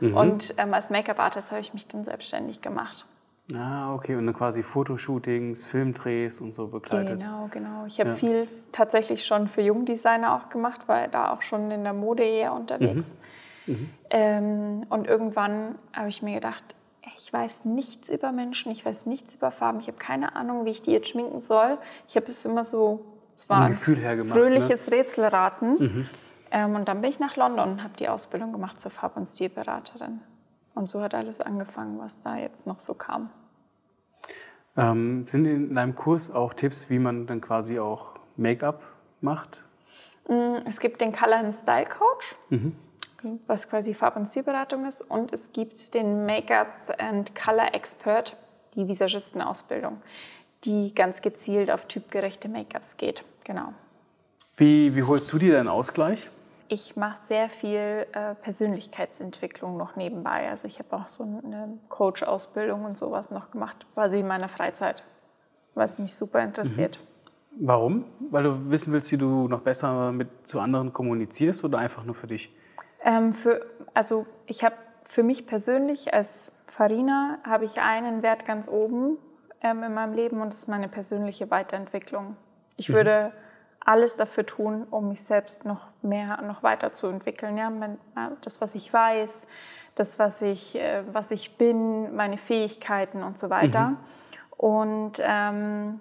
mhm. 0.00 0.14
und 0.16 0.54
ähm, 0.58 0.74
als 0.74 0.90
Make-up-Artist 0.90 1.52
habe 1.52 1.62
ich 1.62 1.72
mich 1.72 1.88
dann 1.88 2.04
selbstständig 2.04 2.60
gemacht. 2.60 3.06
Ah, 3.54 3.94
okay. 3.94 4.16
Und 4.16 4.26
dann 4.26 4.34
quasi 4.34 4.62
Fotoshootings, 4.62 5.64
Filmdrehs 5.64 6.40
und 6.40 6.52
so 6.52 6.68
begleitet. 6.68 7.18
Genau, 7.18 7.48
genau. 7.50 7.84
Ich 7.86 7.98
habe 8.00 8.10
ja. 8.10 8.16
viel 8.16 8.48
tatsächlich 8.72 9.24
schon 9.24 9.48
für 9.48 9.62
Jungdesigner 9.62 10.34
auch 10.34 10.50
gemacht, 10.50 10.82
weil 10.86 11.08
da 11.08 11.32
auch 11.32 11.42
schon 11.42 11.70
in 11.70 11.84
der 11.84 11.92
Mode 11.92 12.22
eher 12.22 12.52
unterwegs. 12.52 13.16
Mhm. 13.66 13.72
Mhm. 13.74 13.90
Ähm, 14.10 14.86
und 14.88 15.06
irgendwann 15.06 15.76
habe 15.92 16.08
ich 16.08 16.22
mir 16.22 16.34
gedacht, 16.34 16.62
ich 17.16 17.32
weiß 17.32 17.66
nichts 17.66 18.10
über 18.10 18.32
Menschen, 18.32 18.72
ich 18.72 18.84
weiß 18.84 19.06
nichts 19.06 19.34
über 19.34 19.50
Farben, 19.50 19.80
ich 19.80 19.88
habe 19.88 19.98
keine 19.98 20.36
Ahnung, 20.36 20.64
wie 20.64 20.70
ich 20.70 20.82
die 20.82 20.92
jetzt 20.92 21.08
schminken 21.08 21.42
soll. 21.42 21.78
Ich 22.08 22.16
habe 22.16 22.26
es 22.28 22.44
immer 22.44 22.64
so, 22.64 23.04
es 23.36 23.48
war 23.48 23.62
ein, 23.62 23.70
ne? 23.70 24.24
fröhliches 24.24 24.86
ne? 24.86 24.96
Rätselraten. 24.96 25.78
Mhm. 25.78 26.08
Ähm, 26.50 26.74
und 26.74 26.88
dann 26.88 27.00
bin 27.00 27.10
ich 27.10 27.20
nach 27.20 27.36
London 27.36 27.72
und 27.72 27.82
habe 27.82 27.94
die 27.98 28.08
Ausbildung 28.08 28.52
gemacht 28.52 28.80
zur 28.80 28.90
Farb- 28.90 29.16
und 29.16 29.26
Stilberaterin. 29.26 30.20
Und 30.74 30.88
so 30.88 31.00
hat 31.00 31.14
alles 31.14 31.40
angefangen, 31.40 31.98
was 31.98 32.20
da 32.22 32.36
jetzt 32.36 32.66
noch 32.66 32.78
so 32.78 32.94
kam. 32.94 33.30
Ähm, 34.76 35.24
sind 35.24 35.46
in 35.46 35.74
deinem 35.74 35.94
Kurs 35.94 36.30
auch 36.32 36.54
Tipps, 36.54 36.88
wie 36.90 36.98
man 36.98 37.26
dann 37.26 37.40
quasi 37.40 37.78
auch 37.78 38.14
Make-up 38.36 38.82
macht? 39.20 39.62
Mm, 40.28 40.56
es 40.66 40.78
gibt 40.78 41.00
den 41.00 41.12
Color 41.12 41.38
and 41.38 41.54
Style 41.54 41.86
Coach, 41.86 42.36
mhm. 42.50 42.76
was 43.46 43.68
quasi 43.68 43.94
Farb- 43.94 44.16
und 44.16 44.26
Stilberatung 44.26 44.86
ist. 44.86 45.02
Und 45.02 45.32
es 45.32 45.52
gibt 45.52 45.94
den 45.94 46.24
Make-up 46.24 46.96
and 46.98 47.34
Color 47.34 47.74
Expert, 47.74 48.36
die 48.76 48.86
Visagistenausbildung, 48.86 50.00
die 50.64 50.94
ganz 50.94 51.20
gezielt 51.20 51.70
auf 51.70 51.86
typgerechte 51.86 52.48
Make-ups 52.48 52.96
geht. 52.96 53.24
Genau. 53.44 53.72
Wie, 54.56 54.94
wie 54.94 55.02
holst 55.02 55.32
du 55.32 55.38
dir 55.38 55.54
deinen 55.54 55.68
Ausgleich? 55.68 56.30
Ich 56.72 56.94
mache 56.94 57.18
sehr 57.26 57.48
viel 57.48 58.06
äh, 58.12 58.36
Persönlichkeitsentwicklung 58.36 59.76
noch 59.76 59.96
nebenbei. 59.96 60.48
Also 60.48 60.68
ich 60.68 60.78
habe 60.78 60.94
auch 60.94 61.08
so 61.08 61.24
eine 61.24 61.78
Coach-Ausbildung 61.88 62.84
und 62.84 62.96
sowas 62.96 63.32
noch 63.32 63.50
gemacht, 63.50 63.84
quasi 63.94 64.20
in 64.20 64.28
meiner 64.28 64.48
Freizeit, 64.48 65.02
was 65.74 65.98
mich 65.98 66.14
super 66.14 66.40
interessiert. 66.40 67.00
Mhm. 67.56 67.66
Warum? 67.66 68.04
Weil 68.30 68.44
du 68.44 68.70
wissen 68.70 68.92
willst, 68.92 69.10
wie 69.10 69.16
du 69.16 69.48
noch 69.48 69.62
besser 69.62 70.12
mit 70.12 70.28
zu 70.46 70.60
anderen 70.60 70.92
kommunizierst 70.92 71.64
oder 71.64 71.78
einfach 71.78 72.04
nur 72.04 72.14
für 72.14 72.28
dich? 72.28 72.54
Ähm, 73.02 73.32
für, 73.32 73.66
also 73.92 74.26
ich 74.46 74.62
habe 74.62 74.76
für 75.02 75.24
mich 75.24 75.48
persönlich 75.48 76.14
als 76.14 76.52
Farina 76.66 77.38
habe 77.42 77.64
ich 77.64 77.80
einen 77.80 78.22
Wert 78.22 78.46
ganz 78.46 78.68
oben 78.68 79.18
ähm, 79.60 79.82
in 79.82 79.92
meinem 79.92 80.14
Leben 80.14 80.40
und 80.40 80.52
das 80.52 80.60
ist 80.60 80.68
meine 80.68 80.88
persönliche 80.88 81.50
Weiterentwicklung. 81.50 82.36
Ich 82.76 82.88
mhm. 82.88 82.94
würde 82.94 83.32
alles 83.84 84.16
dafür 84.16 84.46
tun, 84.46 84.86
um 84.90 85.08
mich 85.08 85.22
selbst 85.22 85.64
noch 85.64 85.88
mehr, 86.02 86.40
noch 86.42 86.62
weiterzuentwickeln. 86.62 87.56
Ja? 87.56 87.72
Das, 88.42 88.60
was 88.60 88.74
ich 88.74 88.92
weiß, 88.92 89.46
das, 89.94 90.18
was 90.18 90.42
ich, 90.42 90.76
äh, 90.76 91.02
was 91.12 91.30
ich 91.30 91.56
bin, 91.56 92.14
meine 92.14 92.38
Fähigkeiten 92.38 93.22
und 93.22 93.38
so 93.38 93.50
weiter. 93.50 93.88
Mhm. 93.90 93.96
Und 94.56 95.12
ähm, 95.22 96.00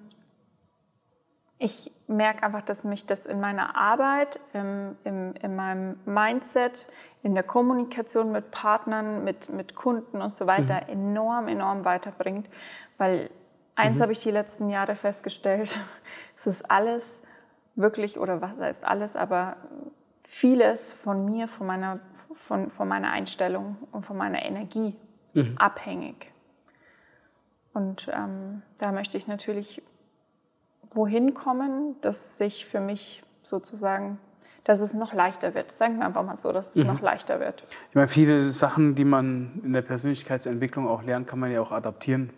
ich 1.57 1.91
merke 2.07 2.43
einfach, 2.43 2.61
dass 2.61 2.83
mich 2.83 3.05
das 3.05 3.25
in 3.25 3.39
meiner 3.39 3.75
Arbeit, 3.75 4.39
im, 4.53 4.97
im, 5.03 5.33
in 5.41 5.55
meinem 5.55 5.99
Mindset, 6.05 6.87
in 7.21 7.35
der 7.35 7.43
Kommunikation 7.43 8.31
mit 8.31 8.51
Partnern, 8.51 9.23
mit, 9.23 9.49
mit 9.49 9.75
Kunden 9.75 10.21
und 10.21 10.35
so 10.35 10.47
weiter 10.47 10.81
mhm. 10.83 10.93
enorm, 10.93 11.47
enorm 11.47 11.85
weiterbringt. 11.85 12.49
Weil 12.97 13.29
eins 13.75 13.97
mhm. 13.97 14.03
habe 14.03 14.11
ich 14.13 14.19
die 14.19 14.31
letzten 14.31 14.69
Jahre 14.69 14.95
festgestellt, 14.95 15.77
es 16.37 16.47
ist 16.47 16.69
alles 16.71 17.23
wirklich, 17.79 18.19
oder 18.19 18.41
was 18.41 18.59
heißt 18.59 18.85
alles, 18.85 19.15
aber 19.15 19.57
vieles 20.23 20.91
von 20.91 21.25
mir, 21.25 21.47
von 21.47 21.65
meiner, 21.65 21.99
von, 22.33 22.69
von 22.69 22.87
meiner 22.87 23.11
Einstellung 23.11 23.77
und 23.91 24.05
von 24.05 24.17
meiner 24.17 24.43
Energie 24.43 24.95
mhm. 25.33 25.55
abhängig. 25.57 26.31
Und 27.73 28.09
ähm, 28.13 28.61
da 28.77 28.91
möchte 28.91 29.17
ich 29.17 29.27
natürlich 29.27 29.81
wohin 30.91 31.33
kommen, 31.33 31.95
dass 32.01 32.37
sich 32.37 32.65
für 32.65 32.79
mich 32.79 33.23
sozusagen 33.43 34.19
dass 34.65 34.81
es 34.81 34.93
noch 34.93 35.13
leichter 35.13 35.55
wird. 35.55 35.71
Sagen 35.71 35.97
wir 35.97 36.05
einfach 36.05 36.23
mal 36.23 36.35
so, 36.35 36.51
dass 36.51 36.69
es 36.69 36.75
mhm. 36.75 36.87
noch 36.91 37.01
leichter 37.01 37.39
wird. 37.39 37.63
Ich 37.89 37.95
meine, 37.95 38.07
viele 38.07 38.41
Sachen, 38.41 38.93
die 38.93 39.03
man 39.03 39.61
in 39.63 39.73
der 39.73 39.81
Persönlichkeitsentwicklung 39.81 40.87
auch 40.87 41.01
lernt, 41.01 41.27
kann 41.27 41.39
man 41.39 41.51
ja 41.51 41.59
auch 41.59 41.71
adaptieren 41.71 42.29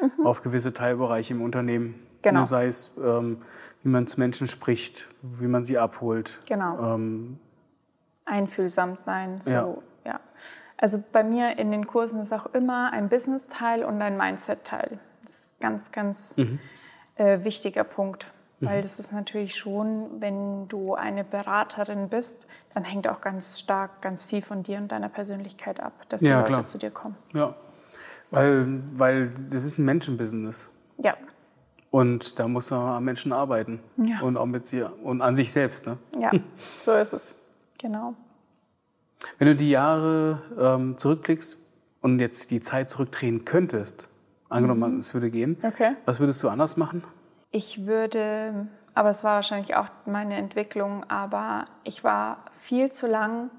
mhm. 0.00 0.26
auf 0.26 0.42
gewisse 0.42 0.72
Teilbereiche 0.72 1.34
im 1.34 1.40
Unternehmen. 1.40 1.94
Genau. 2.22 2.44
Sei 2.44 2.66
es, 2.66 2.92
ähm, 2.98 3.42
wie 3.82 3.88
man 3.88 4.06
zu 4.06 4.18
Menschen 4.20 4.46
spricht, 4.46 5.08
wie 5.22 5.46
man 5.46 5.64
sie 5.64 5.78
abholt. 5.78 6.38
Genau. 6.46 6.94
Ähm, 6.94 7.38
Einfühlsam 8.24 8.96
sein. 9.04 9.40
So, 9.40 9.50
ja. 9.50 9.74
ja. 10.04 10.20
Also 10.76 11.02
bei 11.12 11.24
mir 11.24 11.58
in 11.58 11.70
den 11.70 11.86
Kursen 11.86 12.20
ist 12.20 12.32
auch 12.32 12.46
immer 12.54 12.92
ein 12.92 13.08
Business-Teil 13.08 13.84
und 13.84 14.00
ein 14.02 14.16
Mindset-Teil. 14.16 14.98
Das 15.24 15.32
ist 15.32 15.54
ein 15.54 15.60
ganz, 15.60 15.92
ganz 15.92 16.36
mhm. 16.36 16.58
äh, 17.16 17.44
wichtiger 17.44 17.84
Punkt. 17.84 18.32
Weil 18.60 18.78
mhm. 18.78 18.82
das 18.82 18.98
ist 18.98 19.12
natürlich 19.12 19.54
schon, 19.54 20.20
wenn 20.20 20.66
du 20.68 20.94
eine 20.94 21.22
Beraterin 21.22 22.08
bist, 22.08 22.46
dann 22.74 22.82
hängt 22.84 23.06
auch 23.06 23.20
ganz 23.20 23.60
stark 23.60 24.02
ganz 24.02 24.24
viel 24.24 24.42
von 24.42 24.64
dir 24.64 24.78
und 24.78 24.90
deiner 24.90 25.08
Persönlichkeit 25.08 25.80
ab, 25.80 25.92
dass 26.08 26.20
die 26.20 26.26
ja, 26.26 26.38
Leute 26.40 26.52
klar. 26.52 26.66
zu 26.66 26.78
dir 26.78 26.90
kommen. 26.90 27.16
Ja, 27.32 27.54
weil, 28.30 28.82
weil 28.94 29.30
das 29.48 29.64
ist 29.64 29.78
ein 29.78 29.84
Menschenbusiness. 29.84 30.68
Ja. 30.96 31.16
Und 31.90 32.38
da 32.38 32.48
muss 32.48 32.70
man 32.70 32.80
am 32.80 33.04
Menschen 33.04 33.32
arbeiten. 33.32 33.80
Ja. 33.96 34.20
Und 34.20 34.36
auch 34.36 34.46
mit 34.46 34.66
sich 34.66 34.84
und 35.02 35.22
an 35.22 35.36
sich 35.36 35.50
selbst. 35.52 35.86
Ne? 35.86 35.98
Ja, 36.18 36.30
so 36.84 36.92
ist 36.92 37.12
es. 37.12 37.34
Genau. 37.78 38.14
Wenn 39.38 39.48
du 39.48 39.56
die 39.56 39.70
Jahre 39.70 40.42
ähm, 40.58 40.98
zurückblickst 40.98 41.58
und 42.02 42.18
jetzt 42.20 42.50
die 42.50 42.60
Zeit 42.60 42.90
zurückdrehen 42.90 43.44
könntest, 43.44 44.08
angenommen, 44.48 44.94
mhm. 44.94 44.98
es 44.98 45.14
würde 45.14 45.30
gehen, 45.30 45.56
okay. 45.62 45.96
was 46.04 46.20
würdest 46.20 46.42
du 46.42 46.48
anders 46.48 46.76
machen? 46.76 47.02
Ich 47.50 47.86
würde, 47.86 48.68
aber 48.94 49.08
es 49.10 49.24
war 49.24 49.36
wahrscheinlich 49.36 49.74
auch 49.74 49.88
meine 50.06 50.36
Entwicklung, 50.36 51.04
aber 51.08 51.64
ich 51.84 52.04
war 52.04 52.44
viel 52.60 52.92
zu 52.92 53.06
lang, 53.06 53.50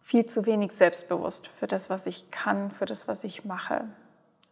viel 0.00 0.26
zu 0.26 0.46
wenig 0.46 0.72
selbstbewusst 0.72 1.48
für 1.48 1.66
das, 1.66 1.90
was 1.90 2.06
ich 2.06 2.30
kann, 2.30 2.70
für 2.70 2.86
das, 2.86 3.08
was 3.08 3.24
ich 3.24 3.44
mache. 3.44 3.88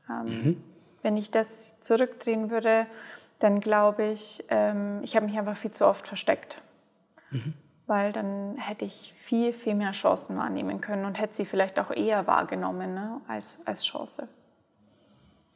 Ähm, 0.09 0.27
mhm. 0.27 0.65
Wenn 1.03 1.17
ich 1.17 1.31
das 1.31 1.81
zurückdrehen 1.81 2.51
würde, 2.51 2.87
dann 3.39 3.61
glaube 3.61 4.05
ich, 4.05 4.45
ähm, 4.49 5.01
ich 5.03 5.17
habe 5.17 5.27
mich 5.27 5.37
einfach 5.37 5.57
viel 5.57 5.73
zu 5.73 5.87
oft 5.87 6.07
versteckt. 6.07 6.61
Mhm. 7.31 7.55
Weil 7.87 8.13
dann 8.13 8.57
hätte 8.57 8.85
ich 8.85 9.13
viel, 9.19 9.53
viel 9.53 9.75
mehr 9.75 9.93
Chancen 9.93 10.37
wahrnehmen 10.37 10.81
können 10.81 11.05
und 11.05 11.19
hätte 11.19 11.37
sie 11.37 11.45
vielleicht 11.45 11.79
auch 11.79 11.91
eher 11.91 12.27
wahrgenommen 12.27 12.95
ne, 12.95 13.21
als, 13.27 13.59
als 13.65 13.85
Chance. 13.85 14.29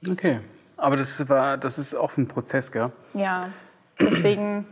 Okay. 0.09 0.41
Aber 0.77 0.97
das 0.97 1.29
war, 1.29 1.57
das 1.57 1.79
ist 1.79 1.95
auch 1.95 2.17
ein 2.17 2.29
Prozess, 2.29 2.71
gell? 2.71 2.93
Ja, 3.15 3.51
deswegen, 3.99 4.67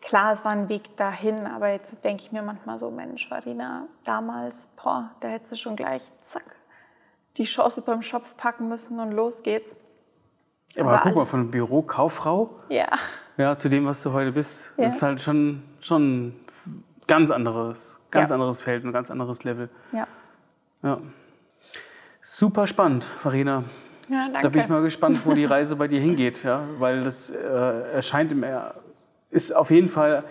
klar, 0.00 0.32
es 0.32 0.44
war 0.44 0.52
ein 0.52 0.68
Weg 0.68 0.96
dahin, 0.96 1.46
aber 1.46 1.68
jetzt 1.68 2.02
denke 2.02 2.22
ich 2.22 2.32
mir 2.32 2.42
manchmal 2.42 2.78
so, 2.78 2.90
Mensch, 2.90 3.28
Farina, 3.28 3.86
damals, 4.04 4.72
boah, 4.82 5.10
da 5.20 5.28
hättest 5.28 5.52
du 5.52 5.56
schon 5.56 5.76
gleich, 5.76 6.10
zack, 6.22 6.56
die 7.36 7.44
Chance 7.44 7.82
beim 7.82 8.02
Schopf 8.02 8.36
packen 8.36 8.68
müssen 8.68 9.00
und 9.00 9.12
los 9.12 9.42
geht's. 9.42 9.76
Aber, 10.76 10.92
aber 10.92 11.00
guck 11.02 11.14
mal, 11.16 11.26
von 11.26 11.50
Bürokauffrau 11.50 12.60
ja. 12.68 12.88
ja, 13.36 13.56
zu 13.56 13.68
dem, 13.68 13.86
was 13.86 14.02
du 14.02 14.12
heute 14.12 14.32
bist, 14.32 14.72
ja. 14.76 14.86
ist 14.86 15.02
halt 15.02 15.20
schon, 15.20 15.62
schon 15.80 16.34
ganz 17.06 17.30
anderes, 17.30 18.00
ganz 18.10 18.30
ja. 18.30 18.34
anderes 18.34 18.62
Feld, 18.62 18.84
ein 18.84 18.92
ganz 18.92 19.10
anderes 19.10 19.44
Level. 19.44 19.68
Ja. 19.92 20.06
ja. 20.82 20.98
Super 22.22 22.66
spannend, 22.66 23.04
Farina. 23.04 23.64
Ja, 24.08 24.24
danke. 24.24 24.42
Da 24.42 24.48
bin 24.48 24.60
ich 24.62 24.68
mal 24.68 24.82
gespannt, 24.82 25.20
wo 25.24 25.32
die 25.34 25.44
Reise 25.44 25.76
bei 25.76 25.88
dir 25.88 26.00
hingeht, 26.00 26.42
ja, 26.42 26.64
weil 26.78 27.04
das 27.04 27.30
äh, 27.30 27.92
erscheint 27.92 28.32
im, 28.32 28.44
ist 29.30 29.54
auf 29.54 29.70
jeden 29.70 29.88
Fall 29.88 30.24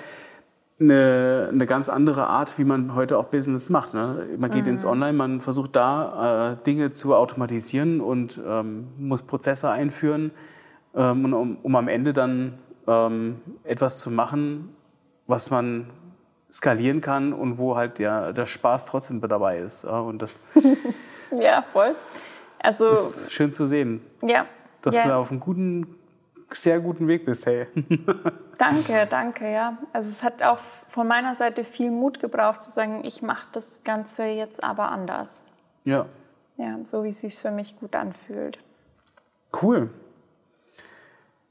eine, 0.79 1.49
eine 1.51 1.65
ganz 1.65 1.89
andere 1.89 2.27
Art, 2.27 2.57
wie 2.57 2.63
man 2.63 2.95
heute 2.95 3.17
auch 3.17 3.25
Business 3.25 3.69
macht. 3.69 3.93
Ne? 3.93 4.27
Man 4.37 4.51
geht 4.51 4.63
mhm. 4.63 4.71
ins 4.71 4.85
Online, 4.85 5.13
man 5.13 5.41
versucht 5.41 5.75
da 5.75 6.53
äh, 6.53 6.63
Dinge 6.65 6.91
zu 6.91 7.15
automatisieren 7.15 8.01
und 8.01 8.41
ähm, 8.45 8.87
muss 8.97 9.21
Prozesse 9.21 9.69
einführen, 9.69 10.31
ähm, 10.95 11.33
um, 11.33 11.57
um, 11.61 11.75
am 11.75 11.87
Ende 11.87 12.13
dann 12.13 12.57
ähm, 12.87 13.41
etwas 13.63 13.99
zu 13.99 14.11
machen, 14.11 14.75
was 15.27 15.51
man 15.51 15.89
skalieren 16.51 17.01
kann 17.01 17.33
und 17.33 17.57
wo 17.57 17.75
halt 17.75 17.99
ja, 17.99 18.31
der 18.31 18.45
Spaß 18.45 18.85
trotzdem 18.87 19.21
dabei 19.21 19.59
ist. 19.59 19.83
Ja? 19.83 19.99
Und 19.99 20.21
das 20.21 20.43
ja, 21.31 21.63
voll. 21.71 21.95
Also, 22.59 22.91
ist 22.91 23.31
schön 23.31 23.51
zu 23.51 23.65
sehen. 23.65 24.01
Ja. 24.21 24.45
Dass 24.81 24.95
ja. 24.95 25.07
du 25.07 25.15
auf 25.15 25.31
einem 25.31 25.39
guten, 25.39 25.95
sehr 26.51 26.79
guten 26.79 27.07
Weg 27.07 27.25
bist, 27.25 27.45
hey. 27.45 27.67
danke, 28.63 29.07
danke, 29.09 29.51
ja. 29.51 29.77
Also 29.91 30.09
es 30.09 30.23
hat 30.23 30.41
auch 30.43 30.59
von 30.87 31.07
meiner 31.07 31.35
Seite 31.35 31.63
viel 31.63 31.91
Mut 31.91 32.19
gebraucht 32.19 32.63
zu 32.63 32.71
sagen, 32.71 33.03
ich 33.03 33.21
mache 33.21 33.47
das 33.51 33.83
Ganze 33.83 34.23
jetzt 34.25 34.63
aber 34.63 34.89
anders. 34.89 35.45
Ja. 35.83 36.05
Ja, 36.57 36.77
so 36.83 37.03
wie 37.03 37.09
es 37.09 37.19
sich 37.19 37.35
für 37.35 37.51
mich 37.51 37.77
gut 37.79 37.95
anfühlt. 37.95 38.59
Cool. 39.61 39.89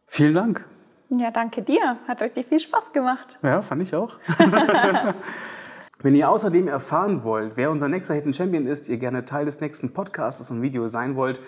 Vielen 0.06 0.34
Dank. 0.34 0.64
Ja, 1.08 1.30
danke 1.30 1.62
dir. 1.62 1.98
Hat 2.08 2.22
richtig 2.22 2.48
viel 2.48 2.60
Spaß 2.60 2.92
gemacht. 2.92 3.38
Ja, 3.42 3.62
fand 3.62 3.82
ich 3.82 3.94
auch. 3.94 4.16
Wenn 6.02 6.14
ihr 6.14 6.28
außerdem 6.28 6.68
erfahren 6.68 7.22
wollt, 7.22 7.56
wer 7.56 7.70
unser 7.70 7.88
nächster 7.88 8.14
Hidden 8.14 8.32
Champion 8.32 8.66
ist, 8.66 8.88
ihr 8.88 8.96
gerne 8.96 9.24
Teil 9.24 9.44
des 9.44 9.60
nächsten 9.60 9.92
Podcasts 9.92 10.50
und 10.50 10.62
Videos 10.62 10.90
sein 10.90 11.14
wollt, 11.16 11.40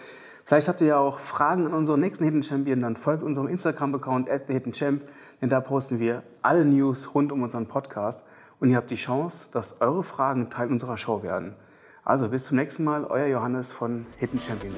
vielleicht 0.44 0.68
habt 0.68 0.80
ihr 0.80 0.88
ja 0.88 0.98
auch 0.98 1.18
Fragen 1.18 1.66
an 1.66 1.74
unseren 1.74 2.00
nächsten 2.00 2.24
Hidden 2.24 2.42
Champion, 2.42 2.80
dann 2.80 2.96
folgt 2.96 3.22
unserem 3.22 3.48
Instagram-Account 3.48 4.30
at 4.30 4.46
thehiddenchamp, 4.46 5.02
denn 5.40 5.48
da 5.48 5.60
posten 5.60 5.98
wir 5.98 6.22
alle 6.42 6.64
News 6.64 7.14
rund 7.14 7.32
um 7.32 7.42
unseren 7.42 7.66
Podcast 7.66 8.24
und 8.60 8.70
ihr 8.70 8.76
habt 8.76 8.90
die 8.90 8.96
Chance, 8.96 9.48
dass 9.52 9.80
eure 9.80 10.02
Fragen 10.02 10.50
Teil 10.50 10.68
unserer 10.70 10.96
Show 10.96 11.22
werden. 11.22 11.54
Also 12.04 12.28
bis 12.28 12.46
zum 12.46 12.56
nächsten 12.56 12.84
Mal, 12.84 13.04
euer 13.04 13.26
Johannes 13.26 13.72
von 13.72 14.06
Hidden 14.18 14.38
Champion. 14.38 14.74